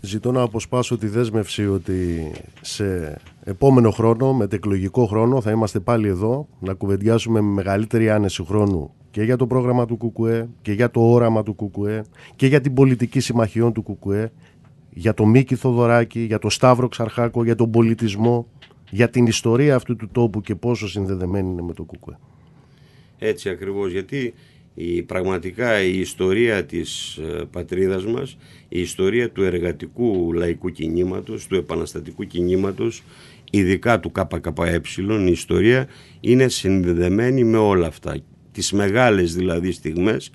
[0.00, 2.30] Ζητώ να αποσπάσω τη δέσμευση ότι
[2.60, 8.92] σε επόμενο χρόνο, μετεκλογικό χρόνο, θα είμαστε πάλι εδώ να κουβεντιάσουμε με μεγαλύτερη άνεση χρόνου
[9.10, 12.04] και για το πρόγραμμα του ΚΚΕ και για το όραμα του ΚΚΕ
[12.36, 14.32] και για την πολιτική συμμαχιών του ΚΚΕ
[14.98, 18.48] για το Μίκη Θοδωράκη, για το Σταύρο Ξαρχάκο, για τον πολιτισμό,
[18.90, 22.18] για την ιστορία αυτού του τόπου και πόσο συνδεδεμένη είναι με το ΚΚΕ.
[23.18, 24.34] Έτσι ακριβώς, γιατί
[24.74, 28.36] η, πραγματικά η ιστορία της ε, πατρίδας μας,
[28.68, 33.02] η ιστορία του εργατικού λαϊκού κινήματος, του επαναστατικού κινήματος,
[33.50, 34.80] ειδικά του ΚΚΕ,
[35.26, 35.88] η ιστορία
[36.20, 38.16] είναι συνδεδεμένη με όλα αυτά.
[38.52, 40.30] Τις μεγάλες δηλαδή στιγμές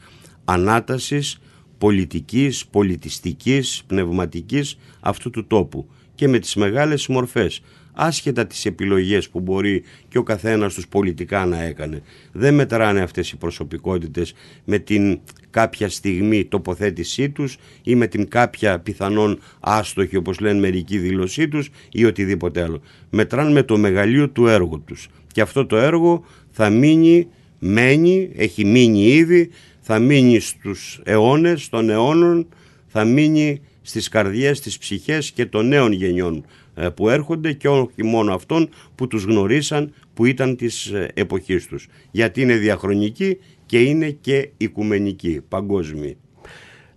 [0.46, 1.40] ανάτασης
[1.84, 7.62] πολιτικής, πολιτιστικής, πνευματικής αυτού του τόπου και με τις μεγάλες μορφές
[7.94, 12.02] άσχετα τις επιλογές που μπορεί και ο καθένας τους πολιτικά να έκανε.
[12.32, 14.34] Δεν μετράνε αυτές οι προσωπικότητες
[14.64, 15.20] με την
[15.50, 21.70] κάποια στιγμή τοποθέτησή τους ή με την κάποια πιθανόν άστοχη όπως λένε μερικοί δήλωσή τους
[21.92, 22.82] ή οτιδήποτε άλλο.
[23.10, 27.28] Μετράνε με το μεγαλείο του έργου τους και αυτό το έργο θα μείνει,
[27.60, 29.50] μένει, έχει μείνει ήδη
[29.86, 32.48] θα μείνει στους αιώνες των αιώνων,
[32.88, 36.46] θα μείνει στις καρδιές, στις ψυχές και των νέων γενιών
[36.76, 41.68] ε, που έρχονται και όχι μόνο αυτών που τους γνωρίσαν που ήταν της ε, εποχής
[41.68, 41.88] τους.
[42.12, 46.14] Γιατί είναι διαχρονική και είναι και οικουμενική, παγκόσμια.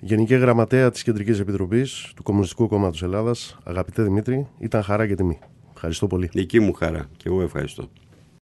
[0.00, 5.38] Γενική Γραμματέα της Κεντρικής Επιτροπής του Κομμουνιστικού Κόμματος Ελλάδας, αγαπητέ Δημήτρη, ήταν χαρά και τιμή.
[5.74, 6.28] Ευχαριστώ πολύ.
[6.32, 7.90] Δική μου χαρά και εγώ ευχαριστώ.